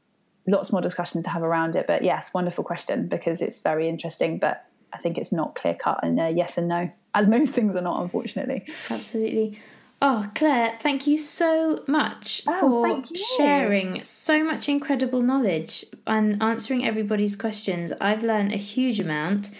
lots 0.46 0.72
more 0.72 0.80
discussion 0.80 1.22
to 1.22 1.30
have 1.30 1.42
around 1.42 1.76
it. 1.76 1.86
But 1.86 2.02
yes, 2.02 2.30
wonderful 2.34 2.64
question 2.64 3.08
because 3.08 3.40
it's 3.40 3.60
very 3.60 3.88
interesting, 3.88 4.38
but 4.38 4.66
I 4.92 4.98
think 4.98 5.18
it's 5.18 5.32
not 5.32 5.54
clear 5.54 5.74
cut 5.74 6.00
and 6.02 6.20
uh, 6.20 6.26
yes 6.26 6.58
and 6.58 6.68
no 6.68 6.90
as 7.14 7.28
most 7.28 7.52
things 7.52 7.76
are 7.76 7.82
not, 7.82 8.02
unfortunately. 8.02 8.64
Absolutely. 8.90 9.58
Oh, 10.04 10.28
Claire, 10.34 10.76
thank 10.80 11.06
you 11.06 11.16
so 11.16 11.84
much 11.86 12.42
oh, 12.48 12.58
for 12.58 13.16
sharing 13.36 14.02
so 14.02 14.42
much 14.42 14.68
incredible 14.68 15.22
knowledge 15.22 15.86
and 16.08 16.42
answering 16.42 16.84
everybody's 16.84 17.36
questions. 17.36 17.92
I've 18.00 18.24
learned 18.24 18.52
a 18.52 18.56
huge 18.56 18.98
amount. 18.98 19.50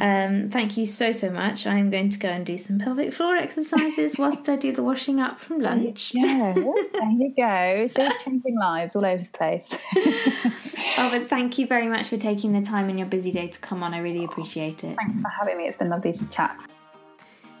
Oh. 0.00 0.06
Um, 0.06 0.50
thank 0.50 0.76
you 0.76 0.86
so, 0.86 1.10
so 1.10 1.32
much. 1.32 1.66
I'm 1.66 1.90
going 1.90 2.10
to 2.10 2.18
go 2.18 2.28
and 2.28 2.46
do 2.46 2.56
some 2.56 2.78
pelvic 2.78 3.12
floor 3.12 3.34
exercises 3.34 4.16
whilst 4.16 4.48
I 4.48 4.54
do 4.54 4.70
the 4.70 4.84
washing 4.84 5.18
up 5.18 5.40
from 5.40 5.58
lunch. 5.68 6.14
Yeah, 6.14 6.52
there 6.52 7.10
you 7.10 7.34
go. 7.36 7.88
So 7.88 8.08
changing 8.24 8.56
lives 8.56 8.94
all 8.94 9.04
over 9.04 9.20
the 9.20 9.30
place. 9.30 9.68
oh, 9.96 11.08
but 11.10 11.22
thank 11.28 11.58
you 11.58 11.66
very 11.66 11.88
much 11.88 12.06
for 12.06 12.16
taking 12.16 12.52
the 12.52 12.62
time 12.62 12.88
in 12.88 12.98
your 12.98 13.08
busy 13.08 13.32
day 13.32 13.48
to 13.48 13.58
come 13.58 13.82
on. 13.82 13.94
I 13.94 13.98
really 13.98 14.22
appreciate 14.22 14.84
it. 14.84 14.96
Thanks 14.96 15.20
for 15.20 15.28
having 15.28 15.58
me. 15.58 15.66
It's 15.66 15.76
been 15.76 15.88
lovely 15.88 16.12
to 16.12 16.30
chat. 16.30 16.56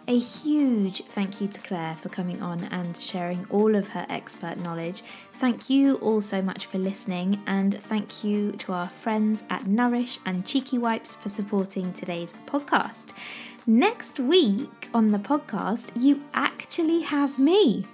A 0.08 0.18
huge 0.18 1.02
thank 1.04 1.38
you 1.38 1.48
to 1.48 1.60
Claire 1.60 1.94
for 1.96 2.08
coming 2.08 2.40
on 2.40 2.64
and 2.64 2.96
sharing 2.96 3.44
all 3.50 3.76
of 3.76 3.88
her 3.88 4.06
expert 4.08 4.56
knowledge. 4.56 5.02
Thank 5.32 5.68
you 5.68 5.96
all 5.96 6.22
so 6.22 6.40
much 6.40 6.64
for 6.64 6.78
listening, 6.78 7.42
and 7.46 7.78
thank 7.84 8.24
you 8.24 8.52
to 8.52 8.72
our 8.72 8.88
friends 8.88 9.42
at 9.50 9.66
Nourish 9.66 10.18
and 10.24 10.46
Cheeky 10.46 10.78
Wipes 10.78 11.14
for 11.14 11.28
supporting 11.28 11.92
today's 11.92 12.32
podcast. 12.46 13.10
Next 13.66 14.18
week 14.18 14.88
on 14.94 15.12
the 15.12 15.18
podcast, 15.18 15.90
you 15.94 16.22
actually 16.32 17.02
have 17.02 17.38
me. 17.38 17.84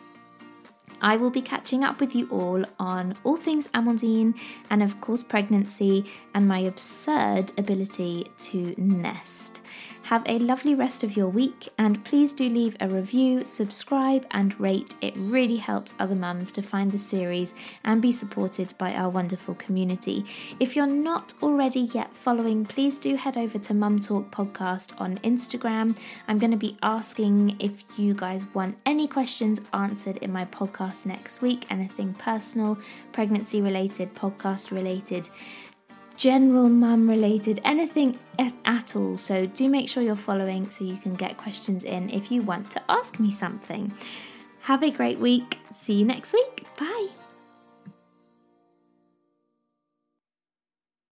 I 1.02 1.16
will 1.16 1.30
be 1.30 1.42
catching 1.42 1.82
up 1.82 1.98
with 1.98 2.14
you 2.14 2.28
all 2.30 2.64
on 2.78 3.14
all 3.24 3.36
things 3.36 3.66
Amandine 3.74 4.38
and, 4.70 4.84
of 4.84 5.00
course, 5.00 5.24
pregnancy 5.24 6.04
and 6.32 6.46
my 6.46 6.60
absurd 6.60 7.50
ability 7.58 8.30
to 8.38 8.72
nest. 8.78 9.62
Have 10.04 10.22
a 10.26 10.38
lovely 10.38 10.74
rest 10.74 11.02
of 11.02 11.16
your 11.16 11.28
week 11.28 11.70
and 11.78 12.04
please 12.04 12.34
do 12.34 12.46
leave 12.46 12.76
a 12.78 12.86
review, 12.86 13.46
subscribe, 13.46 14.26
and 14.32 14.58
rate. 14.60 14.94
It 15.00 15.14
really 15.16 15.56
helps 15.56 15.94
other 15.98 16.14
mums 16.14 16.52
to 16.52 16.62
find 16.62 16.92
the 16.92 16.98
series 16.98 17.54
and 17.84 18.02
be 18.02 18.12
supported 18.12 18.74
by 18.76 18.92
our 18.92 19.08
wonderful 19.08 19.54
community. 19.54 20.26
If 20.60 20.76
you're 20.76 20.86
not 20.86 21.32
already 21.42 21.80
yet 21.80 22.14
following, 22.14 22.66
please 22.66 22.98
do 22.98 23.14
head 23.14 23.38
over 23.38 23.56
to 23.58 23.72
Mum 23.72 23.98
Talk 23.98 24.30
Podcast 24.30 24.92
on 25.00 25.16
Instagram. 25.20 25.96
I'm 26.28 26.38
going 26.38 26.50
to 26.50 26.58
be 26.58 26.76
asking 26.82 27.56
if 27.58 27.82
you 27.96 28.12
guys 28.12 28.44
want 28.52 28.76
any 28.84 29.08
questions 29.08 29.62
answered 29.72 30.18
in 30.18 30.30
my 30.30 30.44
podcast 30.44 31.06
next 31.06 31.40
week, 31.40 31.64
anything 31.70 32.12
personal, 32.12 32.76
pregnancy 33.12 33.62
related, 33.62 34.14
podcast 34.14 34.70
related 34.70 35.30
general 36.16 36.68
mum 36.68 37.08
related, 37.08 37.60
anything 37.64 38.18
at 38.38 38.96
all. 38.96 39.16
So 39.16 39.46
do 39.46 39.68
make 39.68 39.88
sure 39.88 40.02
you're 40.02 40.16
following 40.16 40.68
so 40.70 40.84
you 40.84 40.96
can 40.96 41.14
get 41.14 41.36
questions 41.36 41.84
in 41.84 42.10
if 42.10 42.30
you 42.30 42.42
want 42.42 42.70
to 42.72 42.82
ask 42.88 43.18
me 43.18 43.30
something. 43.30 43.92
Have 44.62 44.82
a 44.82 44.90
great 44.90 45.18
week. 45.18 45.58
See 45.72 45.94
you 45.94 46.04
next 46.04 46.32
week. 46.32 46.64
Bye. 46.78 47.23